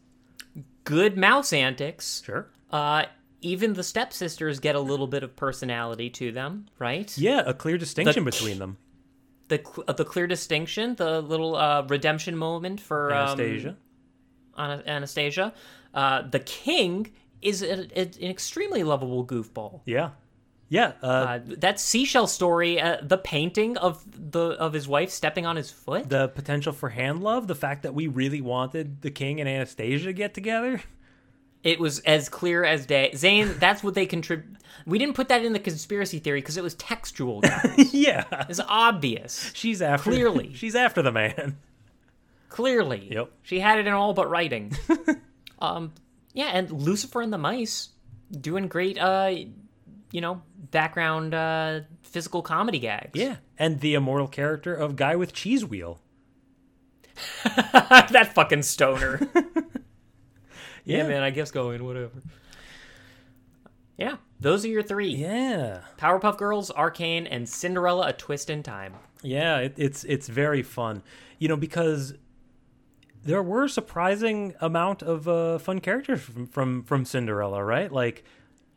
[0.84, 2.24] Good mouse antics.
[2.26, 2.48] Sure.
[2.72, 3.06] Uh,
[3.42, 7.16] even the stepsisters get a little bit of personality to them, right?
[7.18, 8.78] Yeah, a clear distinction The- between them.
[9.50, 13.76] The uh, the clear distinction, the little uh, redemption moment for um, Anastasia.
[14.56, 15.54] Ana- Anastasia.
[15.94, 17.12] Uh, the king
[17.42, 19.82] is a, a- an extremely lovable goofball.
[19.86, 20.12] yeah.
[20.70, 20.94] Yeah.
[21.04, 25.58] Uh, Uh, that seashell story, uh, the painting of the of his wife stepping on
[25.58, 26.08] his foot.
[26.08, 30.06] the potential for hand love, the fact that we really wanted the king and Anastasia
[30.06, 30.82] to get together.
[31.62, 33.12] It was as clear as day.
[33.16, 34.56] Zane, that's what they contribute.
[34.86, 37.94] We didn't put that in the conspiracy theory because it was textual, guys.
[37.94, 38.24] yeah.
[38.50, 39.52] it's obvious.
[39.54, 40.54] She's after Clearly.
[40.56, 41.58] she's after the man.
[42.50, 43.10] Clearly.
[43.12, 43.30] Yep.
[43.44, 44.72] She had it in all but writing.
[45.60, 45.94] um,
[46.34, 47.90] yeah, and Lucifer and the Mice
[48.32, 49.34] doing great, uh,
[50.12, 50.42] you know,
[50.72, 53.12] background uh, physical comedy gags.
[53.20, 53.38] Yeah.
[53.58, 56.00] And the immortal character of Guy with Cheese Wheel.
[57.44, 59.20] that fucking stoner.
[59.36, 60.98] yeah.
[60.98, 61.08] Yeah.
[61.08, 62.12] man, I guess going, whatever.
[63.98, 65.82] Yeah, those are your three Yeah.
[66.00, 68.96] Powerpuff Girls, Arcane, and Cinderella A Twist in Time.
[69.22, 71.04] Yeah, it, it's it's very fun.
[71.38, 72.16] You know, because
[73.24, 77.92] there were surprising amount of uh, fun characters from, from from Cinderella, right?
[77.92, 78.24] Like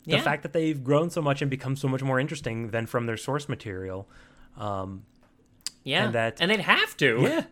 [0.05, 0.23] the Yeah.
[0.23, 3.17] fact that they've grown so much and become so much more interesting than from their
[3.17, 4.09] source material.
[4.57, 5.05] Um,
[5.83, 6.05] Yeah.
[6.07, 7.21] And that- and they'd have to.
[7.23, 7.45] yeah,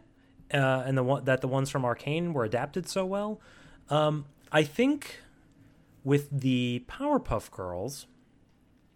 [0.60, 3.40] uh, and the one that the ones from Arcane were adapted so well.
[3.88, 5.20] Um, I think
[6.04, 8.06] with the Powerpuff Girls,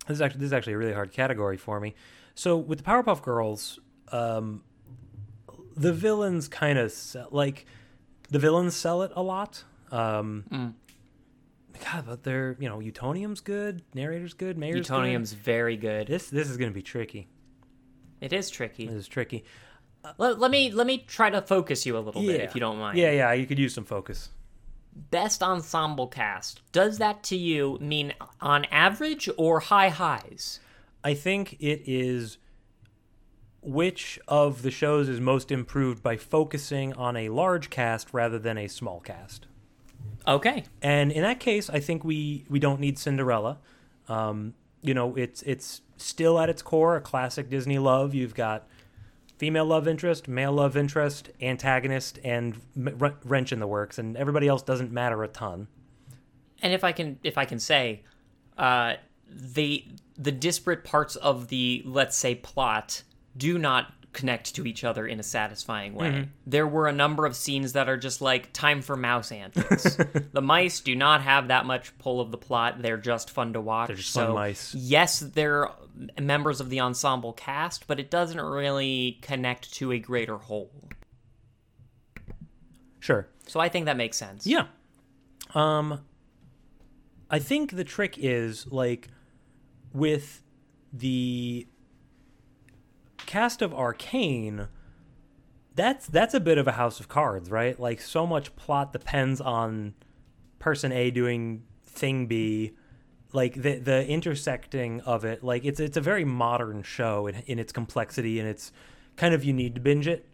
[0.07, 1.95] this is actually this is actually a really hard category for me.
[2.35, 3.79] So with the Powerpuff Girls,
[4.13, 4.63] um,
[5.77, 6.93] the villains kind of
[7.31, 7.65] like
[8.31, 9.65] the villains sell it a lot.
[9.91, 10.75] Um,
[11.85, 15.43] God, but they're you know Utonium's good, narrator's good, Mayor's Utonium's good.
[15.43, 16.07] very good.
[16.07, 17.29] This this is gonna be tricky.
[18.21, 18.87] It is tricky.
[18.87, 19.45] This is tricky.
[20.19, 22.79] Let, let me let me try to focus you a little bit, if you don't
[22.79, 22.97] mind.
[22.99, 24.31] Yeah, yeah, you could use some focus.
[25.11, 26.63] Best ensemble cast.
[26.73, 30.61] Does that to you mean on average or high highs?
[31.05, 32.39] I think it is
[33.67, 38.57] which of the shows is most improved by focusing on a large cast rather than
[38.57, 39.47] a small cast.
[40.27, 40.65] Okay.
[40.81, 43.59] And in that case, I think we we don't need Cinderella.
[44.09, 48.15] Um, you know, it's it's still at its core a classic Disney love.
[48.15, 48.69] You've got
[49.37, 54.63] female love interest, male love interest, antagonist, and wrench in the works, and everybody else
[54.63, 55.67] doesn't matter a ton.
[56.63, 58.03] And if I can if I can say,
[58.57, 58.95] uh,
[59.29, 59.85] the
[60.17, 63.03] the disparate parts of the let's say plot
[63.37, 66.09] do not connect to each other in a satisfying way.
[66.09, 66.31] Mm-hmm.
[66.47, 69.99] There were a number of scenes that are just like time for mouse antics.
[70.33, 72.81] the mice do not have that much pull of the plot.
[72.81, 73.89] They're just fun to watch.
[73.89, 74.75] They're just so fun mice.
[74.75, 75.69] yes, they're
[76.19, 80.71] members of the ensemble cast, but it doesn't really connect to a greater whole.
[83.01, 83.29] Sure.
[83.47, 84.47] So I think that makes sense.
[84.47, 84.67] Yeah.
[85.55, 86.01] Um
[87.29, 89.09] I think the trick is like
[89.93, 90.43] with
[90.91, 91.67] the
[93.19, 94.69] cast of Arcane
[95.75, 97.79] that's that's a bit of a house of cards, right?
[97.79, 99.95] Like so much plot depends on
[100.59, 102.73] person A doing thing B
[103.33, 107.59] like the the intersecting of it like it's it's a very modern show in, in
[107.59, 108.73] its complexity and it's
[109.17, 110.27] kind of you need to binge it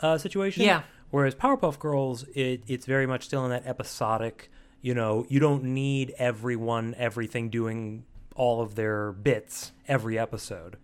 [0.00, 0.64] uh, situation.
[0.64, 0.82] Yeah.
[1.10, 4.50] Whereas Powerpuff Girls, it, it's very much still in that episodic.
[4.82, 8.04] You know, you don't need everyone, everything doing
[8.36, 10.76] all of their bits every episode,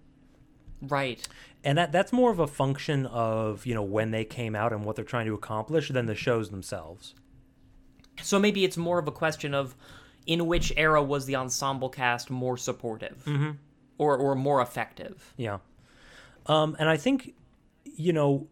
[0.89, 1.27] Right.
[1.65, 4.85] and that that's more of a function of you know when they came out and
[4.85, 7.15] what they're trying to accomplish than the shows themselves.
[8.23, 9.75] So maybe it's more of a question of
[10.27, 13.51] in which era was the ensemble cast more supportive Mm-hmm.
[13.99, 15.35] or, or more effective?
[15.37, 15.59] Yeah.
[16.47, 17.35] Um, and I think,
[17.85, 18.47] you know,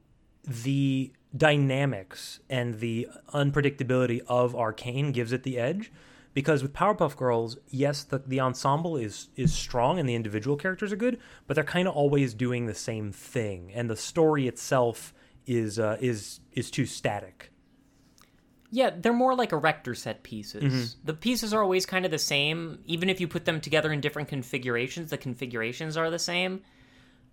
[0.44, 5.90] the dynamics and the unpredictability of Arcane gives it the edge.
[6.34, 10.92] Because with Powerpuff Girls, yes, the, the ensemble is is strong and the individual characters
[10.92, 15.12] are good, but they're kind of always doing the same thing, and the story itself
[15.46, 17.52] is uh, is is too static.
[18.70, 20.62] Yeah, they're more like erector set pieces.
[20.62, 21.06] Mm-hmm.
[21.06, 24.00] The pieces are always kind of the same, even if you put them together in
[24.00, 25.10] different configurations.
[25.10, 26.62] The configurations are the same.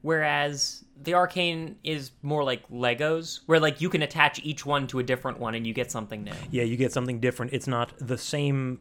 [0.01, 4.99] Whereas the arcane is more like Legos, where like you can attach each one to
[4.99, 6.31] a different one and you get something new.
[6.51, 7.53] Yeah, you get something different.
[7.53, 8.79] It's not the same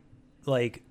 [0.48, 0.82] like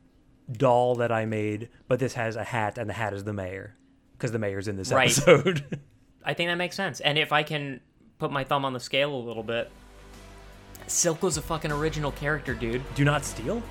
[0.51, 3.75] doll that I made, but this has a hat, and the hat is the mayor
[4.13, 5.05] because the mayor's in this Right.
[5.11, 5.79] episode.
[6.23, 6.99] I think that makes sense.
[7.01, 7.79] And if I can
[8.19, 9.69] put my thumb on the scale a little bit,
[10.87, 12.81] Silco's a fucking original character, dude.
[12.95, 13.61] Do not steal.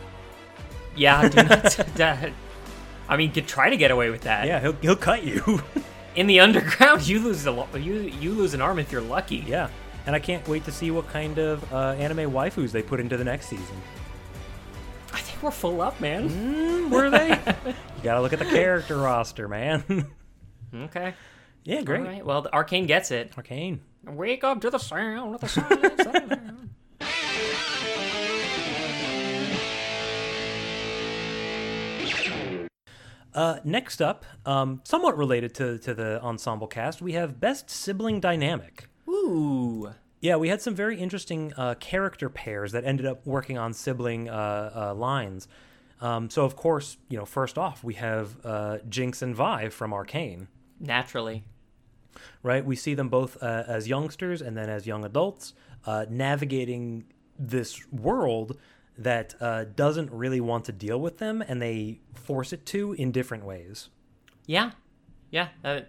[0.95, 1.43] Yeah, do
[1.99, 2.33] not.
[3.09, 4.47] I mean, could try to get away with that.
[4.47, 5.63] Yeah, he'll he'll cut you.
[6.15, 9.45] In the underground, you lose a lo- you you lose an arm if you're lucky.
[9.47, 9.69] yeah,
[10.07, 13.17] and I can't wait to see what kind of uh, anime waifus they put into
[13.17, 13.77] the next season.
[15.17, 16.29] I think we're full up, man.
[16.29, 17.31] Mm, were they?
[17.67, 20.07] you gotta look at the character roster, man.
[20.75, 21.15] Okay.
[21.65, 22.01] yeah, great.
[22.01, 22.27] All right.
[22.27, 23.33] Well, the Arcane gets it.
[23.35, 23.81] Arcane.
[24.05, 26.71] Wake up to the sound of the sound.
[33.35, 38.19] Uh, next up, um, somewhat related to to the ensemble cast, we have best sibling
[38.19, 38.89] dynamic.
[39.07, 39.93] Ooh.
[40.27, 44.29] Yeah, we had some very interesting uh, character pairs that ended up working on sibling
[44.29, 45.47] uh, uh, lines.
[46.01, 49.93] Um, so, of course, you know, first off, we have uh, Jinx and Vi from
[49.93, 50.49] Arcane,
[50.81, 51.45] Naturally.
[52.43, 52.65] right?
[52.65, 55.55] We see them both uh, as youngsters and then as young adults,
[55.85, 57.05] uh, navigating
[57.39, 58.59] this world
[58.99, 63.13] that uh, doesn't really want to deal with them, and they force it to in
[63.13, 63.91] different ways.
[64.45, 64.73] Yeah.
[65.31, 65.51] Yeah.
[65.65, 65.83] Uh,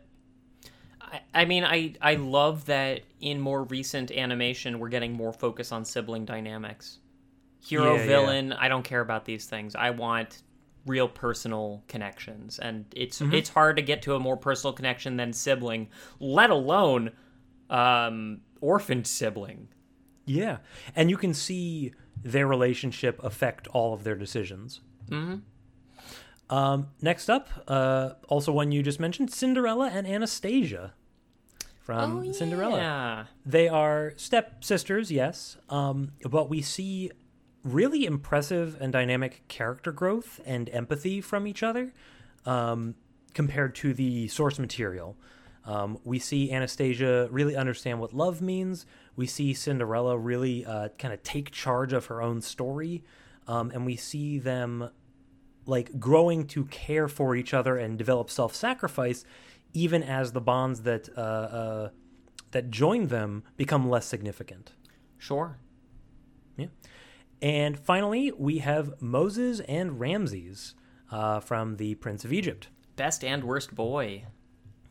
[1.12, 5.72] I, I mean, I I love that in more recent animation we're getting more focus
[5.72, 7.00] on sibling dynamics.
[7.60, 8.06] Hero Yeah, yeah.
[8.08, 9.76] villain, I don't care about these things.
[9.76, 10.44] I want
[10.86, 13.34] real personal connections, and it's Mm-hmm.
[13.34, 15.90] it's hard to get to a more personal connection than sibling,
[16.20, 17.12] let alone
[17.70, 19.68] um, orphaned sibling.
[20.26, 20.58] Yeah,
[20.96, 24.82] and you can see their relationship affect all of their decisions.
[25.10, 25.36] Mm-hmm.
[26.50, 30.94] Um, next up, uh, also one you just mentioned, Cinderella and Anastasia
[31.82, 32.78] from oh, Cinderella.
[32.78, 33.26] Yeah.
[33.46, 37.12] They are step sisters, yes, um, but we see
[37.64, 41.94] really impressive and dynamic character growth and empathy from each other
[42.46, 42.96] um,
[43.34, 45.18] compared to the source material.
[45.66, 48.86] Um, we see Anastasia really understand what love means.
[49.18, 53.04] We see Cinderella really uh, kind of take charge of her own story,
[53.48, 54.90] um, and we see them
[55.68, 59.26] like growing to care for each other and develop self-sacrifice,
[59.74, 61.90] even as the bonds that uh, uh,
[62.52, 64.72] that join them become less significant.
[65.18, 65.60] Sure.
[66.56, 66.68] Yeah.
[67.42, 70.74] And finally, we have Moses and Ramses
[71.12, 72.70] uh, from the Prince of Egypt.
[72.96, 74.26] Best and worst boy.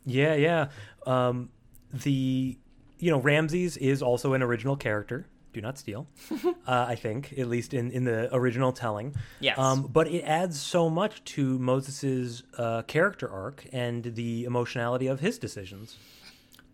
[0.04, 0.68] Yeah, yeah.
[1.06, 1.50] Um,
[1.92, 2.56] the
[2.98, 5.26] you know Ramses is also an original character.
[5.56, 6.06] Do not steal.
[6.44, 9.14] uh, I think at least in in the original telling.
[9.40, 9.58] Yes.
[9.58, 15.20] Um, but it adds so much to Moses's uh, character arc and the emotionality of
[15.20, 15.96] his decisions.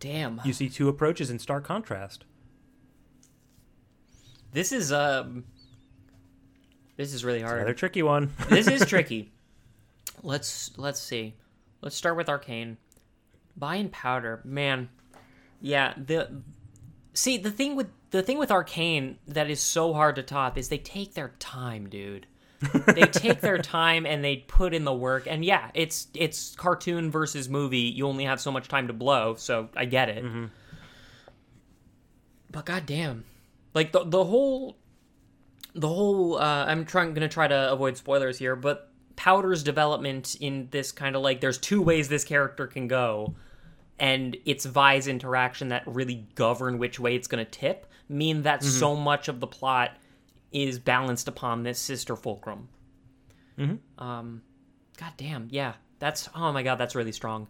[0.01, 0.41] Damn.
[0.45, 2.25] You see two approaches in stark contrast.
[4.51, 5.45] This is um.
[6.97, 7.59] This is really hard.
[7.59, 8.33] Another tricky one.
[8.49, 9.31] this is tricky.
[10.25, 11.37] Let's let's see.
[11.83, 12.79] Let's start with arcane.
[13.55, 14.89] Vi and powder, man.
[15.61, 16.43] Yeah, the
[17.15, 20.69] see the thing with the thing with arcane that is so hard to top is
[20.69, 22.27] they take their time, dude.
[22.87, 25.27] they take their time and they put in the work.
[25.27, 27.79] And yeah, it's it's cartoon versus movie.
[27.79, 30.25] You only have so much time to blow, so I get it.
[32.51, 33.25] But goddamn,
[33.75, 34.77] like the the whole
[35.75, 40.69] the whole uh, i'm trying gonna try to avoid spoilers here but powder's development in
[40.71, 43.35] this kind of like there's two ways this character can go
[43.99, 48.95] and it's vi's interaction that really govern which way it's gonna tip mean that so
[48.97, 49.97] much of the plot
[50.51, 52.69] is balanced upon this sister fulcrum.
[53.99, 54.43] Um
[54.99, 57.47] god damn yeah that's oh my god that's really strong.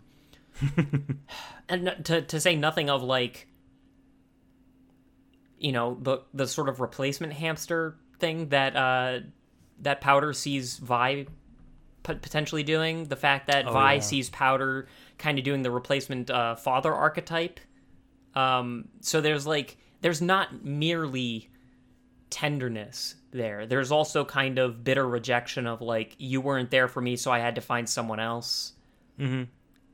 [1.68, 3.48] And to, to say nothing of like
[5.58, 9.20] you know the the sort of replacement hamster thing that uh
[9.80, 11.26] that powder sees vi
[12.02, 14.00] potentially doing the fact that vi yeah.
[14.00, 14.88] sees powder
[15.18, 17.60] kind of doing the replacement uh father archetype
[18.34, 21.48] um so there's like there's not merely
[22.30, 27.14] tenderness there there's also kind of bitter rejection of like you weren't there for me
[27.16, 28.72] so i had to find someone else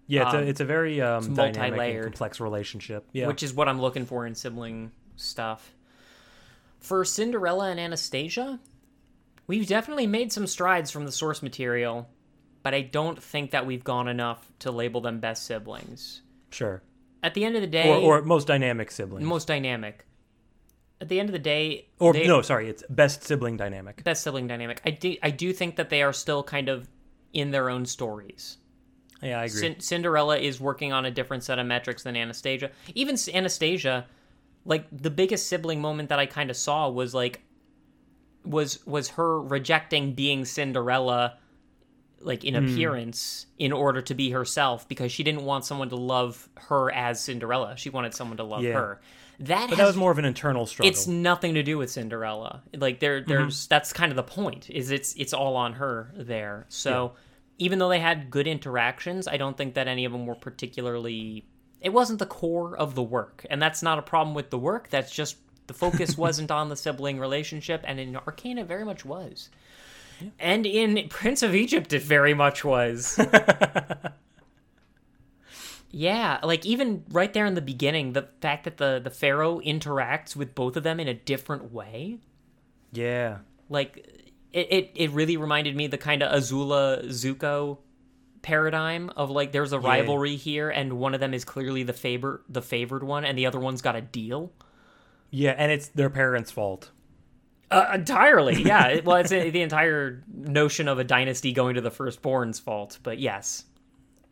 [0.06, 2.04] Yeah, it's Um, a it's a very um, dynamic multi-layered.
[2.04, 3.06] complex relationship.
[3.12, 5.74] Yeah, which is what i'm looking for in sibling stuff.
[6.80, 8.58] For Cinderella and Anastasia,
[9.48, 12.08] we've definitely made some strides from the source material,
[12.62, 16.22] but I don't think that we've gone enough to label them best siblings.
[16.52, 16.82] Sure.
[17.22, 19.26] At the end of the day, Or, or most dynamic siblings.
[19.26, 20.04] most dynamic.
[21.00, 24.02] At the end of the day, or they- no, sorry, it's best sibling dynamic.
[24.04, 24.80] best sibling dynamic.
[24.84, 26.88] I do, I do think that they are still kind of
[27.32, 28.58] in their own stories.
[29.22, 29.60] Yeah, I agree.
[29.60, 32.70] Cin- Cinderella is working on a different set of metrics than Anastasia.
[32.94, 34.06] Even S- Anastasia,
[34.64, 37.42] like the biggest sibling moment that I kind of saw was like
[38.48, 41.38] was was her rejecting being Cinderella
[42.20, 42.64] like in hmm.
[42.64, 47.20] appearance in order to be herself because she didn't want someone to love her as
[47.20, 47.76] Cinderella.
[47.76, 48.72] She wanted someone to love Yeah.
[48.72, 49.00] her.
[49.40, 50.90] That but has that was more of an internal struggle.
[50.90, 52.62] it's nothing to do with Cinderella.
[52.74, 53.28] Like there, mm-hmm.
[53.28, 54.68] there's that's kind of the point.
[54.68, 56.66] Is it's it's all on her there.
[56.68, 57.12] So
[57.58, 61.46] even though they had good interactions, I don't think that any of them were particularly.
[61.80, 64.90] It wasn't the core of the work, and that's not a problem with the work.
[64.90, 65.36] That's just
[65.68, 69.48] the focus wasn't on the sibling relationship, and in Arcane it very much was.
[70.40, 73.20] And in Prince of Egypt, it very much was.
[75.90, 80.36] Yeah, like even right there in the beginning, the fact that the the pharaoh interacts
[80.36, 82.18] with both of them in a different way,
[82.92, 83.38] yeah.
[83.70, 83.96] like
[84.52, 87.78] it it, it really reminded me the kind of Azula Zuko
[88.42, 92.42] paradigm of like there's a rivalry here and one of them is clearly the favor
[92.48, 94.52] the favored one and the other one's got a deal.
[95.30, 96.90] Yeah, and it's their parents' fault.
[97.70, 98.86] Uh, entirely, yeah.
[98.88, 102.98] It, well, it's uh, the entire notion of a dynasty going to the firstborn's fault,
[103.02, 103.64] but yes,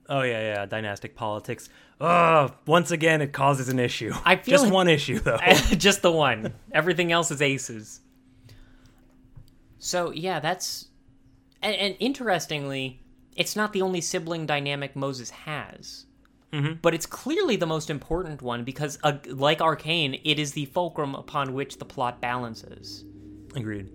[0.09, 1.69] Oh yeah, yeah, dynastic politics.
[2.01, 4.13] Oh, once again, it causes an issue.
[4.25, 5.39] I feel just like- one issue though.
[5.77, 6.55] just the one.
[6.73, 8.01] Everything else is aces.
[9.79, 10.89] So yeah, that's
[11.63, 13.03] and, and interestingly,
[13.37, 16.06] it's not the only sibling dynamic Moses has.
[16.83, 21.15] But it's clearly the most important one because, uh, like Arcane, it is the fulcrum
[21.15, 23.05] upon which the plot balances.
[23.55, 23.91] Agreed.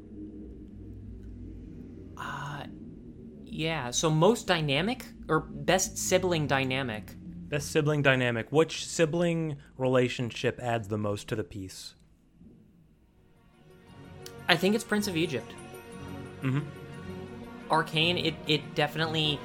[3.53, 7.15] Yeah, so most dynamic or best sibling dynamic.
[7.49, 8.49] Best sibling dynamic.
[8.49, 11.95] Which sibling relationship adds the most to the piece?
[14.47, 15.51] I think it's Prince of Egypt.
[16.41, 16.61] Mm-hmm.
[17.69, 19.37] Arcane, it, it definitely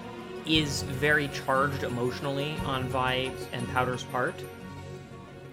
[0.46, 4.34] is very charged emotionally on Vi and Powder's part.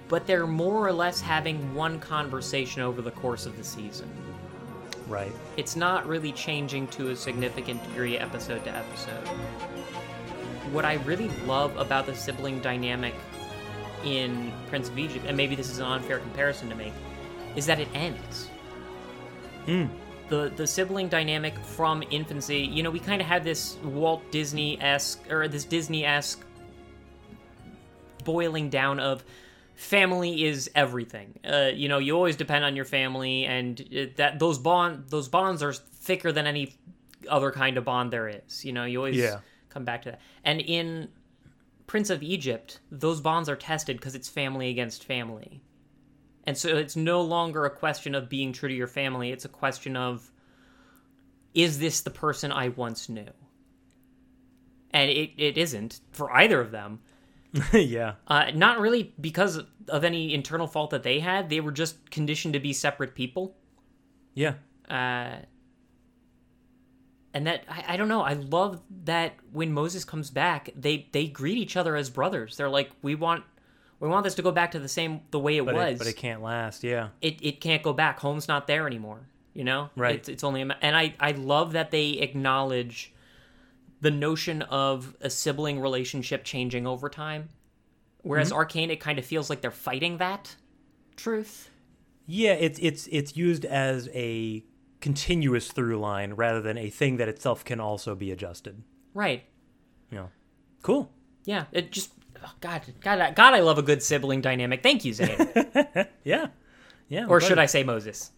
[0.07, 4.09] But they're more or less having one conversation over the course of the season.
[5.07, 5.31] Right.
[5.57, 9.27] It's not really changing to a significant degree episode to episode.
[10.71, 13.13] What I really love about the sibling dynamic
[14.03, 16.93] in Prince of Egypt, and maybe this is an unfair comparison to make,
[17.55, 18.49] is that it ends.
[19.65, 19.85] Hmm.
[20.33, 24.81] The the sibling dynamic from infancy, you know, we kind of had this Walt Disney
[24.81, 26.43] esque or this Disney esque
[28.23, 29.23] boiling down of
[29.75, 31.37] family is everything.
[31.47, 33.77] Uh, you know, you always depend on your family, and
[34.17, 36.75] that those bond those bonds are thicker than any
[37.29, 38.65] other kind of bond there is.
[38.65, 39.39] You know, you always Yeah.
[39.69, 40.21] come back to that.
[40.43, 41.09] And in
[41.85, 45.61] Prince of Egypt, those bonds are tested because it's family against family.
[46.45, 49.49] And so it's no longer a question of being true to your family, it's a
[49.49, 50.29] question of
[51.53, 53.29] is this the person I once knew?
[54.91, 56.99] And it, it isn't for either of them.
[57.73, 58.15] yeah.
[58.27, 61.49] Uh, not really because of any internal fault that they had.
[61.49, 63.55] They were just conditioned to be separate people.
[64.33, 64.55] Yeah.
[64.89, 65.37] Uh,
[67.33, 68.21] and that I, I don't know.
[68.21, 72.57] I love that when Moses comes back, they they greet each other as brothers.
[72.57, 73.43] They're like, we want
[74.03, 75.91] we want this to go back to the same the way it But was.
[75.93, 76.83] it, but it can't last.
[76.83, 77.09] Yeah.
[77.21, 78.19] it, it can't go back.
[78.19, 79.27] Home's not there anymore.
[79.53, 80.15] You know, Right.
[80.15, 83.13] It's, it's only a and I I love that they acknowledge
[84.01, 87.49] the notion of a sibling relationship changing over time.
[88.23, 88.57] Whereas Mm-hmm.
[88.57, 90.55] Arcane, it kind of feels like they're fighting that
[91.15, 91.69] truth.
[92.25, 94.63] Yeah, it's it's it's used as a
[95.01, 98.81] continuous through line rather than a thing that itself can also be adjusted.
[99.13, 99.43] Right.
[100.11, 100.27] Yeah.
[100.81, 101.11] Cool.
[101.45, 101.65] Yeah.
[101.71, 102.11] It just
[102.61, 104.81] God, God, I- God, I love a good sibling dynamic.
[104.83, 105.37] Thank you, Zane.
[106.23, 106.47] Yeah.
[107.09, 107.27] Yeah.
[107.27, 108.31] or should I say Moses?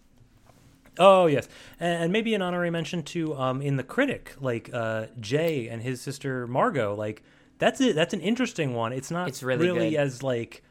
[0.97, 1.47] Oh yes,
[1.79, 5.81] and, and maybe an honorary mention to um in the critic like uh Jay and
[5.81, 7.21] his sister Margo like
[7.57, 8.93] that's it that's an interesting one.
[8.93, 9.93] It's not It's really good.
[9.95, 10.63] as like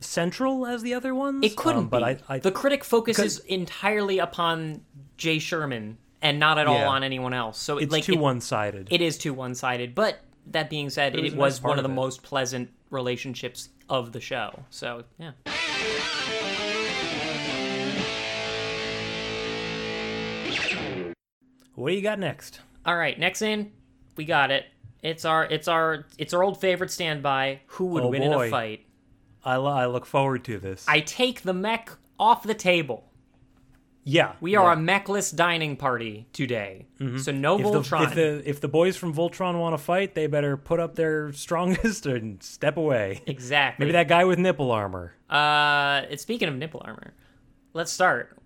[0.00, 1.44] central as the other ones.
[1.44, 2.24] It couldn't um, but be.
[2.28, 4.82] I, I the critic focuses entirely upon
[5.16, 7.58] Jay Sherman and not at all on anyone else.
[7.58, 8.88] So it's like too it- one sided.
[8.90, 9.94] It is too one sided.
[9.94, 10.18] But
[10.52, 11.94] that being said, It it, was a was nice one of the it.
[11.94, 14.64] most pleasant relationships of the show.
[14.70, 15.32] So yeah.
[21.74, 22.60] What do you got next?
[22.86, 23.72] All right, next in,
[24.16, 24.64] we got it.
[25.02, 27.60] It's our it's our it's our old favorite standby.
[27.66, 28.86] Who would Oh, win in a fight?
[29.44, 30.84] I, lo- I look forward to this.
[30.88, 33.04] I take the mech off the table.
[34.08, 34.78] Yeah, We are yeah.
[34.80, 36.86] a mechless dining party today.
[37.18, 38.04] So no If the, Voltron.
[38.04, 41.32] if the if the boys from Voltron want to fight, they better put up their
[41.32, 43.20] strongest and step away.
[43.26, 43.84] exactly.
[43.84, 45.12] Maybe that guy with nipple armor.
[45.28, 47.14] Uh, and speaking of nipple armor,
[47.74, 48.38] let's start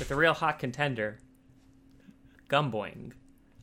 [0.00, 1.18] with the real hot contender,
[2.50, 3.12] Gumboing.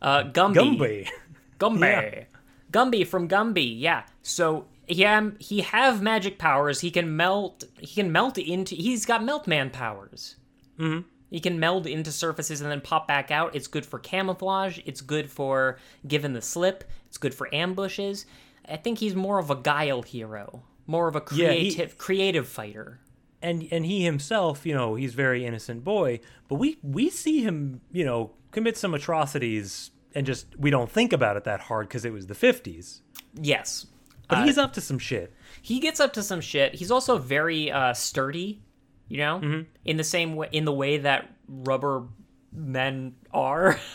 [0.01, 0.55] Uh, Gumby.
[0.55, 1.09] Gumby.
[1.59, 1.79] Gumby.
[2.13, 2.23] Yeah.
[2.71, 3.79] Gumby from Gumby.
[3.79, 4.03] Yeah.
[4.21, 6.81] So yeah, he have magic powers.
[6.81, 7.63] He can melt.
[7.79, 8.75] He can melt into.
[8.75, 10.35] He's got melt man powers.
[10.79, 11.07] Mm-hmm.
[11.29, 13.55] He can meld into surfaces and then pop back out.
[13.55, 14.79] It's good for camouflage.
[14.85, 15.77] It's good for
[16.07, 16.83] giving the slip.
[17.07, 18.25] It's good for ambushes.
[18.67, 22.47] I think he's more of a guile hero, more of a Yeah, he- creative creative
[22.47, 22.99] fighter.
[23.41, 27.81] and and he himself, you know, he's very innocent boy, but we we see him,
[27.91, 32.05] you know, commit some atrocities and just we don't think about it that hard because
[32.05, 33.01] it was the 50s.
[33.33, 33.85] Yes.
[34.27, 35.33] But Uh, he's up to some shit.
[35.61, 36.75] he gets up to some shit.
[36.75, 38.61] He's also very uh, sturdy,
[39.07, 39.61] you know, Mm-hmm.
[39.85, 42.03] in the same way in the way that rubber
[42.51, 43.79] men are.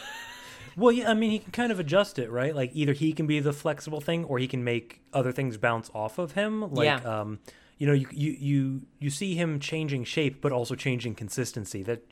[0.76, 2.54] Well, yeah, I mean, he can kind of adjust it, right?
[2.54, 5.90] Like either he can be the flexible thing, or he can make other things bounce
[5.92, 6.72] off of him.
[6.72, 7.20] Like, Yeah.
[7.20, 7.40] um,
[7.76, 11.82] you know, you you you you see him changing shape, but also changing consistency.
[11.82, 12.04] That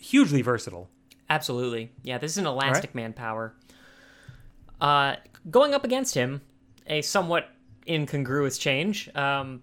[0.00, 0.88] hugely versatile.
[1.28, 1.92] Absolutely.
[2.02, 3.54] Yeah, this is an elastic man power.
[4.80, 5.16] Uh,
[5.50, 6.40] going up against him,
[6.86, 7.48] a somewhat
[7.86, 9.14] incongruous change.
[9.14, 9.62] Um,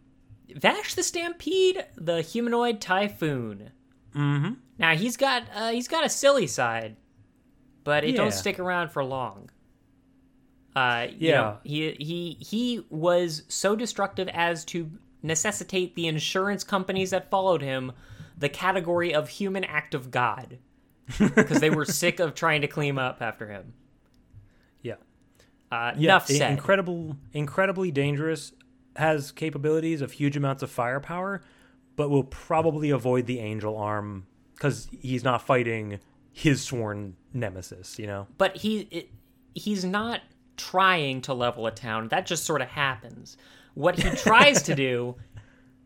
[0.56, 3.72] Vash the Stampede, the humanoid typhoon.
[4.16, 4.54] Mm-hmm.
[4.78, 6.98] Now he's got uh, he's got a silly side,
[7.84, 8.18] but it Yeah.
[8.18, 9.50] don't stick around for long.
[10.76, 11.36] Uh, you Yeah.
[11.42, 14.90] know, he he he was so destructive as to
[15.22, 17.92] necessitate the insurance companies that followed him
[18.38, 20.58] the category of human act of God
[21.20, 23.74] because they were sick of trying to clean up after him.
[24.82, 24.96] Yeah.
[25.72, 26.52] Uh, Yeah, enough said.
[26.52, 28.52] Incredible, incredibly dangerous.
[28.96, 31.42] Has capabilities of huge amounts of firepower,
[31.96, 36.00] but will probably avoid the angel arm because he's not fighting
[36.32, 37.98] his sworn nemesis.
[37.98, 38.28] You know.
[38.38, 39.10] but he it,
[39.56, 40.22] he's not
[40.58, 42.10] trying to level a town.
[42.10, 43.38] That just sort of happens.
[43.74, 45.16] What he tries to do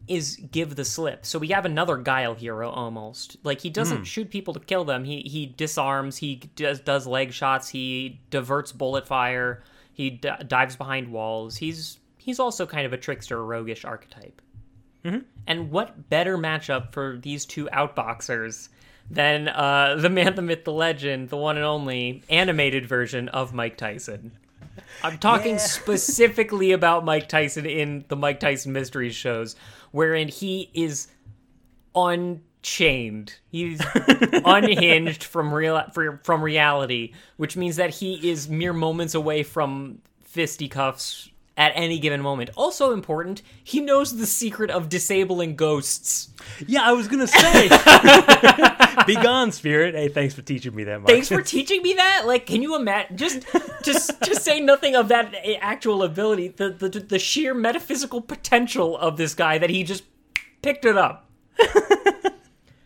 [0.07, 1.25] is give the slip.
[1.25, 3.38] So we have another guile hero almost.
[3.43, 4.03] Like he doesn't hmm.
[4.03, 5.03] shoot people to kill them.
[5.03, 6.17] He he disarms.
[6.17, 7.69] He does does leg shots.
[7.69, 9.63] He diverts bullet fire.
[9.91, 11.57] He d- dives behind walls.
[11.57, 14.41] He's he's also kind of a trickster, roguish archetype.
[15.47, 18.67] And what better matchup for these two outboxers
[19.09, 23.53] than uh, the man, the myth, the legend, the one and only animated version of
[23.53, 24.33] Mike Tyson?
[25.01, 29.55] I'm talking specifically about Mike Tyson in the Mike Tyson Mysteries shows,
[29.91, 31.07] wherein he is
[31.95, 33.35] unchained.
[33.49, 35.81] He's unhinged from real
[36.23, 42.21] from reality, which means that he is mere moments away from fisticuffs at any given
[42.21, 42.51] moment.
[42.55, 46.29] Also important, he knows the secret of disabling ghosts.
[46.67, 47.67] Yeah, I was gonna say.
[49.07, 49.95] Be gone, spirit.
[49.95, 50.99] Hey, thanks for teaching me that.
[50.99, 51.09] Mark.
[51.09, 52.23] Thanks for teaching me that.
[52.25, 53.17] Like, can you imagine?
[53.17, 53.45] Just,
[53.84, 59.17] just, to say nothing of that actual ability, the, the the sheer metaphysical potential of
[59.17, 60.03] this guy that he just
[60.61, 61.29] picked it up.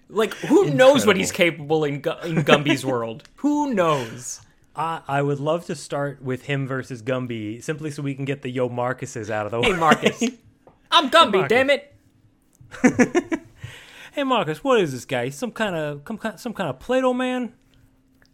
[0.09, 3.27] like, who knows what he's capable in Gu- in Gumby's world?
[3.37, 4.41] Who knows?
[4.75, 8.41] I, I would love to start with him versus Gumby, simply so we can get
[8.41, 9.71] the Yo Marquesses out of the way.
[9.71, 10.23] Hey, Marquess,
[10.91, 11.39] I'm Gumby.
[11.39, 11.49] Marquess.
[11.49, 13.41] Damn it!
[14.13, 15.25] Hey, Marquess, what is this guy?
[15.25, 17.53] He's some kind of some kind, some kind of Play-Doh man?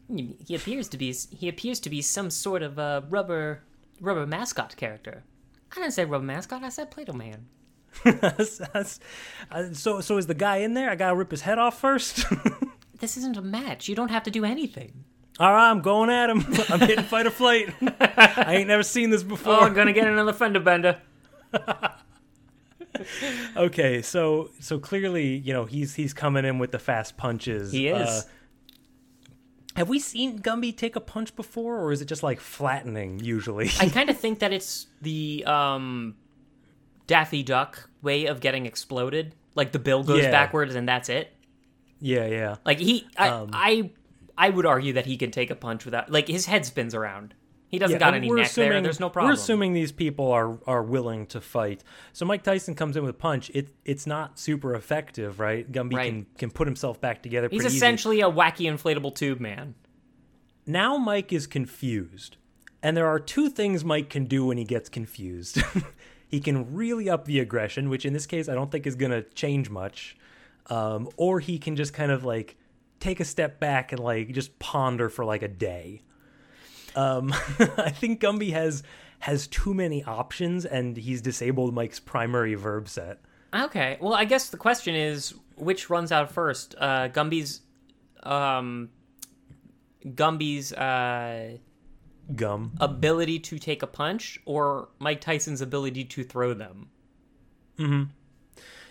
[0.09, 3.61] He appears to be he appears to be some sort of a rubber
[4.01, 5.23] rubber mascot character.
[5.72, 6.64] I didn't say rubber mascot.
[6.64, 7.45] I said Play-Doh man.
[9.73, 10.89] So so is the guy in there?
[10.89, 12.26] I gotta rip his head off first.
[12.99, 13.88] This isn't a match.
[13.88, 15.03] You don't have to do anything.
[15.39, 16.39] All right, I'm going at him.
[16.69, 17.73] I'm hitting fight or flight.
[17.99, 19.53] I ain't never seen this Oh, before.
[19.61, 20.99] I'm gonna get another fender bender.
[23.55, 27.72] okay, so so clearly, you know, he's he's coming in with the fast punches.
[27.72, 28.07] He is.
[28.07, 28.22] Uh,
[29.76, 33.69] have we seen Gumby take a punch before, or is it just like flattening usually?
[33.80, 36.15] I kind of think that it's the um,
[37.05, 39.35] Daffy Duck way of getting exploded.
[39.53, 40.31] Like the bill goes Yeah.
[40.31, 41.31] backwards and that's it.
[41.99, 42.55] yeah, yeah.
[42.65, 43.91] Like he, I, Um, I,
[44.38, 46.11] I would argue that he can take a punch without.
[46.11, 47.34] Like his head spins around.
[47.69, 48.65] He doesn't Yeah, got any neck there.
[48.68, 49.30] assuming- There's no problem.
[49.30, 51.84] We're assuming these people are are willing to fight.
[52.14, 53.49] So Mike Tyson comes in with a punch.
[53.53, 55.69] It it's not super effective, right?
[55.69, 56.09] Gumby Right.
[56.11, 57.49] can can put himself back together.
[57.51, 57.77] He's pretty easy.
[57.77, 59.76] essentially a wacky inflatable tube man.
[60.65, 62.38] now Mike is confused.
[62.84, 65.61] And there are two things Mike can do when he gets confused.
[66.30, 69.11] he can really up the aggression, which in this case I don't think is going
[69.11, 70.15] to change much.
[70.68, 72.55] Um, or he can just kind of like
[72.99, 76.02] take a step back and like just ponder for like a day.
[76.95, 77.34] Um,
[77.78, 78.84] I think Gumby has
[79.19, 83.19] has too many options and he's disabled Mike's primary verb set.
[83.53, 83.98] Okay.
[83.99, 86.76] Well, I guess the question is which runs out first?
[86.78, 87.61] Uh, Gumby's,
[88.24, 88.90] um,
[90.06, 91.57] Gumby's uh,
[92.36, 92.74] Gum.
[92.80, 96.90] ability to take a punch, or Mike Tyson's ability to throw them.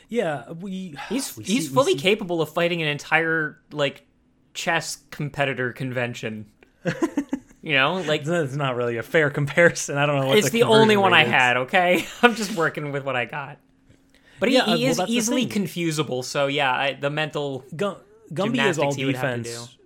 [0.09, 0.95] Yeah, we.
[1.09, 4.07] He's we he's see- fully capable of fighting an entire like
[4.55, 6.47] chess competitor convention.
[7.63, 9.97] you know, like That's not really a fair comparison.
[9.99, 10.27] I don't know.
[10.29, 11.31] What it's the, the only one I is.
[11.31, 11.57] had.
[11.57, 13.59] Okay, I'm just working with what I got.
[14.39, 16.23] But he, Yeah, uh, he well, is easily confusable.
[16.23, 17.97] So yeah, I, the mental Gu-
[18.33, 19.77] Gumby is all Gymnastics he would have to defense.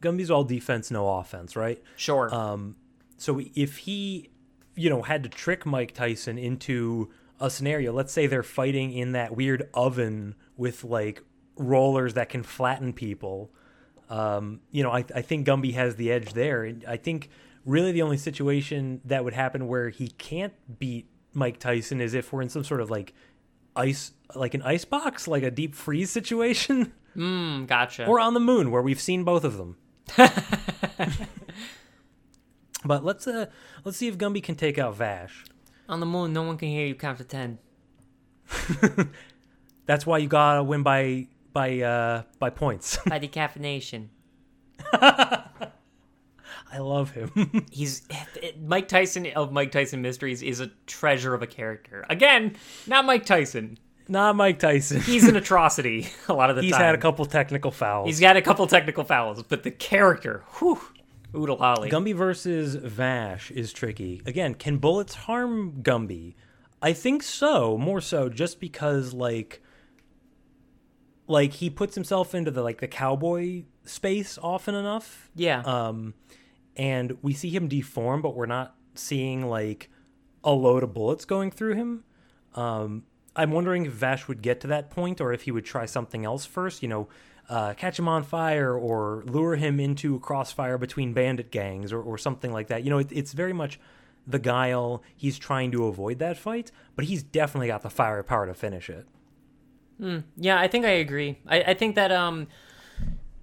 [0.00, 1.82] Gumby's all defense, no offense, right?
[1.96, 2.32] sure.
[2.34, 2.76] Um,
[3.16, 4.30] so if he,
[4.76, 9.12] you know, had to trick Mike Tyson into a scenario, let's say they're fighting in
[9.12, 11.22] that weird oven with like
[11.56, 13.50] rollers that can flatten people.
[14.10, 16.72] Um, you know, I, I think Gumby has the edge there.
[16.86, 17.28] I think
[17.64, 22.32] really the only situation that would happen where he can't beat Mike Tyson is if
[22.32, 23.12] we're in some sort of like
[23.76, 28.06] ice, like an ice box, like a deep freeze situation, Mm, gotcha.
[28.06, 29.76] or on the moon where we've seen both of them.
[32.84, 33.46] but let's uh
[33.84, 35.44] let's see if Gumby can take out Vash.
[35.88, 37.58] On the moon, no one can hear you count to ten.
[39.86, 42.98] That's why you gotta win by by uh by points.
[43.06, 44.08] By decaffeination.
[46.70, 47.66] I love him.
[47.70, 48.06] He's
[48.60, 52.04] Mike Tyson of Mike Tyson Mysteries is a treasure of a character.
[52.10, 52.56] Again,
[52.86, 53.78] not Mike Tyson.
[54.10, 55.00] Not Mike Tyson.
[55.02, 56.66] He's an atrocity a lot of the time.
[56.66, 58.06] He's had a couple technical fouls.
[58.06, 60.80] He's got a couple technical fouls, but the character, whew,
[61.36, 61.58] oodle.
[61.58, 64.22] Gumby versus Vash is tricky.
[64.26, 66.34] Again, can bullets harm Gumby?
[66.80, 69.62] I think so, more so just because like
[71.26, 75.30] like he puts himself into the like the cowboy space often enough.
[75.34, 75.60] yeah.
[75.60, 76.14] Um
[76.76, 79.90] and we see him deform, but we're not seeing like
[80.44, 82.04] a load of bullets going through him.
[82.54, 83.04] Um
[83.36, 86.24] I'm wondering if Vash would get to that point or if he would try something
[86.24, 87.08] else first, you know,
[87.48, 92.02] uh, catch him on fire or lure him into a crossfire between bandit gangs or,
[92.02, 92.84] or something like that.
[92.84, 93.80] You know, it, it's very much
[94.26, 95.02] the guile.
[95.16, 99.06] He's trying to avoid that fight, but he's definitely got the firepower to finish it.
[100.36, 101.38] Yeah, I think I agree.
[101.46, 102.46] I, I think that um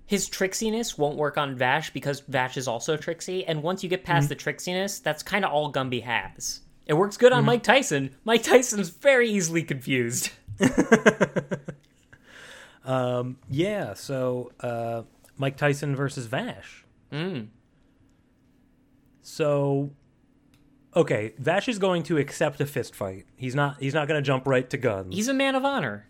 [0.06, 4.04] his tricksiness won't work on Vash because Vash is also tricksy, and once you get
[4.04, 6.62] past the tricksiness, that's kind of all Gumby has.
[6.86, 8.16] It works good on Mike Tyson.
[8.24, 10.30] Mike Tyson's very easily confused.
[12.86, 15.04] Um, yeah, so uh,
[15.38, 16.86] Mike Tyson versus Vash.
[17.12, 17.48] Mm.
[19.22, 19.92] So,
[20.96, 23.26] okay, Vash is going to accept a fist fight.
[23.36, 23.78] He's not.
[23.80, 25.16] He's not going to jump right to guns.
[25.16, 26.08] He's a man of honor.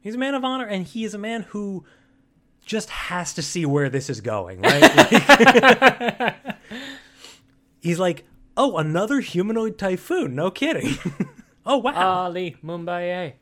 [0.00, 1.84] He's a man of honor, and he is a man who
[2.64, 4.80] just has to see where this is going, right?
[6.20, 6.46] Like-
[7.80, 8.24] he's like,
[8.56, 10.34] oh, another humanoid typhoon.
[10.34, 10.96] No kidding.
[11.66, 13.34] oh wow, Ali Bomaye.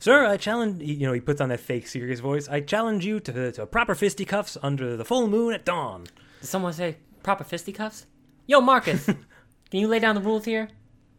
[0.00, 0.24] Sir!
[0.24, 0.82] I challenge.
[0.82, 2.48] You know, he puts on that fake serious voice.
[2.48, 6.04] I challenge you to, to proper fisticuffs under the full moon at dawn.
[6.40, 8.06] Did someone say proper fisticuffs?
[8.46, 9.04] Yo, Marquess,
[9.70, 10.70] can you lay down the rules here?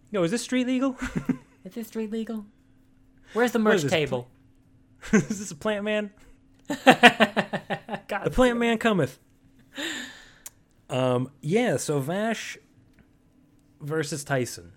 [0.09, 0.97] Yo, is this street legal?
[1.63, 2.47] Is this street legal?
[3.33, 4.27] Where's the merch is this, table?
[5.13, 6.09] is this a plant man?
[6.67, 9.19] God, The plant man cometh.
[10.89, 12.57] Um, yeah, so Vash
[13.79, 14.71] versus Tyson.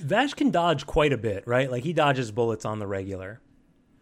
[0.00, 1.70] Vash can dodge quite a bit, right?
[1.70, 3.40] Like he dodges bullets on the regular.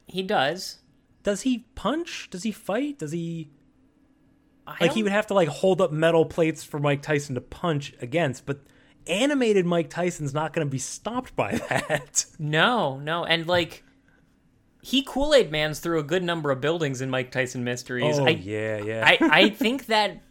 [0.07, 0.79] he does.
[1.23, 2.29] Does he punch?
[2.31, 2.99] Does he fight?
[3.01, 3.51] Does he
[4.67, 7.41] I like he would have to like hold up metal plates for Mike Tyson to
[7.41, 8.61] punch against, but
[9.09, 12.27] animated Mike Tyson's not going to be stopped by that.
[12.39, 13.83] No, no, and like
[14.83, 18.19] he Kool Aid Man's through a good number of buildings in Mike Tyson Mysteries.
[18.19, 19.05] oh I, yeah, yeah.
[19.05, 20.23] I, I think that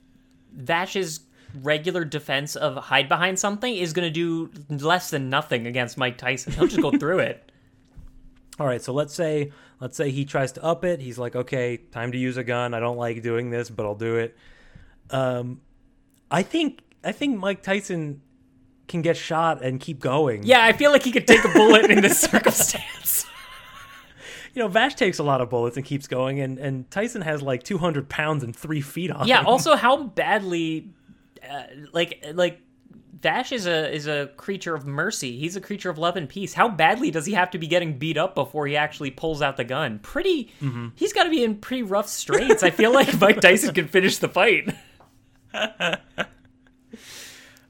[0.53, 1.19] Vash's
[1.61, 6.17] regular defense of hide behind something is going to do less than nothing against Mike
[6.17, 6.53] Tyson.
[6.53, 7.51] He'll just go through it.
[8.59, 9.51] All right, so let's say
[9.81, 11.01] let's say he tries to up it.
[11.01, 12.73] He's like, "Okay, time to use a gun.
[12.73, 14.37] I don't like doing this, but I'll do it."
[15.09, 15.59] Um,
[16.31, 18.21] I think I think Mike Tyson
[18.87, 20.43] can get shot and keep going.
[20.43, 23.25] Yeah, I feel like he could take a bullet in this circumstance.
[24.53, 27.41] you know, Vash takes a lot of bullets and keeps going, and and Tyson has
[27.41, 29.27] like two hundred pounds and three feet on.
[29.27, 29.39] Yeah.
[29.39, 29.43] him.
[29.45, 30.91] Yeah, also, how badly,
[31.49, 31.63] uh,
[31.93, 32.61] like, like
[33.21, 35.37] Vash is a is a creature of mercy.
[35.39, 36.53] He's a creature of love and peace.
[36.53, 39.57] How badly does he have to be getting beat up before he actually pulls out
[39.57, 39.99] the gun?
[39.99, 40.51] Pretty.
[40.95, 42.61] He's got to be in pretty rough straits.
[42.61, 44.73] I feel like Mike Tyson can finish the fight.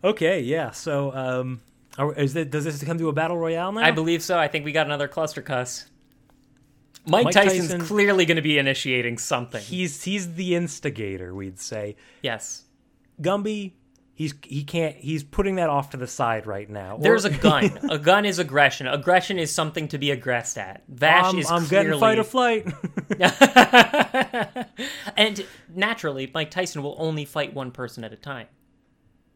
[0.04, 0.70] Okay, yeah.
[0.72, 1.62] So, um,
[1.98, 3.82] are, is does this come to a battle royale now?
[3.82, 4.38] I believe so.
[4.38, 5.88] I think we got another cluster cuss.
[7.08, 9.62] Mike, Mike Tyson's Tyson- clearly going to be initiating something.
[9.64, 11.34] he's he's the instigator.
[11.34, 12.65] We'd say yes.
[13.22, 13.74] Gumby
[14.16, 16.96] he's he can't he's putting that off to the side right now.
[16.96, 17.78] Or- There's a gun.
[17.90, 18.88] a gun is aggression.
[18.88, 20.84] Aggression is something to be aggressed at.
[20.88, 21.86] Vash I'm, is I'm clearly...
[21.86, 22.66] getting fight or flight.
[25.18, 28.48] and naturally, Mike Tyson will only fight one person at a time.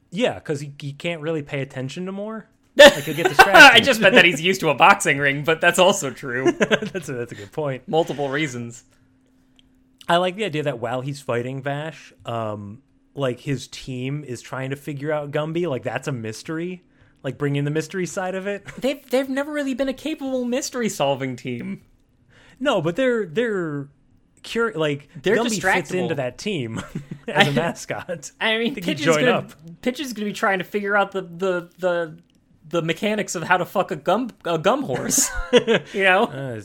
[0.10, 2.48] yeah, because he, he can't really pay attention to more.
[2.80, 3.56] Like he'll get distracted.
[3.58, 6.50] I just meant that he's used to a boxing ring, but that's also true.
[6.54, 7.86] that's a, that's a good point.
[7.90, 8.86] Multiple reasons.
[10.08, 12.82] I like the idea that while he's fighting Vash, um,
[13.20, 15.68] like his team is trying to figure out Gumby.
[15.68, 16.84] Like that's a mystery.
[17.22, 18.66] Like bringing the mystery side of it.
[18.80, 21.82] They've they've never really been a capable mystery solving team.
[22.60, 23.90] No, but they're they're
[24.44, 26.82] cur- like They're Gumby fits into that team
[27.28, 28.32] as a mascot.
[28.40, 29.52] I mean, think he'd Pitch is gonna up.
[29.82, 32.18] Gonna be trying to figure out the the the
[32.70, 35.30] the mechanics of how to fuck a gum a gum horse.
[35.52, 36.62] you know, Uh,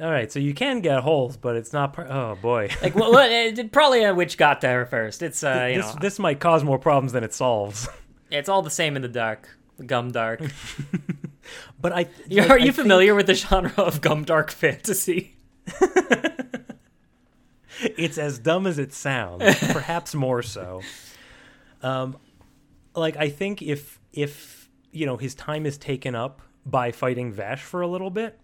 [0.00, 1.92] all right, so you can get holes, but it's not.
[1.92, 5.22] Par- oh boy, like well, it, probably uh, which got there first.
[5.22, 7.88] It's uh, you this know, this might cause more problems than it solves.
[8.30, 9.48] it's all the same in the dark.
[9.84, 10.42] Gum dark.
[11.80, 15.36] But I Are like, you I think- familiar with the genre of gum dark fantasy?
[17.80, 19.42] it's as dumb as it sounds,
[19.72, 20.82] perhaps more so.
[21.82, 22.16] Um,
[22.94, 27.62] like I think if if you know his time is taken up by fighting Vash
[27.62, 28.38] for a little bit,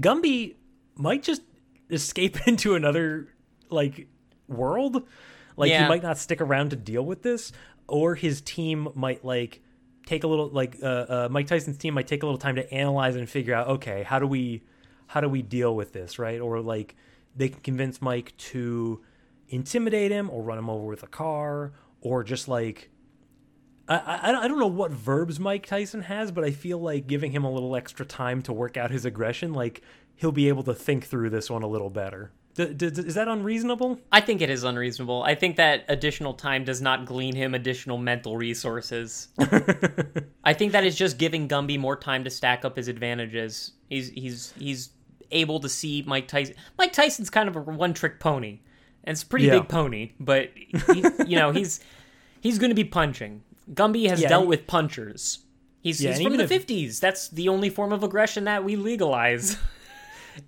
[0.00, 0.54] Gumby
[0.96, 1.42] might just
[1.90, 3.28] escape into another
[3.70, 4.06] like
[4.48, 5.06] world.
[5.56, 5.82] Like Yeah.
[5.84, 7.52] he might not stick around to deal with this,
[7.88, 9.60] or his team might like
[10.06, 12.72] take a little like uh, uh, Mike Tyson's team might take a little time to
[12.72, 14.62] analyze and figure out okay how do we
[15.06, 16.96] how do we deal with this right or like
[17.36, 19.00] they can convince Mike to
[19.48, 22.90] intimidate him or run him over with a car or just like
[23.96, 27.32] I, I, I don't know what verbs Mike Tyson has, but I feel like giving
[27.32, 29.82] him a little extra time to work out his aggression, like
[30.16, 32.30] he'll be able to think through this one a little better.
[32.54, 33.98] D- d- d- is that unreasonable?
[34.12, 35.22] I think it is unreasonable.
[35.22, 39.28] I think that additional time does not glean him additional mental resources.
[40.44, 43.72] I think that is just giving Gumby more time to stack up his advantages.
[43.88, 44.90] He's he's he's
[45.30, 46.54] able to see Mike Tyson.
[46.76, 48.60] Mike Tyson's kind of a one-trick pony,
[49.04, 49.60] and it's a pretty Yeah.
[49.60, 50.12] big pony.
[50.20, 51.80] But he, you know he's
[52.40, 53.42] he's going to be punching.
[53.74, 55.40] Gumby has Yeah, dealt with punchers.
[55.80, 57.00] He's, Yeah, he's from the even if- fifties.
[57.00, 59.56] That's the only form of aggression that we legalize.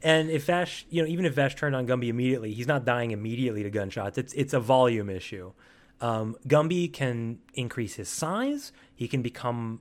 [0.02, 3.10] And if Vash, you know, even if Vash turned on Gumby immediately, he's not dying
[3.10, 4.16] immediately to gunshots.
[4.16, 5.52] It's it's a volume issue.
[6.00, 8.72] Um, Gumby can increase his size.
[8.94, 9.80] He can become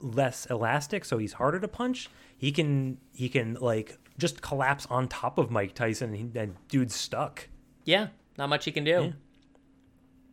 [0.00, 2.08] less elastic, so he's harder to punch.
[2.38, 6.56] He can he can like just collapse on top of Mike Tyson, and, he, and
[6.68, 7.46] dude's stuck.
[7.84, 8.06] yeah,
[8.38, 9.12] not much he can do.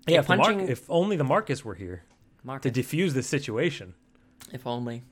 [0.07, 2.03] Yeah, if, the Mar- punching- if only the Marquess were here
[2.41, 3.93] to Marquess, defuse this situation.
[4.51, 5.03] if only.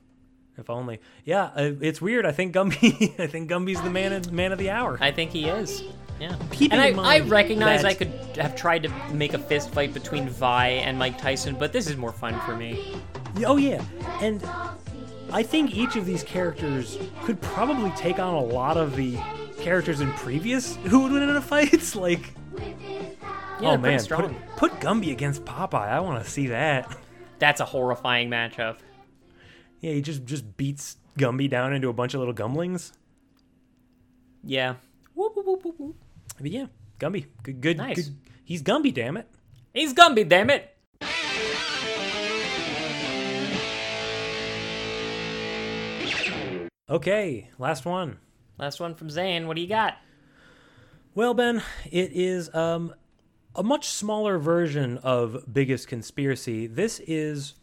[0.57, 0.99] If only.
[1.23, 2.25] Yeah, uh, it's weird.
[2.25, 3.19] I think Gumby.
[3.19, 4.97] I think Gumby's the man of man of the hour.
[4.99, 5.83] I think he is.
[6.19, 6.35] Yeah.
[6.51, 9.93] Keeping and I, I recognize that- I could have tried to make a fist fight
[9.93, 12.95] between Vi and Mike Tyson, but this is more fun for me.
[13.45, 13.83] Oh yeah,
[14.19, 14.43] and
[15.31, 19.15] I think each of these characters could probably take on a lot of the
[19.59, 21.95] characters in previous who would win in a fights.
[22.07, 22.33] Like,
[23.61, 24.33] Yeah, oh man, strong.
[24.55, 25.87] put, put Gumby against Popeye.
[25.87, 26.95] I want to see that.
[27.39, 28.77] That's a horrifying matchup.
[29.80, 32.91] Yeah, he just just beats Gumby down into a bunch of little gumlings.
[34.43, 34.76] Yeah.
[35.14, 35.95] Whoop, whoop, whoop, whoop, whoop.
[36.39, 36.68] But yeah,
[36.99, 38.07] Gumby, good, good, Nice.
[38.07, 38.15] good.
[38.43, 39.27] He's Gumby, damn it.
[39.73, 40.73] He's Gumby, damn it.
[46.89, 48.18] Okay, last one.
[48.57, 49.47] Last one from Zane.
[49.47, 49.95] What do you got?
[51.15, 51.61] Well, Ben,
[51.91, 52.93] it is um,
[53.57, 56.67] a much smaller version of Biggest Conspiracy.
[56.67, 57.55] This is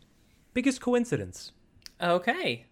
[0.53, 1.53] Biggest Coincidence.
[2.01, 2.67] Okay.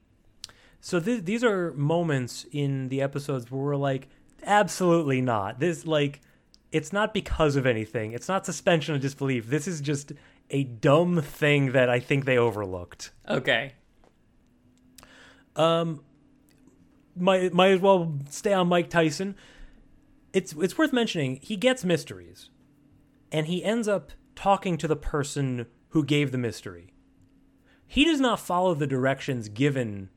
[0.80, 4.08] So th- these are moments in the episodes where we're like,
[4.42, 5.60] absolutely not.
[5.60, 6.20] This like,
[6.72, 8.12] it's not because of anything.
[8.12, 9.46] It's not suspension of disbelief.
[9.46, 10.12] This is just
[10.50, 13.12] a dumb thing that I think they overlooked.
[13.28, 13.74] Okay.
[15.54, 16.02] Um,
[17.14, 19.36] might might as well stay on Mike Tyson.
[20.32, 22.48] It's it's worth mentioning he gets mysteries,
[23.32, 26.92] and he ends up talking to the person who gave the mystery.
[27.86, 30.08] He does not follow the directions given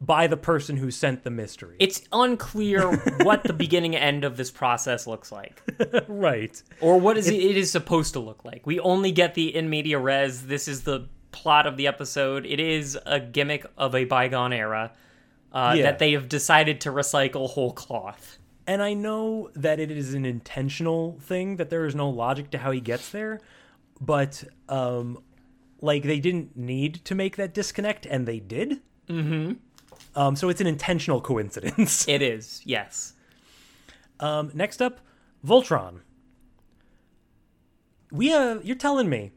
[0.00, 1.76] by the person who sent the mystery.
[1.78, 2.90] It's unclear
[3.22, 5.62] what the beginning end of this process looks like.
[6.08, 6.62] right.
[6.80, 8.66] Or what is it, it is supposed to look like.
[8.66, 10.46] We only get the in media res.
[10.46, 12.46] This is the plot of the episode.
[12.46, 14.92] It is a gimmick of a bygone era
[15.52, 15.82] uh, Yeah.
[15.82, 18.38] that they have decided to recycle whole cloth.
[18.70, 22.58] And I know that it is an intentional thing that there is no logic to
[22.58, 23.40] how he gets there,
[24.00, 25.18] but um
[25.80, 28.80] like they didn't need to make that disconnect and they did.
[29.08, 29.56] Mhm.
[30.14, 32.06] Um so it's an intentional coincidence.
[32.16, 33.14] It is, yes.
[34.20, 35.00] um next up,
[35.44, 36.02] Voltron.
[38.12, 39.32] We uh you're telling me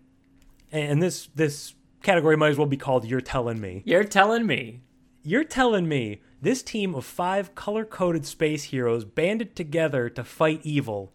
[0.72, 1.74] and this this
[2.04, 4.82] category might as well be called "You're Telling Me." You're telling me.
[5.24, 11.12] You're telling me this team of five color-coded space heroes banded together to fight evil,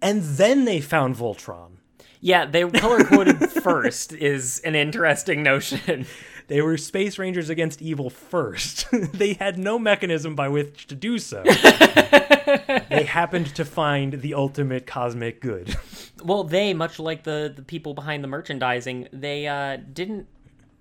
[0.00, 1.78] and then they found Voltron.
[2.20, 6.06] Yeah, they color coded first is an interesting notion.
[6.48, 8.86] They were space rangers against evil first.
[9.12, 11.42] they had no mechanism by which to do so.
[11.42, 15.76] they happened to find the ultimate cosmic good.
[16.24, 20.26] Well, they, much like the, the people behind the merchandising, they uh, didn't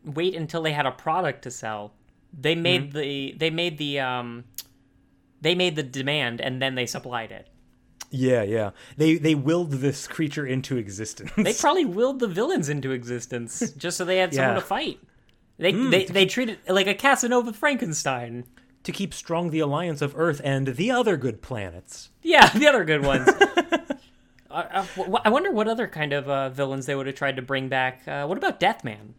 [0.06, 1.91] wait until they had a product to sell.
[2.38, 4.43] They made the they made the um
[5.41, 7.47] they made the demand and then they supplied it.
[8.11, 8.72] Yeah, yeah.
[8.95, 11.31] They they willed this creature into existence.
[11.35, 14.61] They probably willed the villains into existence just so they had someone Yeah.
[14.61, 14.99] to fight.
[15.57, 18.45] They they they treated it like a Casanova Frankenstein.
[18.84, 22.09] to keep strong the alliance of Earth and the other good planets.
[22.22, 23.27] Yeah, the other good ones.
[24.49, 27.41] Uh, uh, I wonder what other kind of uh, villains they would have tried to
[27.41, 28.07] bring back.
[28.07, 29.14] Uh, what about Deathman?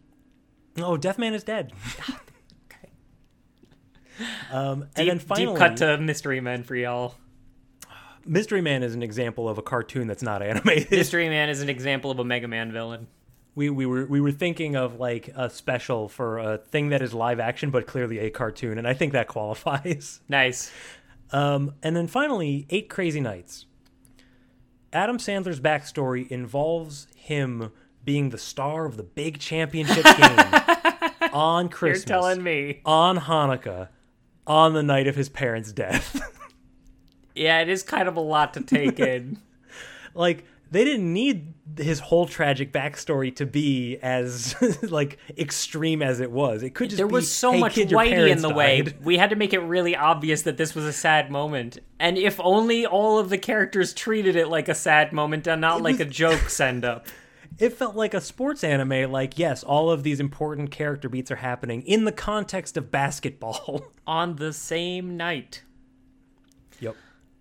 [0.79, 1.71] Oh, Deathman is dead.
[4.51, 7.15] Um, and then finally, deep cut to Mystery Men for y'all.
[8.25, 10.91] Mystery Man is an example of a cartoon that's not animated.
[10.91, 13.07] Mystery Man is an example of a Mega Man villain.
[13.55, 17.13] we we were we were thinking of like a special for a thing that is
[17.13, 20.19] live action but clearly a cartoon, and I think that qualifies.
[20.29, 20.71] Nice.
[21.31, 23.65] Um, and then finally, Eight Crazy Nights.
[24.91, 27.71] Adam Sandler's backstory involves him
[28.03, 30.39] being the star of the big championship game
[31.31, 32.09] on Christmas.
[32.09, 32.81] You're telling me.
[32.85, 33.89] on Hanukkah,
[34.49, 36.21] on the night of his parents' death.
[37.35, 39.37] Yeah, it is kind of a lot to take in.
[40.13, 44.55] like they didn't need his whole tragic backstory to be as
[44.91, 46.63] like extreme as it was.
[46.63, 48.83] It could just there be, was so "Hey, much kid, whitey in the way.
[49.01, 51.77] We had to make it really obvious that this was a sad moment.
[51.97, 55.81] And if only all of the characters treated it like a sad moment and not
[55.81, 57.07] like a joke send up.
[57.59, 59.11] It felt like a sports anime.
[59.11, 63.81] Like yes, all of these important character beats are happening in the context of basketball.
[64.07, 65.63] On the same night.
[66.79, 66.95] yep.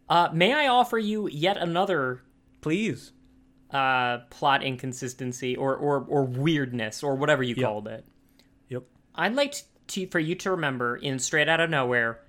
[0.09, 2.23] Uh, may I offer you yet another
[2.61, 3.13] Please.
[3.71, 8.07] uh, plot inconsistency or, or, or weirdness or whatever you called it?
[8.69, 8.85] Yep.
[9.15, 9.55] I'd like
[9.89, 12.21] to for you to remember in Straight Out of Nowhere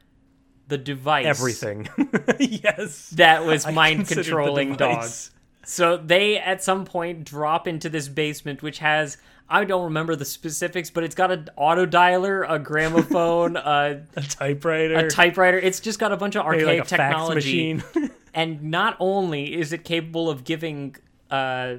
[0.68, 1.90] the device Everything.
[2.40, 3.10] yes.
[3.12, 5.32] that was mind controlling dogs.
[5.70, 9.18] So they at some point drop into this basement, which has
[9.48, 14.22] I don't remember the specifics, but it's got an auto dialer, a gramophone, a, A
[14.22, 14.96] typewriter.
[14.96, 15.60] a typewriter.
[15.60, 17.82] It's just got a bunch of archaic like technology.
[18.34, 20.96] and not only is it capable of giving,
[21.30, 21.76] uh,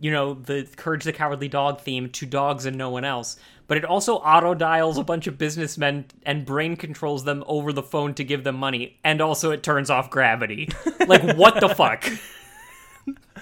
[0.00, 3.36] you know, the Courage the Cowardly Dog theme to dogs and no one else,
[3.66, 7.82] but it also auto dials a bunch of businessmen and brain controls them over the
[7.82, 10.70] phone to give them money, and also it turns off gravity.
[11.06, 12.10] like what the fuck?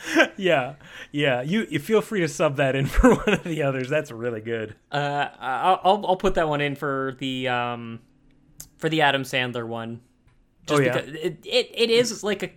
[0.36, 0.74] yeah.
[1.12, 1.42] Yeah.
[1.42, 3.88] You, you feel free to sub that in for one of the others.
[3.88, 4.74] That's really good.
[4.92, 8.00] Uh, I'll I'll- put that one in for the um
[8.78, 10.00] for the Adam Sandler one.
[10.66, 10.92] Just Oh, yeah.
[11.00, 12.52] because it, it it is like a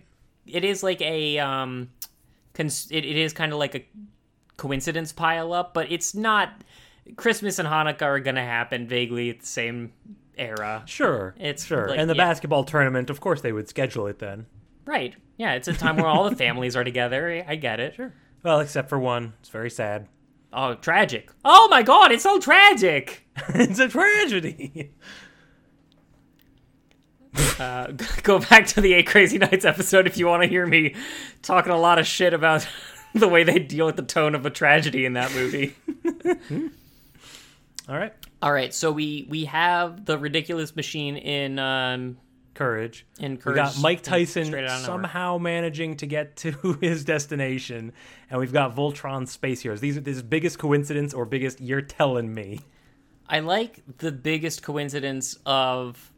[0.46, 1.90] it is like a um
[2.54, 3.84] cons- it, it is kind of like a
[4.56, 6.52] coincidence pile up, but it's not
[7.16, 9.92] Christmas and Hanukkah are gonna happen vaguely at the same
[10.36, 10.82] era.
[10.86, 11.34] Sure.
[11.38, 11.88] It's sure.
[11.88, 12.24] like- and the yeah.
[12.28, 14.46] basketball tournament, of course, they would schedule it then.
[14.90, 15.14] Right.
[15.36, 17.44] Yeah, it's a time where all the families are together.
[17.46, 17.94] I get it.
[17.94, 18.12] Sure.
[18.42, 19.34] Well, except for one.
[19.38, 20.08] It's very sad.
[20.52, 21.30] Oh, tragic.
[21.44, 23.24] Oh my god, it's so tragic.
[23.50, 24.90] it's a tragedy.
[27.60, 27.92] Uh,
[28.24, 30.96] go back to the Eight Crazy Nights episode if you want to hear me
[31.40, 32.66] talking a lot of shit about
[33.14, 35.76] the way they deal with the tone of a tragedy in that movie.
[37.88, 38.12] All right.
[38.42, 42.16] All right, so we we have the ridiculous machine in um
[42.60, 43.06] Courage.
[43.18, 46.50] in We got Mike Tyson somehow managing to get to
[46.82, 47.94] his destination,
[48.28, 49.80] and we've got Voltron Space Heroes.
[49.80, 52.60] These are this biggest coincidence or biggest you're telling me.
[53.26, 56.12] I like the biggest coincidence of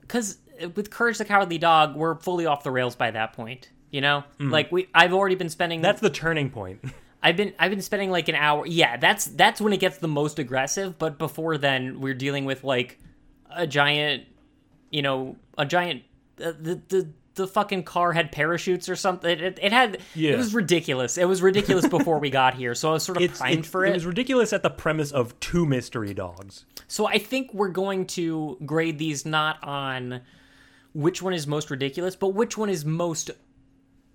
[0.00, 0.38] because
[0.74, 3.68] with Courage the Cowardly Dog, we're fully off the rails by that point.
[3.90, 4.50] You know, mm-hmm.
[4.50, 6.80] like we I've already been spending That's the turning point.
[7.22, 8.66] I've been I've been spending like an hour.
[8.66, 10.98] Yeah, that's that's when it gets the most aggressive.
[10.98, 12.98] But before then, we're dealing with like
[13.50, 14.24] a giant,
[14.90, 16.02] you know, a giant.
[16.42, 19.38] Uh, the the the fucking car had parachutes or something.
[19.38, 19.98] It, it had.
[20.14, 20.32] Yeah.
[20.32, 21.18] It was ridiculous.
[21.18, 22.74] It was ridiculous before we got here.
[22.74, 23.94] So I was sort of It's, primed it's- for it it.
[23.94, 26.64] was ridiculous at the premise of two mystery dogs.
[26.88, 30.22] So I think we're going to grade these not on
[30.94, 33.30] which one is most ridiculous, but which one is most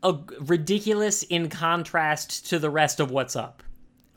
[0.02, 3.62] uh, ridiculous in contrast to the rest of what's up.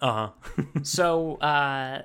[0.01, 0.63] Uh huh.
[0.83, 2.03] So, uh,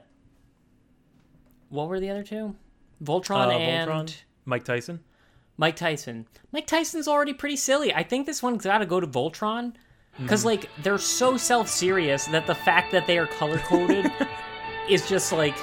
[1.70, 2.56] what were the other two?
[3.04, 4.16] Voltron Uh, and Voltron,
[4.50, 5.00] Mike Tyson.
[5.58, 6.26] Mike Tyson.
[6.52, 7.94] Mike Tyson's already pretty silly.
[7.94, 9.74] I think this one's got to go to Voltron
[10.18, 14.12] because like they're so self-serious that the fact that they are color-coded
[14.90, 15.56] is just like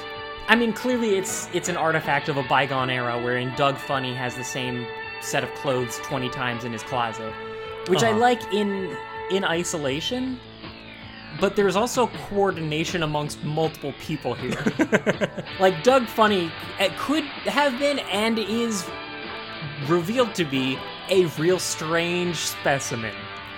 [0.48, 4.34] i mean clearly it's it's an artifact of a bygone era wherein Doug Funnie has
[4.34, 4.86] the same
[5.20, 7.32] set of clothes 20 times in his closet
[7.88, 8.18] which i Uh-huh.
[8.20, 8.96] like in
[9.30, 10.38] in isolation
[11.40, 16.50] but there's also coordination amongst multiple people here like Doug Funnie
[16.96, 18.88] could have been and is
[19.88, 20.78] revealed to be
[21.10, 23.14] a real strange specimen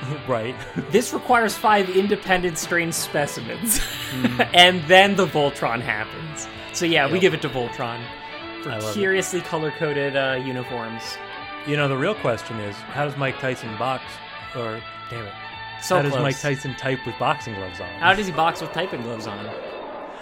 [0.29, 0.55] right.
[0.91, 3.81] this requires five independent strange specimens,
[4.55, 6.49] and then the Voltron happens.
[6.73, 8.03] So yeah, we give it to Voltron
[8.63, 8.95] for I love it.
[8.95, 11.03] curiously color-coded uh, uniforms.
[11.67, 14.05] You know, the real question is, how does Mike Tyson box?
[14.55, 14.81] Or
[15.11, 15.35] damn it,
[15.83, 16.23] So how does close.
[16.23, 17.89] Mike Tyson type with boxing gloves on?
[18.01, 19.49] How does he box with typing gloves on?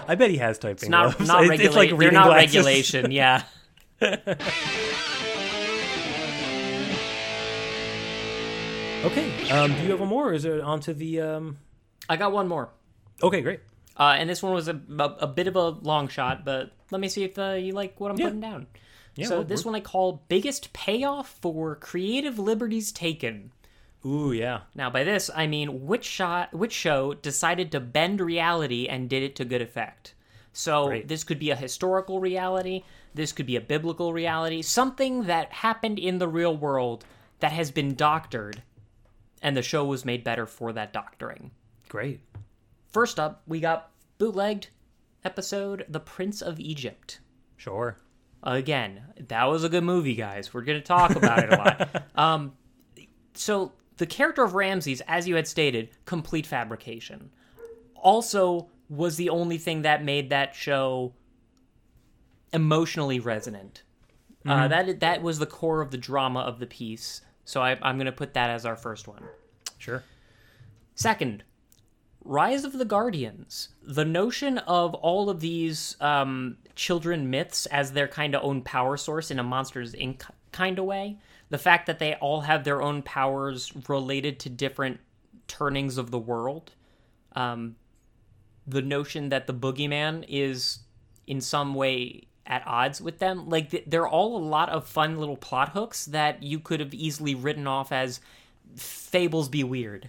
[0.09, 1.29] I bet he has typing It's not gloves.
[1.29, 1.67] not regulation.
[1.67, 2.55] It's like They're not glasses.
[2.57, 3.11] regulation.
[3.11, 3.43] Yeah.
[9.05, 9.51] Okay.
[9.51, 11.21] Um, do you have one more, or is it onto the?
[11.21, 11.59] Um...
[12.09, 12.71] I got one more.
[13.23, 13.61] Okay, great.
[13.99, 17.01] Uh, and this one was a, a, a bit of a long shot, but let
[17.01, 18.27] me see if uh, you like what I'm Yeah.
[18.27, 18.67] putting down.
[19.15, 23.53] Yeah, so this one I call biggest payoff for creative liberties taken.
[24.05, 24.61] Ooh, yeah.
[24.75, 29.23] Now, by this, I mean which shot, which show decided to bend reality and did
[29.23, 30.15] it to good effect.
[30.53, 31.07] So Right.
[31.07, 32.83] this could be a historical reality,
[33.15, 37.05] this could be a biblical reality, something that happened in the real world
[37.41, 38.63] that has been doctored,
[39.43, 41.51] and the show was made better for that doctoring.
[41.89, 42.21] Great.
[42.89, 44.69] First up, we got bootlegged
[45.25, 47.21] episode The Prince of Egypt.
[47.57, 47.99] Sure.
[48.43, 50.55] Again, that was a good movie, guys.
[50.55, 52.03] We're going to talk about it a lot.
[52.17, 52.53] Um,
[53.35, 57.31] so, the character of Ramses, as you had stated, complete fabrication.
[57.95, 61.15] Also, was the only thing that made that show
[62.53, 63.83] emotionally resonant.
[64.47, 67.21] Uh, that that was the core of the drama of the piece.
[67.45, 69.25] So I, I'm going to put that as our first one.
[69.79, 70.05] Sure.
[70.95, 71.43] Second,
[72.25, 73.71] Rise of the Guardians.
[73.83, 78.97] The notion of all of these um, children myths as their kind of own power
[78.97, 80.23] source in a Monsters Inc.
[80.53, 81.19] kind of way.
[81.49, 85.01] The fact that they all have their own powers related to different
[85.47, 86.73] turnings of the world.
[87.35, 87.77] Um,
[88.67, 90.81] the notion that the boogeyman is
[91.27, 93.49] in some way at odds with them.
[93.49, 96.95] Like, th- they're all a lot of fun little plot hooks that you could have
[96.95, 98.21] easily written off as
[98.77, 100.09] fables be weird.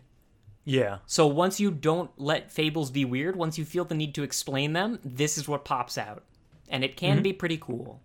[0.66, 0.98] Yeah.
[1.06, 4.74] So once you don't let fables be weird, once you feel the need to explain
[4.74, 6.24] them, this is what pops out.
[6.68, 8.02] And it can be pretty cool.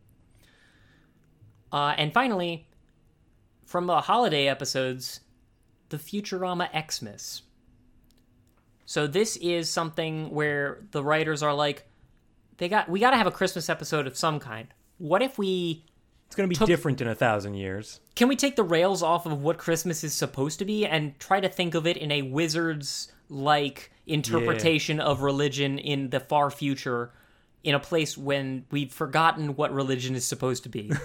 [1.72, 2.68] Uh, and finally,
[3.72, 5.20] from the holiday episodes,
[5.88, 7.40] the Futurama Xmas.
[8.84, 11.86] So this is something where the writers are like,
[12.58, 14.68] they got we got to have a Christmas episode of some kind.
[14.98, 15.86] What if we
[16.26, 18.00] It's going to be Took- different in a thousand years.
[18.14, 21.40] can we take the rails off of what Christmas is supposed to be and try
[21.40, 27.10] to think of it in a wizard's like interpretation of religion in the far future
[27.64, 30.92] in a place when we've forgotten what religion is supposed to be?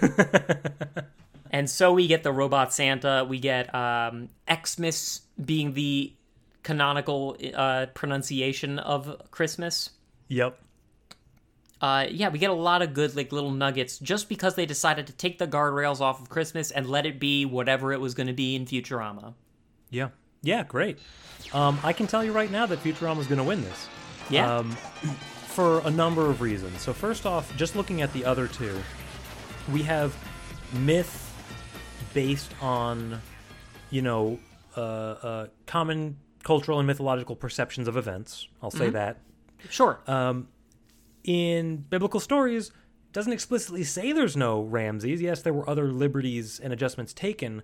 [1.50, 6.12] and so we get the robot Santa, we get um, Xmas being the
[6.62, 9.90] canonical uh, pronunciation of Christmas.
[10.28, 10.60] Yep.
[11.80, 15.06] Uh, yeah, we get a lot of good like little nuggets just because they decided
[15.06, 18.26] to take the guardrails off of Christmas and let it be whatever it was going
[18.26, 19.34] to be in Futurama.
[19.90, 20.08] Yeah.
[20.42, 20.98] Yeah, great.
[21.52, 23.88] Um, I can tell you right now that Futurama is going to win this.
[24.28, 24.56] Yeah.
[24.56, 24.70] Um,
[25.46, 26.80] for a number of reasons.
[26.80, 28.78] So, first off, just looking at the other two,
[29.72, 30.16] we have
[30.72, 31.27] myth
[32.14, 33.20] based on,
[33.90, 34.38] you know,
[34.76, 38.48] uh, uh, common cultural and mythological perceptions of events.
[38.62, 39.18] I'll say that.
[39.70, 40.00] Sure.
[40.06, 40.48] Um,
[41.24, 42.70] in biblical stories,
[43.12, 45.20] doesn't explicitly say there's no Ramses.
[45.20, 47.62] Yes, there were other liberties and adjustments taken,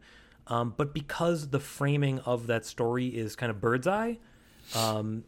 [0.48, 4.18] um, but because the framing of that story is kind of bird's eye,
[4.74, 5.24] um,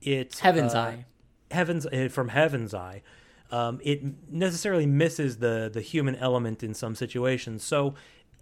[0.00, 1.04] it's Heaven's uh, eye.
[1.50, 3.02] heaven's uh, from heaven's eye.
[3.50, 7.62] Um, it necessarily misses the the human element in some situations.
[7.62, 7.94] So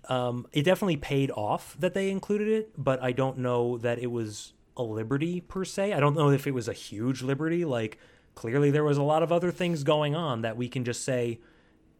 [0.08, 4.08] um, it definitely paid off that they included it, but I don't know that it
[4.10, 5.92] was a liberty per se.
[5.92, 7.64] I don't know if it was a huge liberty.
[7.64, 7.98] Like
[8.34, 11.38] clearly there was a lot of other things going on that we can just say.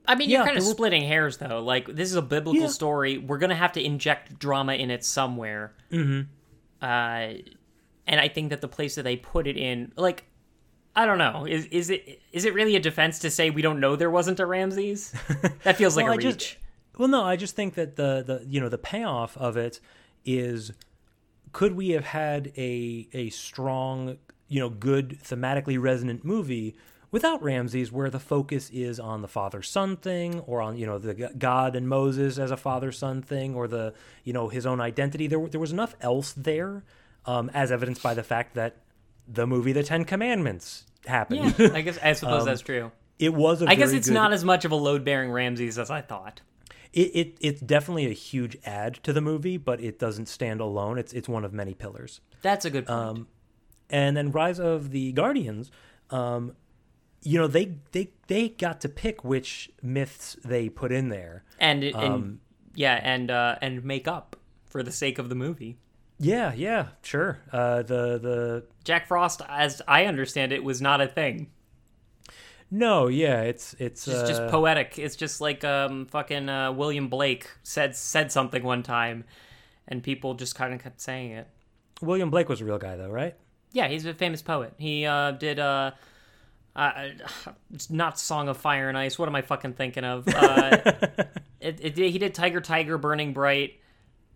[0.07, 1.63] I mean, yeah, you're kind of were- splitting hairs, though.
[1.63, 2.69] Like, this is a biblical Yeah.
[2.69, 3.17] story.
[3.17, 5.73] We're going to have to inject drama in it somewhere.
[5.91, 6.29] Mm-hmm.
[6.83, 7.41] Uh,
[8.07, 10.25] and I think that the place that they put it in, like,
[10.95, 11.47] I don't know.
[11.49, 14.41] Is is it is it really a defense to say we don't know there wasn't
[14.41, 15.13] a Ramses?
[15.65, 16.59] That feels like Well, a I just- reach.
[16.99, 19.81] Well, no, I just think that the the you know the payoff of it
[20.25, 20.73] is
[21.53, 24.16] could we have had a a strong
[24.49, 26.75] you know good thematically resonant movie
[27.11, 30.99] without Ramses where the focus is on the father son thing or on you know
[30.99, 33.95] the God and Moses as a father son thing or the
[34.25, 36.85] you know his own identity there there was enough else there
[37.27, 38.77] um, as evidenced by the fact that
[39.27, 41.55] the movie The Ten Commandments happened.
[41.59, 42.93] Yeah, I guess I suppose Um, that's true.
[43.19, 45.79] It was a I guess it's good- not as much of a load bearing Ramses
[45.79, 46.41] as I thought.
[46.95, 50.97] It, it it's definitely a huge add to the movie, but it doesn't stand alone.
[50.99, 52.21] It's it's one of many pillars.
[52.41, 52.99] That's a good point.
[52.99, 53.29] Um,
[53.91, 55.71] and then Rise of the Guardians,
[56.11, 56.55] um,
[57.23, 61.45] you know they they they got to pick which myths they put in there.
[61.59, 62.41] and it- and um,
[62.77, 65.79] yeah, and uh, and make up for the sake of the movie.
[66.19, 67.41] Yeah, yeah, sure.
[67.53, 71.51] Uh, the the Jack Frost, as I understand it, was not a thing.
[72.70, 74.99] No, yeah, it's it's It's just uh, poetic.
[74.99, 79.24] It's just like um fucking uh, William Blake said said something one time,
[79.89, 81.49] and people just kind of kept saying it.
[82.03, 83.36] William Blake was a real guy though, right?
[83.73, 84.74] Yeah, he's a famous poet.
[84.78, 85.93] He uh, did uh,
[86.77, 87.09] uh,
[87.73, 89.19] it's not Song of Fire and Ice.
[89.19, 90.27] What am I fucking thinking of?
[90.28, 90.78] Uh,
[91.61, 93.81] it, it, he did Tiger Tiger Burning Bright,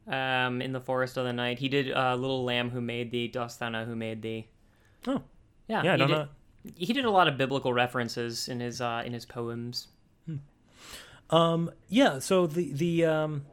[0.08, 1.58] um, in the Forest of the Night.
[1.58, 4.48] He did uh, Little Lamb Who Made Thee, Dost Thou Know Who Made Thee.
[5.06, 5.22] Oh,
[5.68, 6.28] yeah, Yeah, I don't did, know.
[6.76, 9.88] He did a lot of biblical references in his uh, in his poems.
[11.30, 13.44] Um, yeah, so the the um,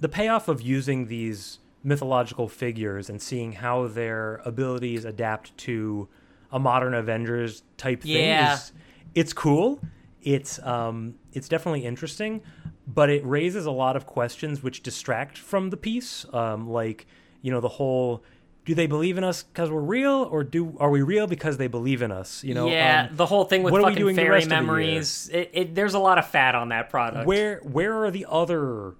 [0.00, 6.08] the payoff of using these mythological figures and seeing how their abilities adapt to
[6.52, 8.54] a modern Avengers type thing Yeah.
[8.54, 8.72] is
[9.14, 9.80] it's cool.
[10.22, 12.40] It's um it's definitely interesting,
[12.86, 16.24] but it raises a lot of questions which distract from the piece.
[16.32, 17.06] Um, like
[17.42, 18.22] you know the whole.
[18.64, 21.66] Do they believe in us because we're real, or do are we real because they
[21.66, 22.42] believe in us?
[22.42, 24.44] You know, yeah, um, the whole thing with what are we fucking doing fairy of
[24.44, 25.28] the memories.
[25.32, 27.26] It, it, there's a lot of fat on that product.
[27.26, 28.94] Where where are the other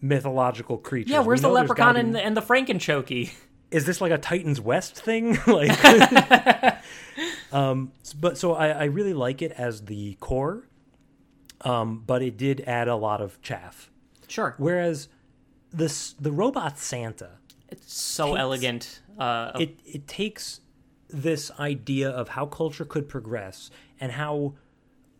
[0.00, 1.12] mythological creatures?
[1.12, 3.32] yeah, where's the leprechaun and the, and the Frankenchokey?
[3.70, 5.38] Is this like a Titans West thing?
[5.46, 5.72] like,
[7.52, 10.68] um, but so I, I really like it as the core,
[11.60, 13.90] um, but it did add a lot of chaff.
[14.28, 14.54] Sure.
[14.58, 15.08] Whereas
[15.72, 17.30] this the robot Santa,
[17.78, 19.00] It's so takes- elegant.
[19.18, 20.60] Uh, it it takes
[21.08, 23.70] this idea of how culture could progress
[24.00, 24.54] and how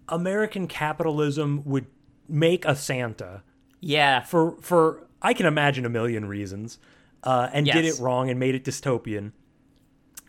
[0.08, 1.86] American capitalism would
[2.28, 3.42] make a Santa.
[3.80, 4.20] Yeah.
[4.22, 6.78] For for I can imagine a million reasons,
[7.22, 9.32] uh, and did it wrong and made it dystopian.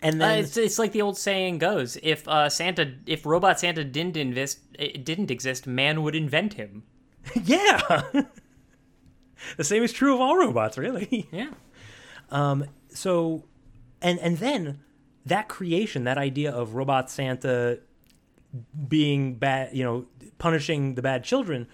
[0.02, 3.60] And Uh, then it's, it's like the old saying goes: if uh, Santa, if robot
[3.60, 6.84] Santa didn't invest, it didn't exist, man would invent him.
[7.44, 8.04] yeah,
[9.58, 11.28] the same is true of all robots, really.
[11.32, 11.52] Yeah.
[12.30, 12.66] Um.
[12.90, 13.44] So,
[14.02, 14.80] and and then
[15.26, 17.80] that creation, that idea of robot Santa
[18.88, 20.06] being bad, you know,
[20.38, 21.68] punishing the bad children,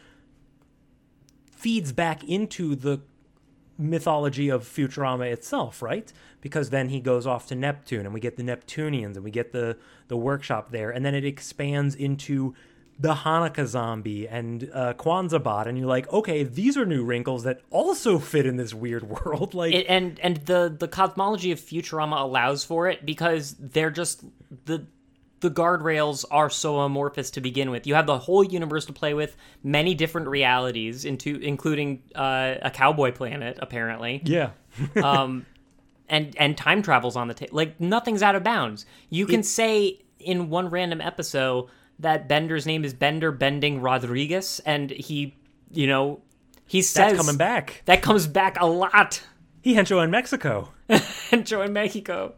[1.52, 3.02] feeds back into the
[3.78, 6.12] mythology of Futurama itself, right?
[6.40, 9.52] Because then he goes off to Neptune and we get the Neptunians and we get
[9.52, 12.54] the the workshop there and then it expands into
[13.02, 17.44] the Hanukkah zombie and uh, Kwanzaa bot and you're like, okay, these are new wrinkles
[17.44, 19.56] that also fit in this weird world.
[19.56, 24.24] Like, It, and and the the cosmology of Futurama allows for it because they're just
[24.66, 24.86] the
[25.40, 27.88] the guardrails are so amorphous to begin with.
[27.88, 32.70] You have the whole universe to play with, many different realities, into including uh, a
[32.70, 34.22] cowboy planet apparently.
[34.24, 34.52] yeah,
[35.04, 35.48] um,
[36.08, 37.56] and and time travels on the table.
[37.56, 38.86] Like nothing's out of bounds.
[39.10, 41.68] You can say in one random episode
[42.02, 45.36] that Bender's name is Bender Bending Rodriguez, and he,
[45.72, 46.22] you know,
[46.66, 47.82] he says coming back.
[47.86, 49.22] That comes back a lot.
[49.62, 50.70] he hencho in Mexico.
[51.32, 52.36] Enjoy Mexico.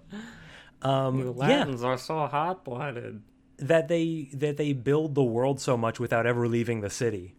[0.82, 3.22] Um, You yeah, Latins are so hot blooded.
[3.58, 7.36] that they that they build the world so much without ever leaving the city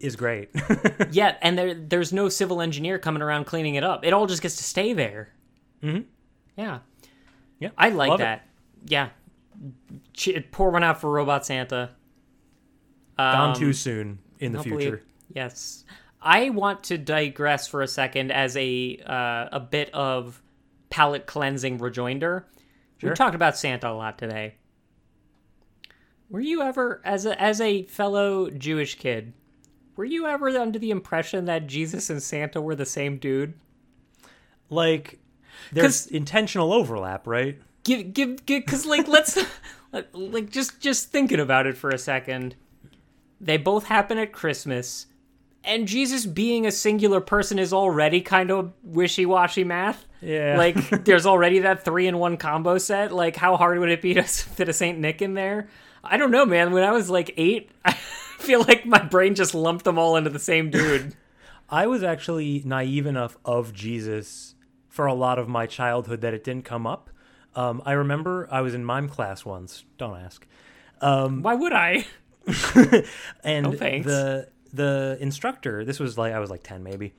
[0.00, 0.48] is great.
[1.10, 4.04] yeah, and there there's no civil engineer coming around cleaning it up.
[4.04, 5.32] It all just gets to stay there.
[5.82, 6.04] Mhm.
[6.56, 6.80] Yeah.
[7.60, 8.24] Yeah, I like love it.
[8.24, 8.46] that.
[8.86, 9.08] Yeah.
[10.52, 11.90] Pour one out for Robot Santa.
[13.16, 15.02] Gone Um, too soon in the future.
[15.34, 15.84] Yes.
[16.20, 20.42] I want to digress for a second as a uh, a bit of
[20.90, 22.46] palate cleansing rejoinder.
[22.98, 23.10] Sure.
[23.10, 24.54] We talked about Santa a lot today.
[26.30, 29.32] Were you ever, as a as a fellow Jewish kid,
[29.96, 33.54] were you ever under the impression that Jesus and Santa were the same dude?
[34.70, 35.20] Like,
[35.72, 37.58] there's intentional overlap, right?
[37.88, 39.38] Give give because like let's
[40.12, 42.54] like- just just thinking about it for a second.
[43.40, 45.06] They both happen at Christmas.
[45.64, 50.06] And Jesus being a singular person is already kind of wishy-washy math.
[50.20, 50.56] Yeah.
[50.56, 53.12] Like there's already that 3 in 1 combo set.
[53.12, 55.68] Like how hard would it be to fit a Saint Nick in there?
[56.02, 56.72] I don't know, man.
[56.72, 60.30] When I was like 8, I feel like my brain just lumped them all into
[60.30, 61.14] the same dude.
[61.68, 64.54] I was actually naive enough of Jesus
[64.88, 67.10] for a lot of my childhood that it didn't come up.
[67.58, 69.84] Um, I remember I was in mime class once.
[69.98, 70.46] Don't ask.
[71.00, 72.06] Um, Why would I?
[73.42, 74.06] and thanks.
[74.06, 77.14] the the instructor, this was like I was like ten maybe.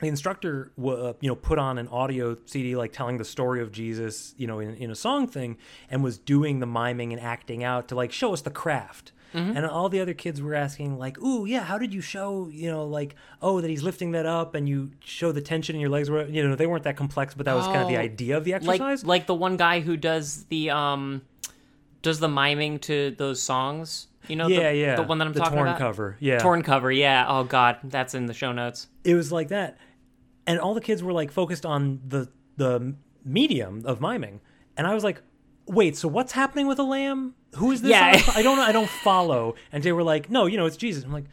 [0.00, 3.70] the instructor uh, you know put on an audio cd like telling the story of
[3.70, 5.58] jesus you know in, in a song thing
[5.90, 9.56] and was doing the miming and acting out to like show us the craft Mhm.
[9.56, 12.70] and all the other kids were asking like ooh yeah how did you show you
[12.70, 15.90] know like oh that he's lifting that up and you show the tension in your
[15.90, 16.10] legs?
[16.10, 18.36] Were you know they weren't that complex but that was kind of the Oh, idea
[18.36, 19.04] of the like exercise.
[19.04, 21.22] like the one guy who does the um
[22.02, 24.96] does the miming to those songs you know Yeah, the, yeah.
[24.96, 25.78] the one that i'm The talking torn about?
[25.78, 26.38] torn cover, yeah.
[26.38, 27.24] torn cover yeah.
[27.28, 28.88] Oh god that's in the show notes.
[29.04, 29.78] It was like that.
[30.46, 32.94] And all the kids were like focused on the the
[33.24, 34.40] medium of miming.
[34.76, 35.22] And i was like
[35.70, 37.34] wait so what's happening with a lamb?
[37.56, 38.20] Who is this Yeah.
[38.36, 39.54] i don't know i don't follow.
[39.72, 41.04] And they were like no you know it's jesus.
[41.04, 41.24] I'm like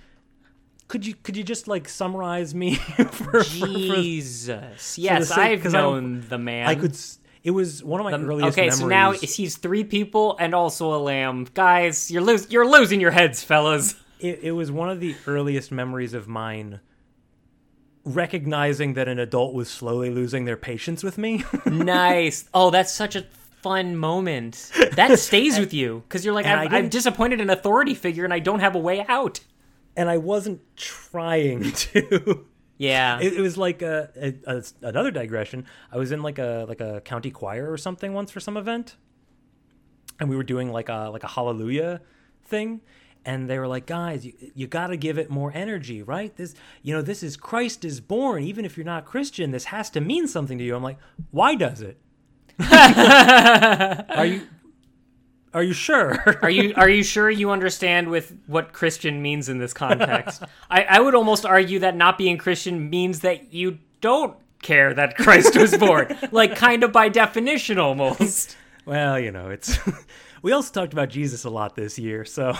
[0.87, 4.95] could you could you just like summarize me for, for- for- jesus.
[4.95, 6.67] for yes sake- i've 'cause I don't- known the man.
[6.67, 9.57] I could s- it was one of my The- earliest okay memories so now he's
[9.57, 11.47] three people and also a lamb.
[11.53, 13.95] Guys you're losing you're losing your heads fellas.
[14.19, 16.79] It, it was one of the earliest memories of mine
[18.03, 21.43] recognizing that an adult was slowly losing their patience with me.
[21.65, 22.45] Nice.
[22.53, 23.25] Oh that's such a
[23.61, 28.23] fun moment that stays with you because you're like I'm, I'm disappointed in authority figure
[28.23, 29.39] and i don't have a way out
[29.97, 32.45] and I wasn't trying to.
[32.77, 35.65] Yeah, it, it was like a, a, a- another digression.
[35.91, 38.95] I was in like a like a county choir or something once for some event,
[40.19, 42.01] and we were doing like a like a hallelujah
[42.45, 42.81] thing,
[43.25, 46.35] and they were like, "Guys, you, you got to give it more energy, right?
[46.35, 46.53] This,
[46.83, 48.43] you know, this is Christ is born.
[48.43, 50.99] Even if you're not Christian, this has to mean something to you." I'm like,
[51.31, 51.99] "Why does it?
[52.71, 54.41] are you
[55.53, 56.37] are you sure?
[56.41, 60.43] are you are you sure you understand with what Christian means in this context?
[60.69, 65.17] I, I would almost argue that not being Christian means that you don't care that
[65.17, 66.17] Christ was born.
[66.31, 68.57] like kind of by definition almost.
[68.85, 69.77] Well, you know, it's
[70.41, 72.53] we also talked about Jesus a lot this year, so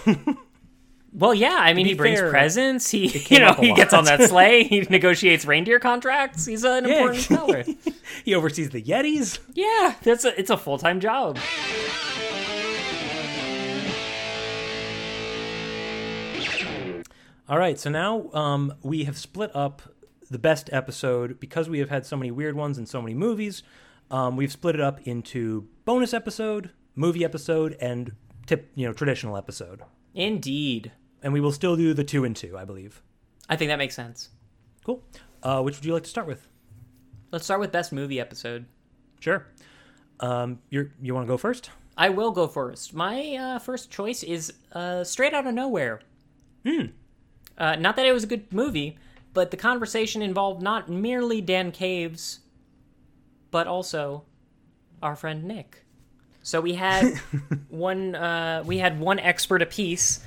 [1.18, 2.92] Well, yeah, I mean, he brings fair, presents.
[2.92, 4.66] He, you know, he gets on that sleigh.
[4.66, 6.46] He negotiates reindeer contracts.
[6.46, 6.98] He's an Yeah.
[6.98, 7.64] important scholar.
[8.24, 9.40] he oversees the Yetis.
[9.54, 11.40] Yeah, that's a, it's a full time job.
[17.50, 19.82] All right, so now um, we have split up
[20.30, 23.64] the best episode because we have had so many weird ones and so many movies.
[24.12, 28.12] Um, we've split it up into bonus episode, movie episode, and
[28.46, 29.82] tip, you know, traditional episode.
[30.14, 30.92] Indeed.
[31.24, 33.02] And we will still do the two and two, I believe.
[33.50, 34.30] I think that makes sense.
[34.84, 35.04] Cool.
[35.42, 36.48] Uh, which would you like to start with?
[37.32, 38.66] Let's start with best movie episode.
[39.20, 39.46] Sure.
[40.20, 41.70] Um, you're, you want to go first?
[41.98, 42.94] I will go first.
[42.94, 46.02] My uh, first choice is uh, Straight Out of Nowhere.
[46.66, 46.86] Hmm.
[47.58, 48.98] Uh, not that it was a good movie,
[49.34, 52.40] but the conversation involved not merely Dan Caves,
[53.50, 54.24] but also
[55.02, 55.86] our friend Nick.
[56.44, 57.18] So we had
[57.70, 58.16] one.
[58.16, 60.24] Uh, we had one expert apiece,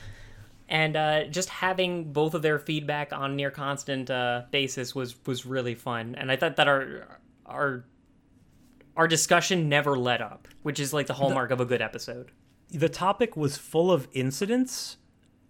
[0.70, 5.44] and uh, just having both of their feedback on near constant uh, basis was was
[5.44, 6.14] really fun.
[6.16, 7.84] And I thought that our our
[8.96, 12.30] our discussion never let up, which is like the hallmark of a good episode.
[12.70, 14.96] The topic was full of incidents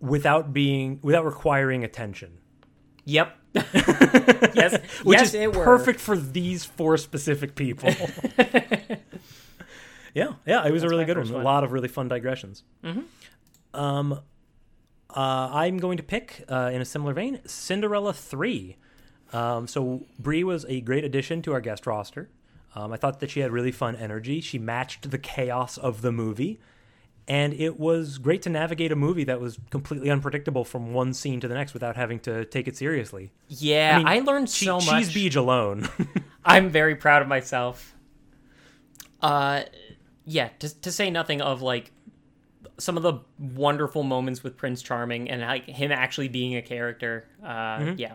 [0.01, 2.39] without being without requiring attention.
[3.05, 3.37] Yep.
[3.55, 7.93] yes, Which yes, is perfect for these four specific people.
[10.15, 11.27] yeah, yeah, it was a really good one.
[11.27, 12.63] first A lot of really fun digressions.
[12.85, 13.05] Mhm.
[13.75, 14.21] Um,
[15.17, 18.77] uh, I'm going to pick, uh, in a similar vein, Cinderella 3.
[19.33, 22.29] Um, so Brie was a great addition to our guest roster.
[22.75, 24.41] Um, I thought that she had really fun energy.
[24.41, 26.61] She matched the chaos of the movie.
[27.29, 31.39] And it was great to navigate a movie that was completely unpredictable from one scene
[31.41, 33.31] to the next without having to take it seriously.
[33.49, 35.15] Yeah, I, mean, learned che- so Cheese much.
[35.15, 35.89] Beach alone.
[36.45, 37.95] I'm very proud of myself.
[39.23, 39.63] Uh,
[40.25, 41.93] yeah, to, to say nothing of like
[42.81, 47.27] some of the wonderful moments with Prince Charming and like him actually being a character.
[47.43, 47.99] Uh, Mhm.
[47.99, 48.15] yeah.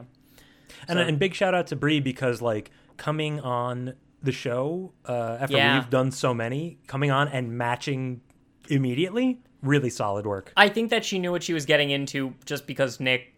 [0.87, 3.93] And, So- and big shout out to Brie because like coming on
[4.23, 5.79] the show uh, after Yeah.
[5.79, 8.21] we've done so many, coming on and matching
[8.69, 10.51] immediately, really solid work.
[10.57, 13.33] I think that she knew what she was getting into just because Nick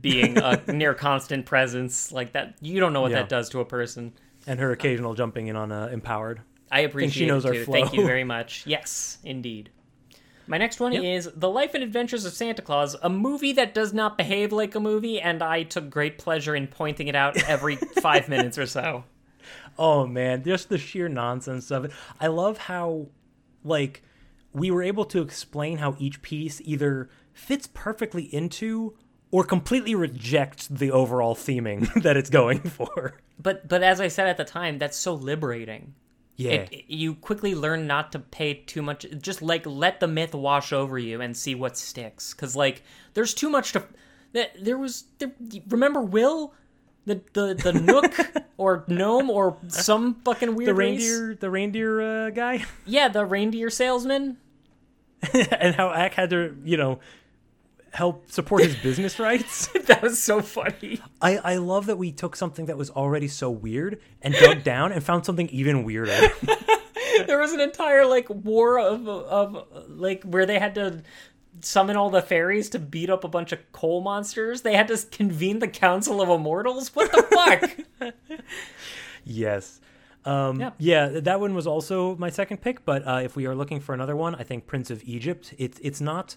[0.00, 2.56] being a near constant presence like that.
[2.60, 3.18] You don't know what Yeah.
[3.20, 4.12] that does to a person.
[4.46, 6.40] And her occasional jumping in on uh, empowered.
[6.72, 7.74] I appreciate she knows it our flow.
[7.74, 8.64] Thank you very much.
[8.66, 9.70] Yes, indeed.
[10.46, 11.02] My next one Yep.
[11.04, 14.74] is The Life and Adventures of Santa Claus, a movie that does not behave like
[14.74, 18.66] a movie, and I took great pleasure in pointing it out every five minutes or
[18.66, 19.04] so.
[19.78, 21.92] Oh man, just the sheer nonsense of it.
[22.20, 23.08] I love how
[23.64, 24.02] like
[24.52, 28.96] we were able to explain how each piece either fits perfectly into
[29.30, 33.14] or completely rejects the overall theming that it's going for.
[33.38, 35.94] But but as I said at the time, that's so liberating.
[36.40, 36.50] Yeah.
[36.70, 39.06] It- you quickly learn not to pay too much.
[39.20, 42.32] Just like let the myth wash over you and see what sticks.
[42.34, 42.82] Because like
[43.14, 43.84] there's too much to.
[44.32, 45.32] There there was there,
[45.68, 46.54] remember Will.
[47.06, 48.14] the the the Knook
[48.56, 51.00] or gnome or some fucking weird the race.
[51.00, 54.36] reindeer, the reindeer uh, guy, Yeah, the reindeer salesman.
[55.34, 57.00] and how Ak had to, you know,
[57.92, 59.66] help support his business rights.
[59.86, 61.00] that was so funny.
[61.20, 64.92] I, I love that we took something that was already so weird and dug down
[64.92, 66.16] and found something even weirder.
[67.26, 71.02] There was an entire like war of of like where they had to
[71.60, 74.62] summon all the fairies to beat up a bunch of coal monsters.
[74.62, 76.94] They had to convene the Council of Immortals.
[76.94, 77.22] What the
[78.00, 78.12] fuck?
[79.24, 79.80] yes.
[80.24, 80.70] Um, Yeah.
[80.78, 81.08] yeah.
[81.20, 82.84] that one was also my second pick.
[82.84, 85.52] But uh, if we are looking for another one, I think Prince of Egypt.
[85.58, 86.36] It's it's not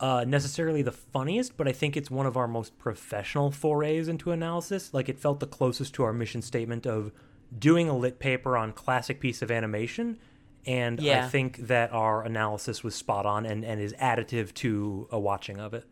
[0.00, 4.30] uh, necessarily the funniest, but I think it's one of our most professional forays into
[4.30, 4.92] analysis.
[4.92, 7.12] Like it felt the closest to our mission statement of
[7.58, 10.18] doing a lit paper on classic piece of animation.
[10.66, 11.24] And Yeah.
[11.24, 15.58] I think that our analysis was spot on and, and is additive to a watching
[15.58, 15.84] of it.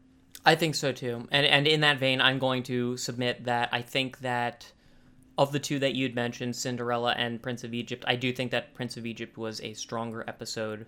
[0.45, 1.27] I think so too.
[1.31, 4.71] And and in that vein, I'm going to submit that I think that
[5.39, 8.75] of the two that you'd mentioned, Cinderella and Prince of Egypt, I do think that
[8.75, 10.87] Prince of Egypt was a stronger episode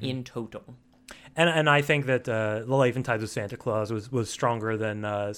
[0.00, 0.62] in total.
[1.36, 4.28] And and I think that uh, the Life and Times of Santa Claus was was
[4.28, 5.32] stronger than uh,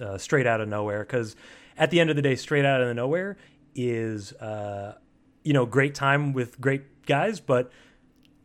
[0.00, 1.36] uh, Straight Out of Nowhere because
[1.76, 3.36] at the end of the day, Straight Out of Nowhere
[3.74, 4.96] is uh,
[5.44, 7.70] you know great time with great guys, but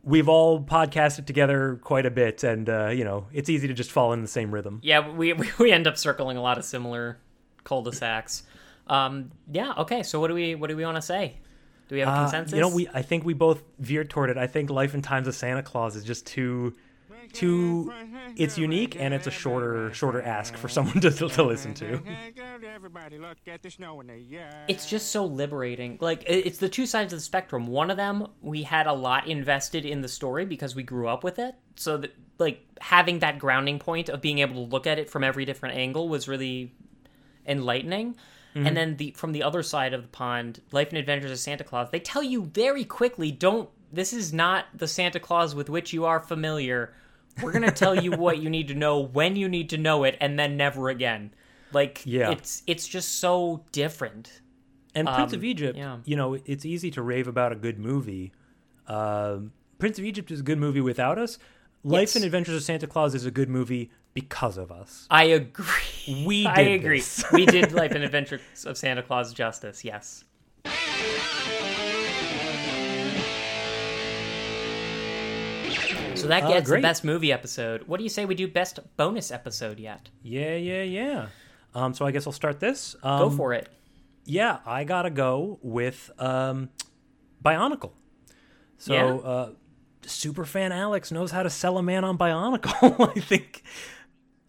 [0.02, 3.92] we've all podcasted together quite a bit, and uh, you know it's easy to just
[3.92, 4.80] fall in the same rhythm.
[4.82, 7.18] Yeah, we we, we end up circling a lot of similar
[7.64, 8.44] cul-de-sacs.
[8.86, 9.72] Um, yeah.
[9.78, 10.02] Okay.
[10.02, 11.38] So what do we what do we want to say?
[11.88, 12.54] Do we have a Uh, consensus?
[12.54, 14.36] you know, we I think we both veered toward it.
[14.38, 16.74] I think Life and Times of Santa Claus is just too
[17.32, 17.92] too
[18.36, 22.00] it's unique and it's a shorter shorter ask for someone to, to listen to.
[24.68, 25.98] it's just so liberating.
[26.00, 27.66] Like it's the two sides of the spectrum.
[27.66, 31.24] One of them we had a lot invested in the story because we grew up
[31.24, 31.54] with it.
[31.76, 35.24] So that like having that grounding point of being able to look at it from
[35.24, 36.72] every different angle was really
[37.46, 38.16] enlightening.
[38.56, 41.64] And then the from the other side of the pond, Life and Adventures of Santa
[41.64, 45.92] Claus, they tell you very quickly, don't this is not the Santa Claus with which
[45.92, 46.94] you are familiar.
[47.42, 50.04] We're going to tell you what you need to know when you need to know
[50.04, 51.32] it and then never again.
[51.72, 52.30] Like Yeah.
[52.30, 54.40] it's it's just so different.
[54.94, 55.96] And Prince of Um, Egypt, yeah.
[56.04, 58.32] you know, it's easy to rave about a good movie.
[58.86, 61.38] Um Prince of Egypt is a good movie without us.
[61.86, 62.16] Life Yes.
[62.16, 65.06] and Adventures of Santa Claus is a good movie because of us.
[65.10, 66.24] I agree.
[66.26, 67.02] We I did agree.
[67.32, 69.84] we did Life and Adventures of Santa Claus justice.
[69.84, 70.24] Yes.
[76.14, 77.82] So that Uh, gets the best movie episode.
[77.86, 80.08] What do you say we do best bonus episode yet?
[80.22, 81.26] Yeah, yeah, yeah.
[81.74, 82.96] Um, so I guess I'll start this.
[83.02, 83.68] Um, Go for it.
[84.24, 86.70] Yeah, I gotta go with um,
[87.44, 87.90] Bionicle.
[88.78, 89.06] So, Yeah?
[89.30, 89.50] uh,
[90.08, 93.08] superfan Alex knows how to sell a man on Bionicle.
[93.16, 93.62] I think.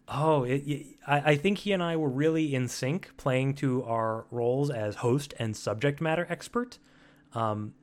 [0.08, 3.84] Oh, it, it- I, I think he and I were really in sync, playing to
[3.84, 6.78] our roles as host and subject matter expert.
[7.32, 7.74] Um,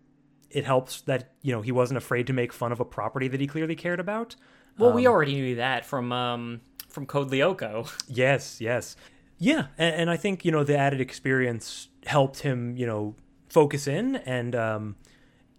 [0.49, 3.39] it helps that you know he wasn't afraid to make fun of a property that
[3.39, 4.35] he clearly cared about.
[4.77, 7.89] Well, we already knew that from um from Code Lyoko.
[8.07, 8.95] Yes, yes.
[9.39, 13.15] Yeah, and, and I think, you know, the added experience helped him, you know,
[13.49, 14.95] focus in and um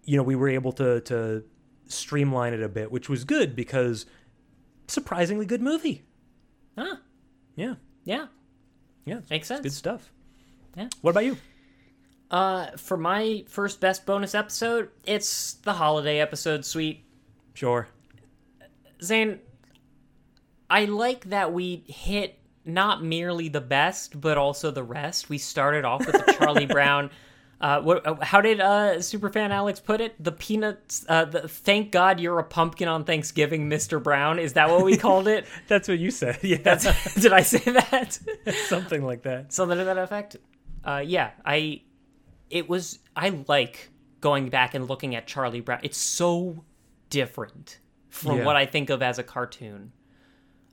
[0.03, 1.43] you know, we were able to to
[1.87, 4.05] streamline it a bit, which was good because
[4.87, 6.03] surprisingly good movie.
[6.77, 6.97] Huh?
[7.55, 7.75] Yeah.
[8.03, 8.27] Yeah.
[9.05, 9.21] Yeah.
[9.29, 9.61] Makes sense.
[9.61, 10.11] Good stuff.
[10.75, 10.89] Yeah.
[11.01, 11.37] What about you?
[12.29, 17.05] Uh, for my first best bonus episode, it's the holiday episode, sweet.
[17.53, 17.87] Sure.
[19.01, 19.39] Zane,
[20.69, 25.29] I like that we hit not merely the best, but also the rest.
[25.29, 27.11] We started off with the Charlie Brown.
[27.65, 28.05] Uh, what?
[28.05, 30.13] uh, How did uh, superfan Alex put it?
[30.23, 31.03] The peanuts.
[31.09, 34.01] Uh, the, thank God you're a pumpkin on Thanksgiving, Mr.
[34.01, 34.37] Brown.
[34.37, 35.47] Is that what we called it?
[35.67, 36.37] That's what you said.
[36.43, 36.57] Yeah.
[36.61, 38.19] That's, did I say that?
[38.67, 39.51] something like that.
[39.51, 40.35] Something to that effect.
[40.83, 41.81] Uh, yeah, I.
[42.51, 42.99] It was.
[43.15, 43.89] I like
[44.21, 45.79] going back and looking at Charlie Brown.
[45.81, 46.63] It's so
[47.09, 47.79] different
[48.09, 48.45] from Yeah.
[48.45, 49.91] what I think of as a cartoon,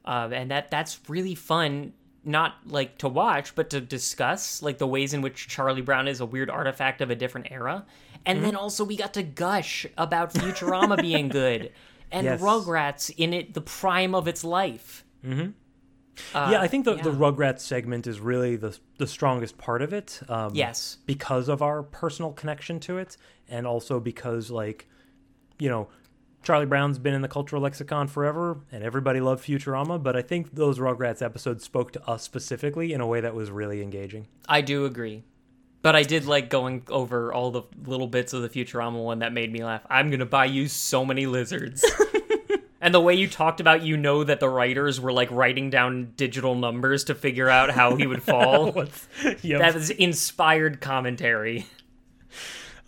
[0.04, 1.94] uh, and that that's really fun.
[2.24, 6.20] Not like to watch, but to discuss like the ways in which Charlie Brown is
[6.20, 7.84] a weird artifact of a different era,
[8.24, 8.46] and Mm-hmm.
[8.46, 11.72] then also we got to gush about Futurama being good
[12.12, 12.40] and Yes.
[12.40, 15.04] Rugrats in it the prime of its life.
[15.26, 15.50] Mm-hmm.
[16.36, 17.10] Uh, yeah, I think the, the.
[17.10, 20.20] Rugrats segment is really the the strongest part of it.
[20.28, 20.98] Um, Yes.
[21.06, 23.16] because of our personal connection to it,
[23.48, 24.86] and also because like,
[25.58, 25.88] you know,
[26.42, 30.02] Charlie Brown's been in the cultural lexicon forever, and everybody loved Futurama.
[30.02, 33.50] But I think those Rugrats episodes spoke to us specifically in a way that was
[33.50, 34.26] really engaging.
[34.48, 35.24] I do agree.
[35.82, 39.32] But I did like going over all the little bits of the Futurama one that
[39.32, 39.82] made me laugh.
[39.90, 41.84] I'm gonna buy you so many lizards.
[42.82, 46.14] And the way you talked about, you know that the writers were like writing down
[46.16, 48.74] digital numbers to figure out how he would fall.
[49.42, 49.60] yep.
[49.60, 51.66] That was inspired commentary.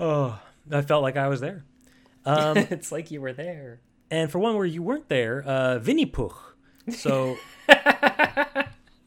[0.01, 0.37] Oh,
[0.69, 1.65] I felt like I was there.
[2.27, 3.81] Um, it's like you were there.
[4.11, 6.33] and for one where you weren't there, uh, Vinnie Pooh.
[6.91, 7.37] So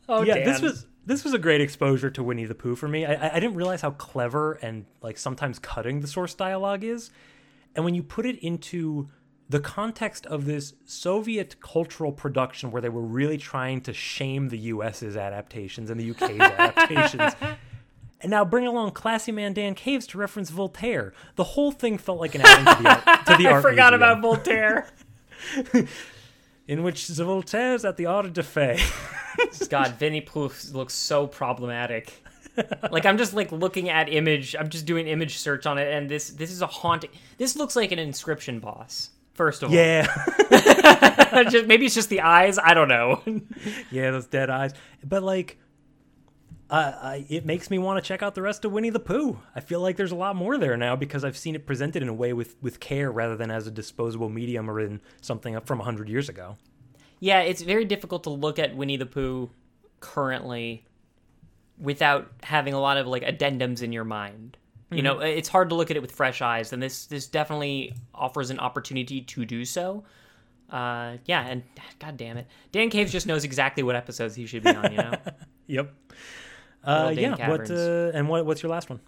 [0.10, 3.06] Oh, yeah, this was this was a great exposure to Winnie the Pooh for me.
[3.06, 7.12] I- I didn't realize how clever and like sometimes cutting the source dialogue is,
[7.76, 9.10] and when you put it into
[9.50, 14.58] the context of this Soviet cultural production where they were really trying to shame the
[14.58, 17.34] U.S.'s adaptations and the U.K.'s adaptations.
[18.20, 21.14] And now bring along classy man Dan Caves to reference Voltaire.
[21.36, 23.94] The whole thing felt like an outing to the art, to the I art forgot
[23.94, 24.88] museum, about Voltaire.
[26.68, 29.70] in which Voltaire's at the auto-da-fé.
[29.70, 32.24] God, Vinnie Pooh looks so problematic.
[32.92, 34.56] like I'm just like looking at image.
[34.56, 37.12] I'm just doing image search on it, and this this is a haunting.
[37.38, 39.12] This looks like an inscription boss.
[39.36, 40.08] First of all, yeah.
[41.52, 42.58] just, maybe it's just the eyes.
[42.58, 43.22] I don't know.
[43.92, 44.74] Yeah, those dead eyes.
[45.04, 45.60] But like,
[46.70, 49.40] uh, I, it makes me want to check out the rest of Winnie the Pooh.
[49.56, 52.10] I feel like there's a lot more there now because I've seen it presented in
[52.10, 55.80] a way with with care rather than as a disposable medium or in something from
[55.80, 56.58] hundred years ago.
[57.20, 59.50] yeah, it's very difficult to look at Winnie the Pooh
[60.00, 60.84] currently
[61.80, 64.58] without having a lot of like addendums in your mind.
[64.90, 67.94] You know, it's hard to look at it with fresh eyes, and this this definitely
[68.16, 70.06] offers an opportunity to do so.
[70.70, 71.64] Uh, yeah, and
[72.00, 74.92] god damn it, Dan Caves just knows exactly what episodes he should be on.
[74.92, 75.14] You know.
[75.70, 75.94] Yep.
[76.88, 77.50] Uh, yeah.
[77.50, 79.00] What uh, and what what's your last one?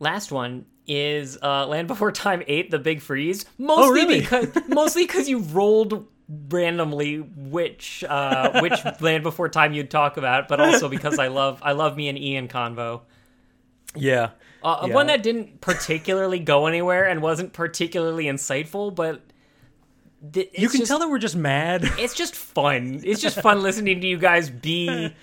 [0.00, 3.44] Last one is uh, Land Before Time 8, The Big Freeze.
[3.56, 4.20] Mostly really?
[4.20, 6.08] because mostly because you rolled
[6.48, 11.60] randomly which uh, which Land Before Time you'd talk about, but also because I love
[11.62, 13.02] I love me and Ian convo.
[13.94, 14.30] Yeah.
[14.64, 14.94] Uh, Yeah.
[14.94, 19.20] One that didn't particularly go anywhere and wasn't particularly insightful, but
[20.32, 21.84] th- You can just- tell that we're just mad.
[21.98, 23.00] it's just fun.
[23.04, 25.14] It's just fun listening to you guys be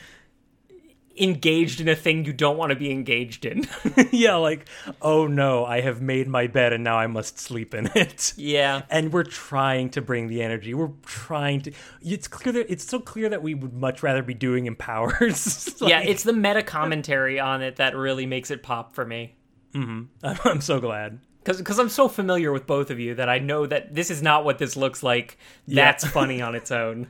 [1.19, 3.67] engaged in a thing you don't want to be engaged in.
[4.11, 4.67] yeah, like,
[5.01, 8.33] oh no, I have made my bed and now I must sleep in it.
[8.37, 8.83] yeah.
[8.89, 10.73] and we're trying to bring the energy.
[10.73, 11.71] We're trying to.
[12.01, 15.75] It's clear that it's so clear that we would much rather be doing empowers.
[15.81, 19.35] yeah, it's the meta commentary on it that really makes it pop for me.
[19.73, 20.03] Mm-hmm.
[20.23, 21.19] I'm, I'm so glad.
[21.43, 24.45] Because I'm so familiar with both of you that I know that this is not
[24.45, 25.37] what this looks like.
[25.67, 27.07] That's funny on its own.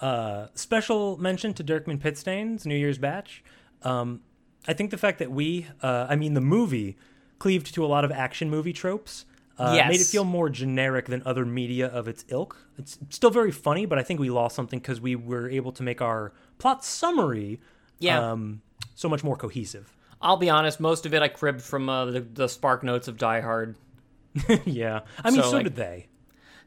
[0.00, 3.42] Uh, special mention to Dirkman Pitstain's New Year's batch.
[3.82, 4.20] Um,
[4.66, 6.96] I think the fact that we, uh, I mean, the movie
[7.38, 9.24] cleaved to a lot of action movie tropes.
[9.58, 12.56] Uh, Made it feel more generic than other media of its ilk.
[12.78, 15.82] It's still very funny, but I think we lost something because we were able to
[15.82, 17.60] make our plot summary
[17.98, 18.30] Yeah.
[18.32, 18.62] um,
[18.94, 19.92] so much more cohesive.
[20.22, 23.16] I'll be honest, most of it I cribbed from uh, the, the Spark Notes of
[23.18, 23.74] Die Hard.
[24.64, 26.06] yeah, I mean, So, so, like- did they.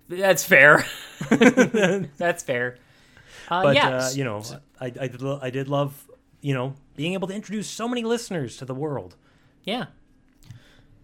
[0.10, 0.86] That's fair.
[2.18, 2.78] That's fair.
[3.52, 4.42] Uh, but yeah, uh, you know,
[4.80, 6.10] I, I did lo- I did love
[6.40, 9.18] you know being able to introduce so many listeners to the world.
[9.64, 9.88] yeah.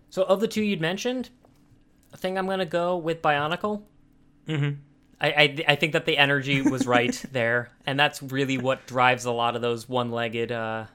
[0.10, 1.30] So of the two you'd mentioned,
[2.14, 3.84] I think I'm gonna go with Bionicle.
[4.48, 4.80] Mm-hmm.
[5.20, 9.26] I, I I think that the energy was right there, and that's really what drives
[9.26, 10.86] a lot of those one-legged uh,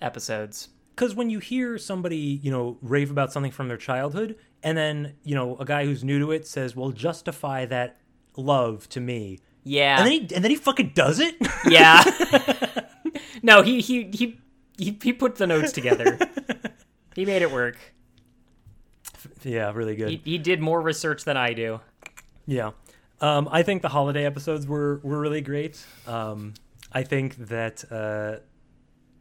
[0.00, 0.70] episodes.
[0.94, 5.14] Because when you hear somebody you know rave about something from their childhood, and then
[5.22, 8.00] you know a guy who's new to it says, "Well, justify that
[8.36, 11.36] love to me," Yeah, and then he and then he fucking does it.
[11.68, 12.02] yeah.
[13.42, 14.40] no, he, he he
[14.78, 16.18] he he put the notes together.
[17.14, 17.76] he made it work.
[19.42, 20.08] yeah, really good.
[20.08, 21.80] He, he did more research than I do.
[22.46, 22.70] Yeah.
[23.20, 25.84] Um, I think the holiday episodes were, were really great.
[26.06, 26.54] Um,
[26.90, 28.36] I think that uh,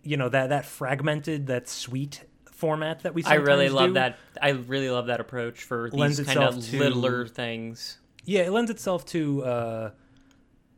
[0.03, 3.21] you know that that fragmented, that sweet format that we.
[3.23, 3.31] Saw.
[3.31, 4.17] I really love do, that.
[4.41, 7.97] I really love that approach for these kind of littler things.
[8.23, 9.91] Yeah, it lends itself to uh,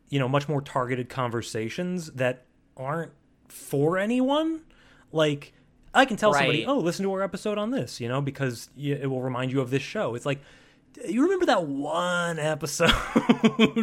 [0.10, 2.46] you know much more targeted conversations that
[2.78, 3.12] aren't
[3.48, 4.62] for anyone.
[5.12, 5.54] Like
[5.94, 9.10] I can tell somebody, "Oh, listen to our episode on this," you know, because it
[9.10, 10.16] will remind you of this show.
[10.16, 10.40] It's like
[11.08, 12.92] you remember that one episode.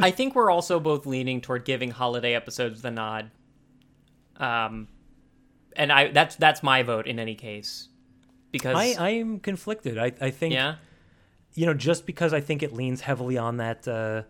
[0.01, 3.31] I think we're also both leaning toward giving holiday episodes the nod.
[4.37, 4.89] Um,
[5.75, 7.89] and I that's that's my vote in any case,
[8.53, 9.99] because I I am conflicted.
[9.99, 10.77] I I think yeah
[11.57, 14.23] you know, just because I think it leans heavily on that uh,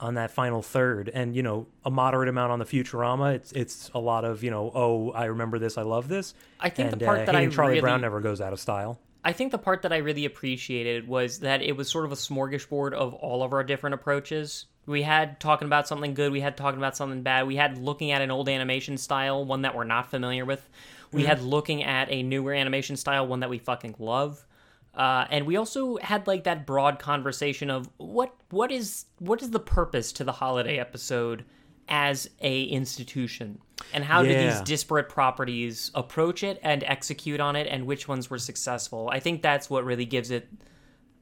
[0.00, 3.34] on that final third, and you know, a moderate amount on the Futurama.
[3.34, 6.34] It's it's a lot of you know, oh, I remember this, I love this.
[6.58, 8.98] I think the part uh, that I Charlie really- Brown never goes out of style.
[9.22, 12.14] I think the part that I really appreciated was that it was sort of a
[12.14, 14.64] smorgasbord of all of our different approaches.
[14.86, 18.12] We had talking about something good, we had talking about something bad, we had looking
[18.12, 20.66] at an old animation style, one that we're not familiar with.
[21.12, 24.46] We had looking at a newer animation style, one that we fucking love.
[24.94, 29.50] Uh, and we also had like that broad conversation of what what is what is
[29.50, 31.44] the purpose to the holiday episode
[31.88, 33.60] as a institution?
[33.92, 38.30] And how do these disparate properties approach it and execute on it and which ones
[38.30, 39.08] were successful?
[39.12, 40.48] I think that's what really gives it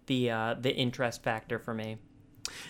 [0.06, 1.98] the uh, the interest factor for me.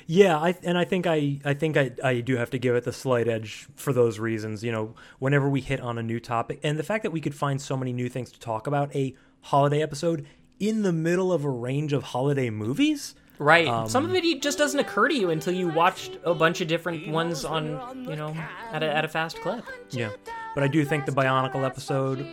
[0.07, 2.85] Yeah, I, and I think I, I think I, I do have to give it
[2.85, 4.65] the slight edge for those reasons.
[4.65, 7.35] You know, whenever we hit on a new topic, and the fact that we could
[7.35, 10.27] find so many new things to talk about, a holiday episode
[10.61, 13.15] in the middle of a range of holiday movies.
[13.39, 16.61] right Um, some of it just doesn't occur to you until you watched a bunch
[16.61, 17.65] of different ones on
[18.09, 18.35] you know
[18.73, 20.11] at a, at a fast clip Yeah,
[20.55, 22.27] but I do think the Bionicle episode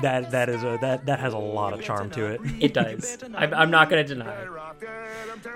[0.00, 2.40] that that is a that that has a lot of charm to it.
[2.60, 4.48] it does I'm, I'm not going to deny it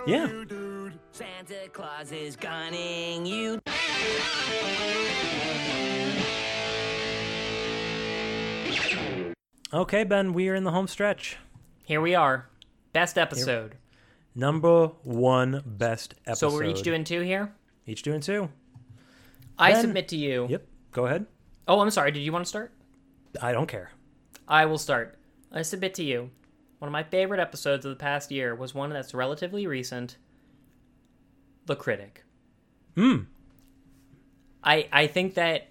[0.06, 0.26] Yeah.
[1.12, 3.60] Santa Claus is gunning you.
[9.72, 11.36] Okay, Ben, we are in the home stretch.
[11.86, 12.48] Here we are
[12.92, 13.76] best episode
[14.34, 16.50] Number one best episode.
[16.50, 17.52] so we're each doing two here
[17.86, 18.50] each doing two.
[19.58, 20.66] i Ben- submit to you Yep.
[20.92, 21.26] Go ahead.
[21.66, 22.72] oh i'm sorry did you want to start
[23.42, 23.90] I don't care.
[24.48, 25.18] I will start.
[25.52, 26.30] I submit to you.
[26.78, 30.16] One of my favorite episodes of the past year was one that's relatively recent.
[31.66, 32.24] The Critic.
[32.94, 33.24] Hmm.
[34.64, 35.68] I I think that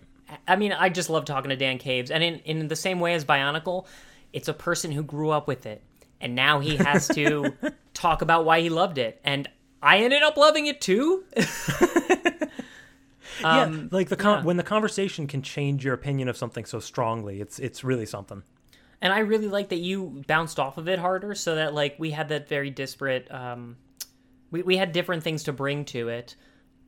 [0.48, 3.16] I mean I just love talking to Dan Caves, and in in the same way
[3.16, 3.88] as Bionicle,
[4.32, 5.82] it's a person who grew up with it,
[6.26, 7.54] and now he has to
[7.94, 9.48] talk about why he loved it, and
[9.82, 11.24] I ended up loving it too.
[13.44, 14.44] Um, yeah, like the con- yeah.
[14.46, 18.44] when the conversation can change your opinion of something so strongly, it's it's really something.
[19.02, 22.12] and I really like that you bounced off of it harder, so that like we
[22.12, 23.28] had that very disparate.
[23.30, 23.76] Um,
[24.52, 26.36] we we had different things to bring to it,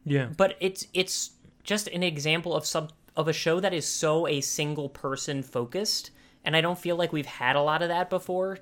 [0.06, 0.30] Yeah.
[0.38, 1.32] but it's it's
[1.66, 2.88] just an example of some
[3.18, 6.12] of a show that is so a single person focused,
[6.46, 8.60] and I don't feel like we've had a lot of that before.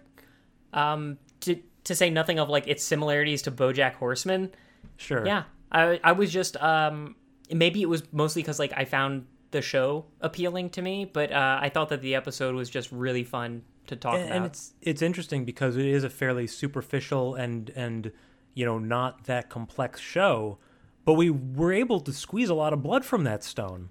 [0.75, 4.51] Um, to to say nothing of like its similarities to BoJack Horseman.
[4.97, 5.25] Sure.
[5.25, 7.15] Yeah, I I was just um
[7.51, 11.59] maybe it was mostly because like I found the show appealing to me, but uh,
[11.61, 14.35] I thought that the episode was just really fun to talk and, about.
[14.35, 18.11] and it's it's interesting because it is a fairly superficial and and
[18.53, 20.57] you know not that complex show,
[21.05, 23.89] but we were able to squeeze a lot of blood from that stone.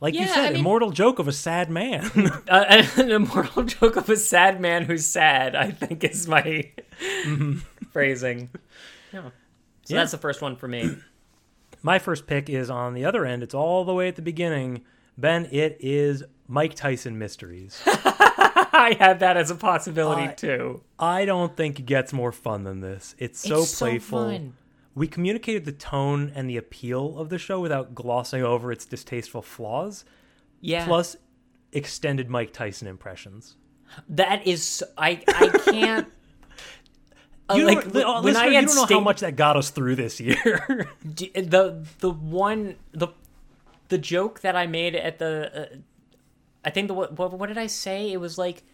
[0.00, 2.04] Like you said, I mean- immortal joke of a sad man.
[2.48, 5.54] uh, an immortal joke of a sad man who's sad.
[5.56, 6.70] I think is my
[7.92, 8.50] phrasing.
[9.12, 9.30] Yeah.
[9.84, 10.00] So Yeah.
[10.00, 10.96] that's the first one for me.
[11.82, 13.44] My first pick is on the other end.
[13.44, 14.82] It's all the way at the beginning.
[15.16, 17.80] Ben, it is Mike Tyson Mysteries.
[17.86, 20.82] I had that as a possibility I- too.
[20.98, 23.14] I don't think it gets more fun than this.
[23.18, 24.30] It's so It's so playful.
[24.30, 24.54] fun.
[24.96, 29.42] We communicated the tone and the appeal of the show without glossing over its distasteful
[29.42, 30.04] flaws.
[30.62, 30.86] Yeah.
[30.86, 31.16] Plus,
[31.70, 33.56] extended Mike Tyson impressions.
[34.08, 36.08] That is, I I can't.
[37.48, 39.70] Uh, You like when uh, I had you don't know how much that got us
[39.70, 40.90] through this year.
[41.04, 43.06] The the one the
[43.86, 45.76] the joke that I made at the uh,
[46.64, 48.10] I think the what, what did I say?
[48.10, 48.64] It was like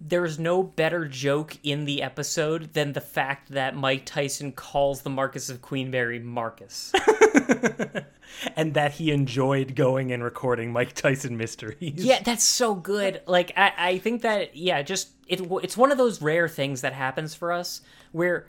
[0.00, 5.10] there's no better joke in the episode than the fact that Mike Tyson calls the
[5.10, 6.90] Marquess of Queensberry Marcus.
[8.56, 11.94] and that he enjoyed going and recording Mike Tyson Mysteries.
[11.96, 13.20] yeah, that's so good.
[13.26, 16.92] Like I I think that yeah, just it it's one of those rare things that
[16.92, 18.46] happens for us where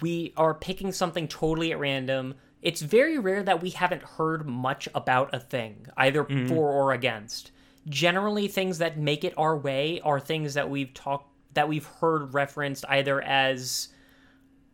[0.00, 2.34] we are picking something totally at random.
[2.62, 6.48] It's very rare that we haven't heard much about a thing, either Mhm.
[6.48, 7.50] for or against.
[7.90, 12.32] Generally, things that make it our way are things that we've talked that we've heard
[12.32, 13.88] referenced either as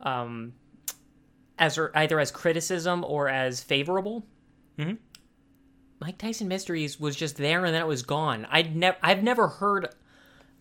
[0.02, 0.52] um
[1.58, 4.24] as or either as criticism or as favorable.
[4.78, 4.94] Mm-hmm.
[6.00, 8.46] Mike Tyson Mysteries was just there and then it was gone.
[8.50, 9.88] I'd never I've never heard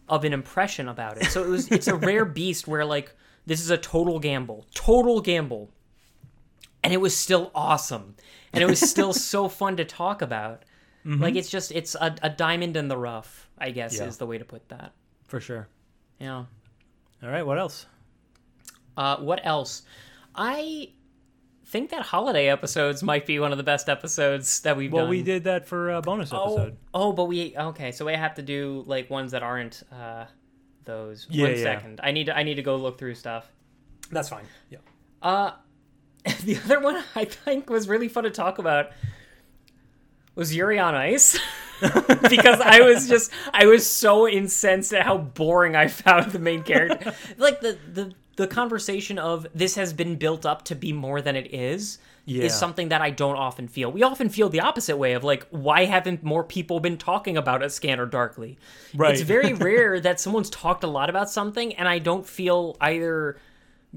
[0.08, 1.26] of an impression about it.
[1.26, 4.66] So it was it's a rare beast where like this is a total gamble.
[4.74, 5.72] Total gamble.
[6.84, 8.16] And it was still awesome.
[8.54, 10.64] And it was still so fun to talk about.
[11.06, 11.22] Mhm.
[11.22, 14.06] Like it's just it's a, a diamond in the rough, I guess Yeah.
[14.06, 14.94] is the way to put that.
[15.28, 15.68] For sure.
[16.20, 16.46] Yeah.
[17.24, 17.86] All right, what else?
[18.98, 19.84] Uh, what else?
[20.34, 20.90] I
[21.66, 25.10] think that holiday episodes might be one of the best episodes that we've Well, done.
[25.10, 26.78] Well, we did that for a bonus episode.
[26.94, 27.92] Oh, but we okay.
[27.92, 30.26] So we have to do like ones that aren't uh,
[30.86, 31.28] those.
[31.30, 31.64] Yeah, One yeah.
[31.64, 32.00] second.
[32.04, 32.38] I need to.
[32.38, 33.52] I need to go look through stuff.
[34.12, 34.46] That's fine.
[34.70, 34.80] Yeah.
[35.22, 35.52] Uh,
[36.44, 38.92] the other one I think was really fun to talk about
[40.36, 41.40] was Yuri on Ice
[42.30, 46.64] because I was just I was so incensed at how boring I found the main
[46.64, 47.14] character.
[47.38, 51.38] like the the the conversation of this has been built up to be more than
[51.38, 52.44] it is Yeah.
[52.44, 53.90] is something that I don't often feel.
[53.94, 57.64] We often feel the opposite way of like, why haven't more people been talking about
[57.64, 58.58] a Scanner Darkly?
[58.94, 59.14] Right.
[59.14, 63.38] It's very rare that someone's talked a lot about something, and I don't feel either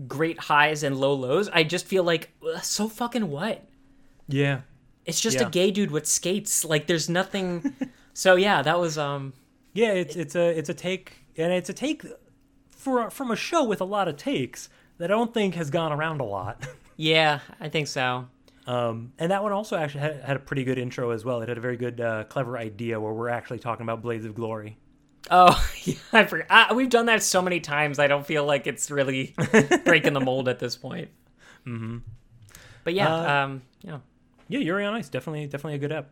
[0.07, 1.49] great highs and low lows.
[1.52, 2.31] I just feel like,
[2.62, 3.65] so fucking what?
[4.28, 4.60] Yeah.
[5.09, 5.47] It's just Yeah.
[5.47, 6.65] a gay dude with skates.
[6.65, 7.75] Like, there's nothing.
[8.15, 9.33] so yeah, that was um.
[9.73, 12.05] Yeah, it's it's a it's a take, and it's a take
[12.70, 15.93] for from a show with a lot of takes that I don't think has gone
[15.93, 16.67] around a lot.
[17.01, 18.27] Yeah, I think so.
[18.67, 21.41] Um, and that one also actually had, had a pretty good intro as well.
[21.43, 24.35] It had a very good, uh, clever idea where we're actually talking about Blades of
[24.35, 24.77] Glory.
[25.31, 26.75] Oh, yeah, I forgot.
[26.75, 28.01] We've done that so many times.
[28.01, 29.33] I don't feel like it's really
[29.85, 31.09] breaking the mold at this point.
[31.65, 31.99] Mm-hmm.
[32.83, 33.99] But yeah, Uh, um, yeah.
[34.49, 36.10] Yeah, Yuri on Ice, definitely, definitely a good app.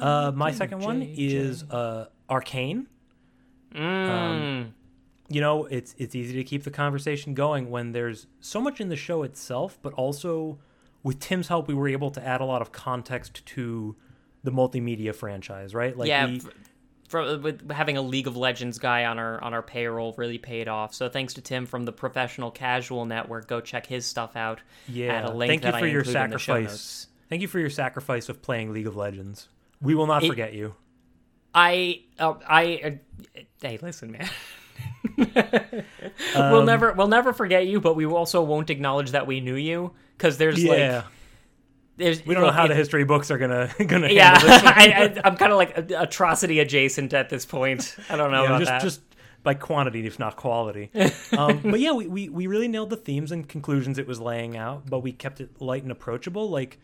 [0.00, 2.86] Uh, my second one is uh, Arcane.
[3.74, 4.74] Um,
[5.28, 8.88] you know, it's it's easy to keep the conversation going when there's so much in
[8.88, 10.58] the show itself, but also
[11.02, 13.96] with Tim's help, we were able to add a lot of context to
[14.42, 15.96] the multimedia franchise, right?
[15.96, 16.50] Like yeah, we, f-
[17.08, 20.68] for, with having a League of Legends guy on our on our payroll really paid
[20.68, 20.94] off.
[20.94, 23.48] So thanks to Tim from the Professional Casual Network.
[23.48, 24.60] Go check his stuff out.
[24.88, 25.14] yeah.
[25.14, 27.06] at a link Thank you for I your include in the show sacrifice.
[27.28, 29.48] Thank you for your sacrifice of playing League of Legends.
[29.80, 30.74] We will not It- forget you.
[31.54, 32.80] I uh, I
[33.36, 34.28] uh, hey, listen, man.
[35.16, 39.54] we'll Um, never we'll never forget you, but we also won't acknowledge that we knew
[39.54, 40.96] you because there's Yeah.
[40.96, 41.04] like
[41.96, 44.62] there's We don't know how it- the history books are gonna gonna yeah, handle this.
[44.64, 44.72] one.
[44.76, 47.96] I, I, I'm kind of like atrocity adjacent at this point.
[48.10, 48.82] I don't know Yeah, about just that.
[48.82, 49.00] just
[49.44, 50.90] by quantity, if not quality.
[51.36, 54.56] um, but yeah, we, we we really nailed the themes and conclusions it was laying
[54.56, 56.48] out, but we kept it light and approachable.
[56.50, 56.80] Like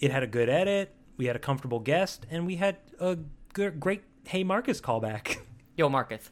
[0.00, 3.16] it had a good edit, we had a comfortable guest, and we had a
[3.52, 5.36] great Hey Marcus callback.
[5.76, 6.30] Yo, Marcus.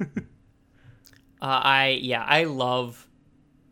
[0.00, 0.04] uh,
[1.40, 3.08] I yeah, I love,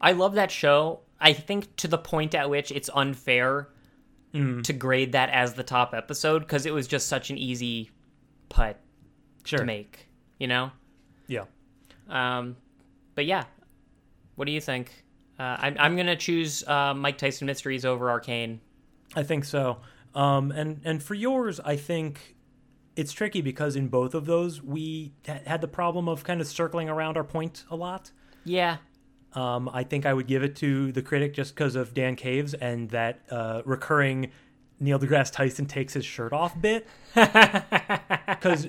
[0.01, 1.01] I love that show.
[1.21, 3.69] I think to the point at which it's unfair
[4.35, 4.63] Mm.
[4.65, 7.91] to grade that as the top episode because it was just such an easy
[8.51, 8.79] putt
[9.45, 9.61] Sure.
[9.61, 10.07] to make.
[10.39, 10.71] You know.
[11.29, 11.45] Yeah.
[12.11, 12.55] Um,
[13.15, 13.45] but yeah,
[14.35, 14.93] what do you think?
[15.39, 18.61] Uh, I'm I'm gonna choose uh, Mike Tyson Mysteries over Arcane.
[19.19, 19.79] I think so.
[20.15, 22.37] Um, and and for yours, I think
[22.95, 26.47] it's tricky because in both of those we ha- had the problem of kind of
[26.47, 28.13] circling around our point a lot.
[28.45, 28.77] Yeah.
[29.35, 32.55] Um, I think I would give it to the critic just because of Dan Caves
[32.55, 34.31] and that uh, recurring
[34.81, 36.87] Neil deGrasse Tyson takes his shirt off bit.
[38.29, 38.69] Because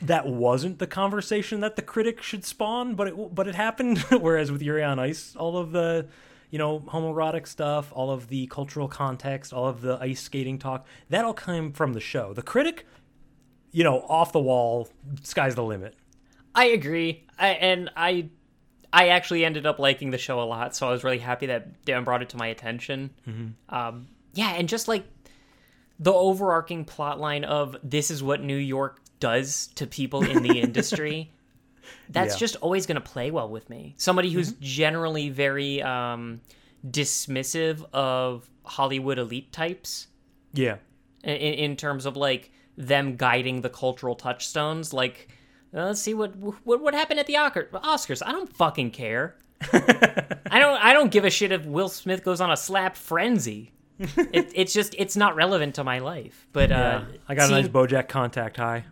[0.00, 3.98] that wasn't the conversation that the critic should spawn, but it but it happened.
[4.10, 6.06] Whereas with Yuri on Ice, all of the
[6.50, 10.86] you know homoerotic stuff, all of the cultural context, all of the ice skating talk,
[11.10, 12.32] that all came from the show.
[12.32, 12.86] The critic,
[13.72, 14.88] you know, off the wall,
[15.22, 15.94] sky's the limit.
[16.54, 18.28] I agree, I, and I,
[18.92, 21.84] I actually ended up liking the show a lot, so I was really happy that
[21.84, 23.10] Dan brought it to my attention.
[23.28, 23.54] Mhm.
[23.68, 25.04] Um, yeah, and just like
[25.98, 30.58] the overarching plot line of this is what New York does to people in the
[30.60, 31.32] industry.
[32.08, 32.38] That's Yeah.
[32.38, 33.94] just always going to play well with me.
[33.96, 36.40] Somebody who's generally very um,
[36.88, 40.08] dismissive of Hollywood elite types
[40.52, 40.76] Yeah.
[41.22, 44.92] in, in terms of like them guiding the cultural touchstones.
[44.92, 45.28] Like,
[45.74, 48.22] uh, let's see what what what happened at the Oscars.
[48.24, 49.36] I don't fucking care.
[49.72, 53.72] I don't I don't give a shit if Will Smith goes on a slap frenzy.
[53.98, 56.46] it, it's just it's not relevant to my life.
[56.52, 57.02] But uh.
[57.28, 58.84] I got a nice BoJack contact high.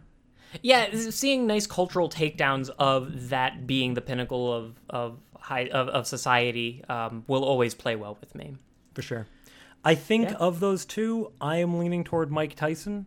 [0.60, 6.06] Yeah, seeing nice cultural takedowns of that being the pinnacle of of high of, of
[6.06, 8.54] society um, will always play well with me.
[8.94, 9.26] for sure.
[9.84, 10.36] I think Yeah.
[10.36, 13.06] of those two, I am leaning toward Mike Tyson.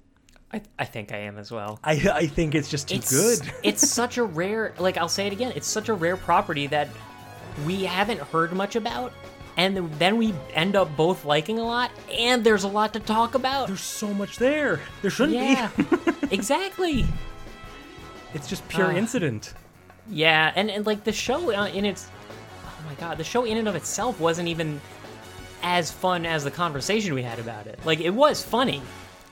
[0.51, 1.79] I, I think I am as well.
[1.83, 3.53] I I think it's just too it's, good.
[3.63, 6.87] it's such a rare, like I'll say it again, it's such a rare property that
[7.65, 9.13] we haven't heard much about,
[9.57, 13.35] and then we end up both liking a lot, and there's a lot to talk
[13.35, 13.67] about.
[13.67, 14.81] There's so much there.
[15.01, 15.43] There shouldn't be.
[15.45, 15.69] yeah,
[16.31, 17.05] exactly.
[18.35, 18.95] It's just pure Ah.
[18.95, 19.53] incident.
[20.09, 22.07] Yeah, and, and like the show uh, in its,
[22.63, 24.79] oh my god, the show in and of itself wasn't even
[25.63, 27.79] as fun as the conversation we had about it.
[27.85, 28.81] Like it was funny,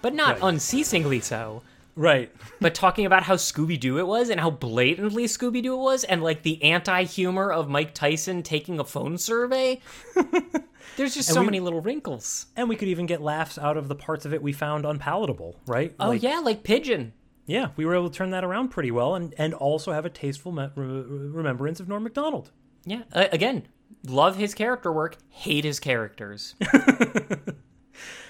[0.01, 0.47] but not Right.
[0.49, 1.61] unceasingly so.
[1.95, 2.31] Right.
[2.59, 6.03] But talking about how Scooby Doo it was and how blatantly Scooby Doo it was,
[6.05, 9.79] and like the anti humor of Mike Tyson taking a phone survey,
[10.95, 12.45] there's just And so we- many little wrinkles.
[12.55, 15.59] And we could even get laughs out of the parts of it we found unpalatable,
[15.67, 15.93] right?
[15.99, 17.13] Oh, yeah, like Pigeon.
[17.45, 20.09] Yeah, we were able to turn that around pretty well and, and also have a
[20.09, 22.51] tasteful me- re- remembrance of Norm MacDonald.
[22.85, 23.67] Yeah, uh, again,
[24.07, 26.55] love his character work, hate his characters.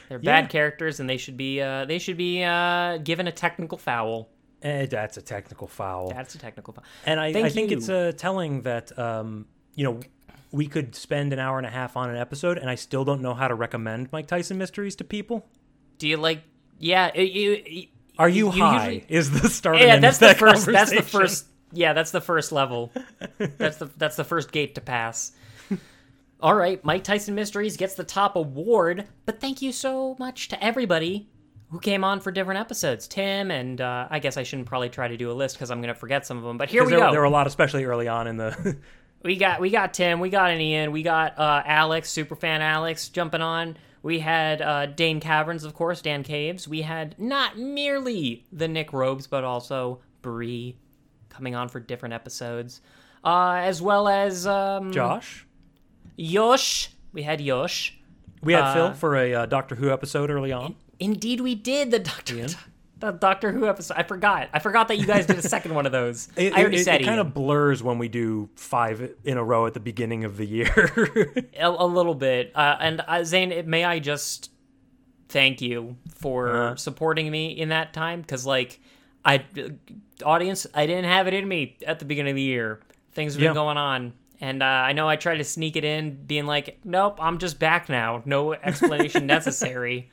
[0.09, 0.41] They're Yeah.
[0.41, 4.29] bad characters, and they should be uh, they should be uh, given a technical foul.
[4.61, 6.09] Eh, that's a technical foul.
[6.09, 6.83] That's a technical foul.
[7.05, 9.99] And I, I think it's uh, telling that, um, you know,
[10.51, 13.21] we could spend an hour and a half on an episode, and I still don't
[13.21, 15.45] know how to recommend Mike Tyson mysteries to people.
[15.97, 16.43] Do you like?
[16.79, 17.11] Yeah.
[17.13, 17.87] it- you-
[18.19, 18.89] Are you, high?
[18.89, 19.79] usually- is the start?
[19.79, 20.65] yeah, that's the of first.
[20.65, 21.45] That's the first.
[21.71, 22.91] Yeah, that's the first level.
[23.37, 25.31] that's the that's the first gate to pass.
[26.39, 30.63] All right, Mike Tyson Mysteries gets the top award, but thank you so much to
[30.63, 31.29] everybody
[31.71, 33.07] who came on for different episodes.
[33.07, 35.81] Tim and uh, I guess I shouldn't probably try to do a list because I'm
[35.81, 36.57] going to forget some of them.
[36.59, 37.11] But here we there, go.
[37.11, 38.77] There were a lot, especially early on in the.
[39.23, 43.07] We got we got Tim, we got an Ian, we got uh, Alex, superfan Alex
[43.07, 43.77] jumping on.
[44.03, 46.67] We had uh, Dane Caverns, of course, Dan Caves.
[46.67, 50.77] We had not merely the Nick Robes, but also Bree
[51.29, 52.81] coming on for different episodes,
[53.23, 55.45] uh, as well as um, Josh.
[56.17, 56.89] Yosh.
[57.13, 57.97] We had Yosh.
[58.43, 60.75] We had Uh, Phil for a uh, Doctor Who episode early on.
[60.99, 62.47] Indeed, we did the Doctor
[63.11, 63.95] Doctor Who episode.
[63.97, 64.49] I forgot.
[64.53, 66.29] I forgot that you guys did a second one of those.
[66.37, 69.43] It, I already it, said it kind of blurs when we do five in a
[69.43, 70.91] row at the beginning of the year.
[71.59, 72.51] a, a little bit.
[72.55, 74.51] Uh, and uh, Zane, may I just
[75.29, 76.75] thank you for Uh-huh.
[76.75, 78.21] supporting me in that time?
[78.21, 78.79] Because like,
[79.25, 79.43] I
[80.25, 82.79] audience, I didn't have it in me at the beginning of the year.
[83.13, 83.53] Things have been Yeah.
[83.53, 84.13] going on.
[84.41, 87.59] And uh, I know I tried to sneak it in, being like, "Nope, I'm just
[87.59, 88.21] back now.
[88.25, 90.09] No explanation necessary."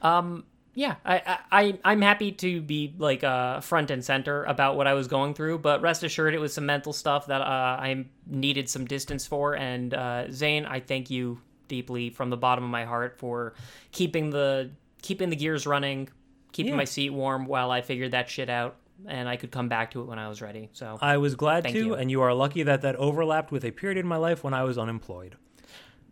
[0.00, 4.86] Um, yeah, I, I, I'm happy to be like uh, front and center about what
[4.86, 8.06] I was going through, but rest assured, it was some mental stuff that uh, I
[8.26, 9.54] needed some distance for.
[9.56, 13.54] And uh, Zane, I thank you deeply from the bottom of my heart for
[13.92, 14.70] keeping the
[15.02, 16.08] keeping the gears running,
[16.52, 16.76] keeping Yeah.
[16.78, 18.76] my seat warm while I figured that shit out,
[19.06, 20.68] and I could come back to it when I was ready.
[20.72, 21.94] So I was glad to, you.
[21.94, 24.62] and you are lucky that that overlapped with a period in my life when I
[24.64, 25.36] was unemployed.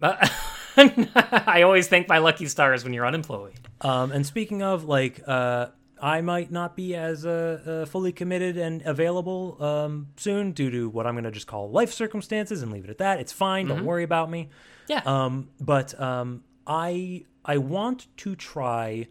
[0.00, 0.26] Uh,
[1.14, 3.54] I always thank my lucky stars when you're unemployed.
[3.80, 5.68] Um, and speaking of, like, uh,
[6.00, 10.88] I might not be as uh, uh, fully committed and available um, soon due to
[10.88, 13.18] what I'm going to just call life circumstances and leave it at that.
[13.18, 13.66] It's fine.
[13.66, 13.84] Don't Mhm.
[13.84, 14.48] worry about me.
[14.86, 15.02] Yeah.
[15.04, 19.08] Um, but um, I I want to try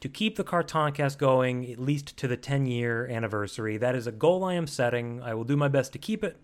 [0.00, 3.76] to keep the Cartoncast going at least to the 10 year anniversary.
[3.76, 5.22] That is a goal I am setting.
[5.22, 6.36] I will do my best to keep it.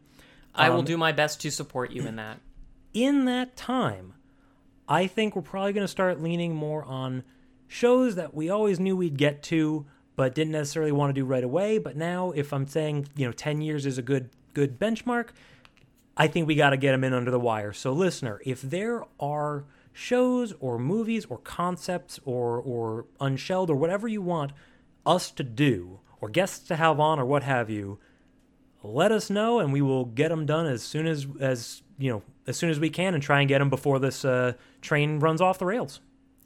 [0.54, 2.38] I will Um, do my best to support you in that.
[2.94, 4.14] in that time,
[4.88, 7.22] I think we're probably going to start leaning more on
[7.66, 9.86] shows that we always knew we'd get to,
[10.16, 11.78] but didn't necessarily want to do right away.
[11.78, 15.28] But now, if I'm saying you know ten years is a good good benchmark,
[16.16, 17.72] I think we got to get them in under the wire.
[17.72, 24.08] So, listener, if there are shows or movies or concepts or or unshelled or whatever
[24.08, 24.52] you want
[25.04, 27.98] us to do or guests to have on or what have you,
[28.82, 32.22] let us know and we will get them done as soon as as you know
[32.48, 35.40] as soon as we can and try and get them before this uh, train runs
[35.40, 36.00] off the rails.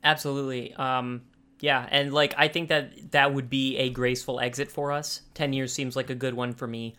[0.05, 0.74] Absolutely.
[0.74, 1.22] Um,
[1.60, 5.22] yeah, and like I think that that would be a graceful exit for us.
[5.32, 6.94] Ten years seems like a good one for me.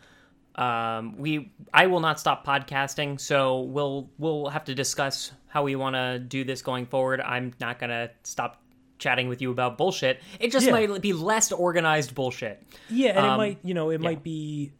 [0.56, 5.76] Um, we I will not stop podcasting, so we'll we'll have to discuss how we
[5.76, 7.20] want to do this going forward.
[7.22, 8.62] I'm not gonna stop
[9.00, 10.22] chatting with you about bullshit.
[10.40, 10.72] It just Yeah.
[10.74, 12.64] might be less organized bullshit.
[12.90, 14.08] Yeah, and it Um, might you know it yeah.
[14.08, 14.72] might be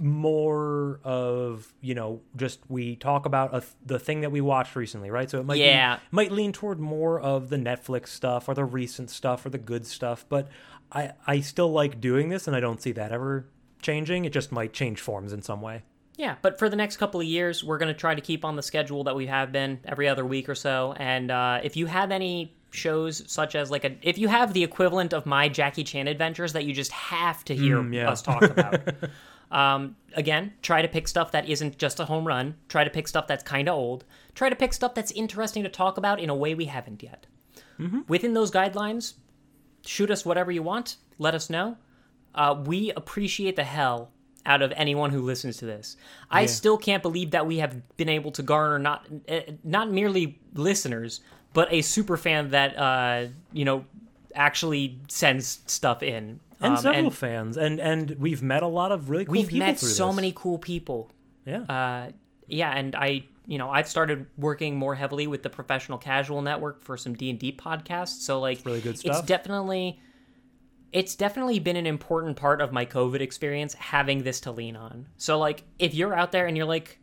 [0.00, 5.10] more of you know just we talk about a, the thing that we watched recently,
[5.10, 5.30] right?
[5.30, 5.96] So it might Yeah.
[5.96, 9.58] be, might lean toward more of the Netflix stuff or the recent stuff or the
[9.58, 10.48] good stuff, but
[10.92, 13.46] I I still like doing this and I don't see that ever
[13.82, 14.24] changing.
[14.24, 15.82] It just might change forms in some way.
[16.16, 18.56] Yeah, but for the next couple of years, we're going to try to keep on
[18.56, 20.92] the schedule that we have been every other week or so.
[20.96, 24.64] And uh, if you have any shows such as like a, if you have the
[24.64, 28.10] equivalent of my Jackie Chan adventures that you just have to hear Mm, yeah.
[28.10, 28.80] us talk about,
[29.50, 32.56] um, again, try to pick stuff that isn't just a home run.
[32.68, 34.04] Try to pick stuff that's kind of old.
[34.34, 37.26] Try to pick stuff that's interesting to talk about in a way we haven't yet.
[38.08, 39.14] Within those guidelines,
[39.86, 40.96] shoot us whatever you want.
[41.18, 41.76] Let us know.
[42.34, 44.10] Uh, we appreciate the hell
[44.44, 45.96] out of anyone who listens to this.
[46.30, 46.46] I Yeah.
[46.48, 51.20] still can't believe that we have been able to garner not uh, not merely listeners,
[51.52, 53.84] but a super fan that uh, you know
[54.34, 56.40] actually sends stuff in.
[56.60, 59.66] And Um, several fans, and and we've met a lot of really cool we've people
[59.66, 60.16] met so this.
[60.16, 61.10] many cool people.
[61.44, 61.60] Yeah.
[61.62, 62.10] Uh,
[62.48, 66.82] yeah, and I, you know, I've started working more heavily with the Professional Casual Network
[66.82, 68.22] for some D and D podcasts.
[68.22, 69.18] So like, really good stuff.
[69.18, 70.00] It's definitely,
[70.92, 75.06] it's definitely been an important part of my COVID experience having this to lean on.
[75.16, 76.98] So like, if you're out there and you're like.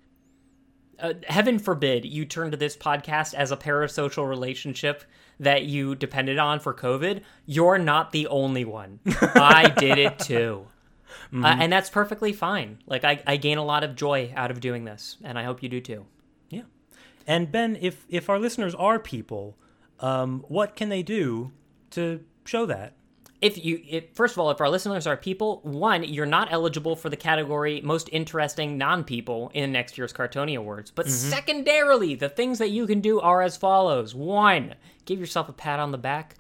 [0.98, 5.04] Uh, heaven forbid you turn to this podcast as a parasocial relationship
[5.40, 7.22] that you depended on for COVID.
[7.46, 9.00] You're not the only one.
[9.06, 10.68] I did it too.
[11.32, 11.58] Uh, Mhm.
[11.62, 12.78] and that's perfectly fine.
[12.88, 15.64] Like I, I gain a lot of joy out of doing this, and I hope
[15.64, 16.06] you do too.
[16.50, 16.64] Yeah.
[17.26, 19.56] And Ben, if if our listeners are people,
[20.02, 21.52] um, what can they do
[21.92, 22.94] to show that?
[23.42, 26.96] If you if, first of all if our listeners are people one you're not eligible
[26.96, 30.90] for the category most interesting non-people in next year's Cartony awards.
[30.90, 34.16] But secondarily the things that you can do are as follows.
[34.16, 36.36] One give yourself a pat on the back.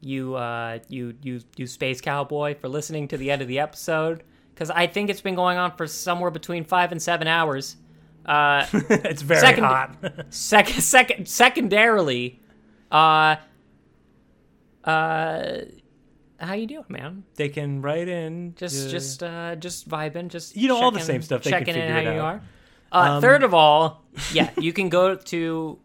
[0.00, 4.22] You uh you you you space cowboy for listening to the end of the episode.
[4.54, 7.76] Because i think it's been going on for somewhere between five and seven hours.
[8.24, 9.96] Uh it's very Second- hot.
[10.30, 12.40] second second secondarily
[12.90, 13.36] uh
[14.84, 15.58] uh
[16.38, 17.24] how you doing man?
[17.36, 18.54] They can write in.
[18.56, 21.42] just uh, just uh just vibing just You know, all the same stuff.
[21.42, 22.42] They can checking in figure how it you are.
[22.90, 25.78] Uh Um, third of all yeah you can go to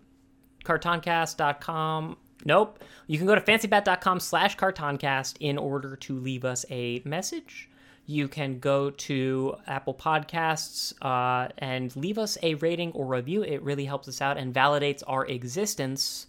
[0.63, 2.79] cartoncast.com nope.
[3.07, 7.69] You can go to fancybat.com slash cartoncast in order to leave us a message.
[8.05, 13.43] You can go to apple podcasts uh, and leave us a rating or review.
[13.43, 16.27] It really helps us out and validates our existence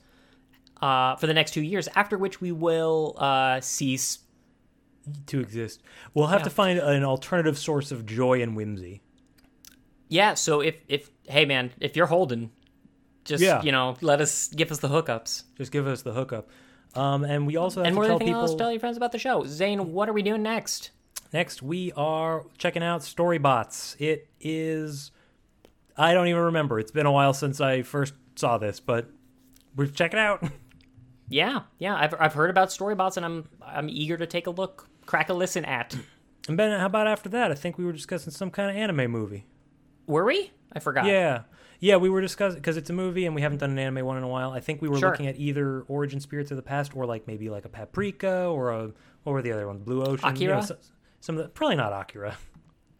[0.84, 4.18] uh, for the next two years after which we will uh, cease
[5.26, 5.82] to exist.
[6.14, 6.44] We'll have Yeah.
[6.44, 9.00] to find an alternative source of joy and whimsy.
[10.08, 12.50] Yeah, so if if hey man, if you're holding,
[13.24, 13.62] just Yeah.
[13.62, 15.44] you know, let us give us the hookups.
[15.56, 16.48] Just give us the hookup.
[16.94, 18.78] Um, and we also have And to more than tell anything people else, tell your
[18.80, 19.44] friends about the show.
[19.46, 20.90] Zane, what are we doing next?
[21.32, 23.96] next we are checking out Storybots.
[24.00, 25.10] It is
[25.96, 26.78] I don't even remember.
[26.78, 29.08] It's been a while since I first saw this, but
[29.76, 30.44] we're checking it out.
[31.28, 34.88] Yeah, yeah, I've I've heard about Storybots and I'm I'm eager to take a look,
[35.06, 35.96] crack a listen at.
[36.48, 37.50] And Ben, how about after that?
[37.50, 39.46] I think we were discussing some kind of anime movie.
[40.06, 40.50] Were we?
[40.74, 41.06] I forgot.
[41.06, 41.42] Yeah.
[41.80, 44.18] Yeah, we were discussing because it's a movie and we haven't done an anime one
[44.18, 44.50] in a while.
[44.52, 45.10] I think we were Sure.
[45.10, 48.70] looking at either Origin Spirits of the Past or like maybe like a Paprika or
[48.72, 48.90] a
[49.22, 49.80] what were the other ones?
[49.82, 50.36] Blue Ocean.
[50.36, 50.78] you know, Akira?
[51.20, 52.36] some of the probably not Akira.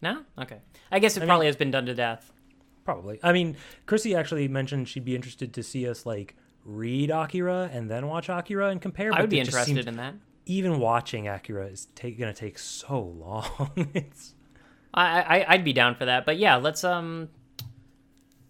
[0.01, 0.23] No?
[0.39, 0.59] Okay.
[0.91, 2.31] I guess it I mean- probably has been done to death.
[2.83, 3.19] Probably.
[3.23, 7.89] I mean, Chrissy actually mentioned she'd be interested to see us like read Akira and
[7.89, 9.13] then watch Akira and compare.
[9.13, 10.15] I would be interested seems in that.
[10.47, 13.71] Even watching Akira is take, gonna take so long.
[13.93, 14.33] it's
[14.93, 16.25] I, I I'd be down for that.
[16.25, 17.29] But yeah, let's um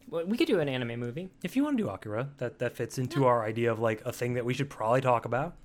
[0.09, 1.29] we could do an anime movie.
[1.43, 4.11] if you want to do Akira, that that fits into our idea of like a
[4.13, 5.55] thing that we should probably talk about.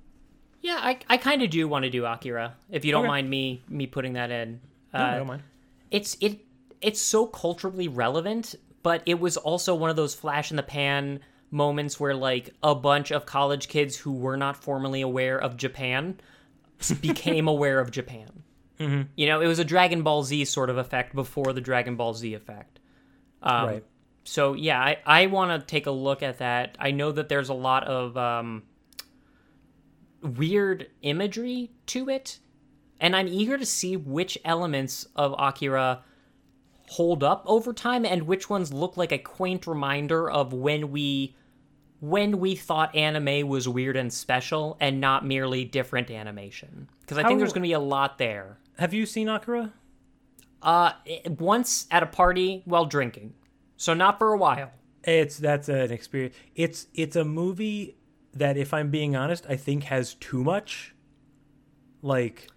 [0.61, 2.55] Yeah, I, I kind of do want to do Akira.
[2.69, 3.07] If you don't Okay.
[3.07, 4.59] mind me me putting that in.
[4.93, 5.43] No, Uh, I don't mind.
[5.89, 6.39] It's it
[6.81, 11.19] it's so culturally relevant, but it was also one of those flash in the pan
[11.51, 16.19] moments where like a bunch of college kids who were not formally aware of Japan
[17.01, 18.43] became aware of Japan.
[18.79, 19.07] Mhm.
[19.15, 22.13] You know, it was a Dragon Ball Z sort of effect before the Dragon Ball
[22.13, 22.79] Z effect.
[23.43, 23.83] Um, Right.
[24.23, 26.77] So yeah, I, I want to take a look at that.
[26.79, 28.63] I know that there's a lot of um,
[30.21, 32.39] weird imagery to it,
[32.99, 36.03] and I'm eager to see which elements of Akira
[36.89, 41.35] hold up over time and which ones look like a quaint reminder of when we
[42.01, 47.21] when we thought anime was weird and special and not merely different animation because i
[47.21, 49.71] How- think there's going to be a lot there Have you seen Akira?
[50.61, 50.91] uh
[51.39, 53.33] once at a party while drinking
[53.77, 54.71] so not for a while
[55.03, 56.35] It's that's an experience.
[56.55, 57.95] It's it's a movie
[58.33, 60.93] that, if I'm being honest, I think has too much.
[62.01, 62.47] Like,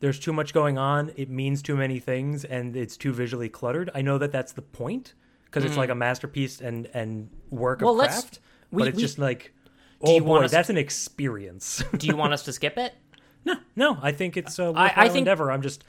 [0.00, 1.10] there's too much going on.
[1.16, 3.90] It means too many things, and it's too visually cluttered.
[3.94, 5.78] I know that that's the point because it's Mm.
[5.78, 8.38] like a masterpiece and and work Well, of craft.
[8.70, 9.52] We- but it's we- just like,
[10.04, 11.82] Do oh boy, that's an experience.
[11.96, 12.94] do you want us to skip it
[13.44, 13.98] no, no.
[14.02, 15.50] I think it's a I- I think- endeavor.
[15.52, 15.84] I'm just.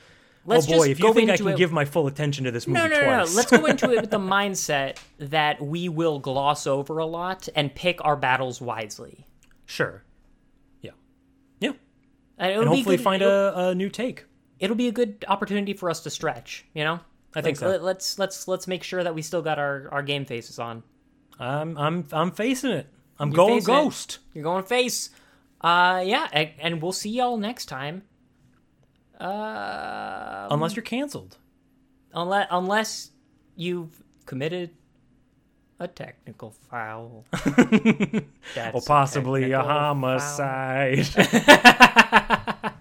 [0.45, 2.45] Oh let's oh boy, just if you think I can it- give my full attention
[2.45, 4.97] to this movie no no no, no twice, let's go into it with the mindset
[5.17, 9.25] that we will gloss over a lot and pick our battles wisely
[9.65, 10.03] sure.
[10.81, 10.91] Yeah.
[11.59, 11.73] Yeah.
[12.37, 14.25] and, And hopefully good- find a, a new take.
[14.59, 16.99] it'll be a good opportunity for us to stretch you know
[17.35, 17.67] I think Like, so.
[17.71, 20.83] let- let's let's let's make sure that we still got our our game faces on
[21.39, 22.87] I'm I'm I'm facing it.
[23.17, 23.77] I'm You're going facing it.
[23.83, 24.19] ghost.
[24.33, 25.09] You're going face.
[25.61, 28.03] Uh, yeah, and, and we'll see y'all next time.
[29.19, 31.37] Uh, Unless you're canceled.
[32.13, 33.11] unless unless
[33.57, 34.69] you've committed
[35.79, 37.25] a technical foul.
[38.73, 39.67] Or possibly a foul.
[39.67, 41.07] homicide.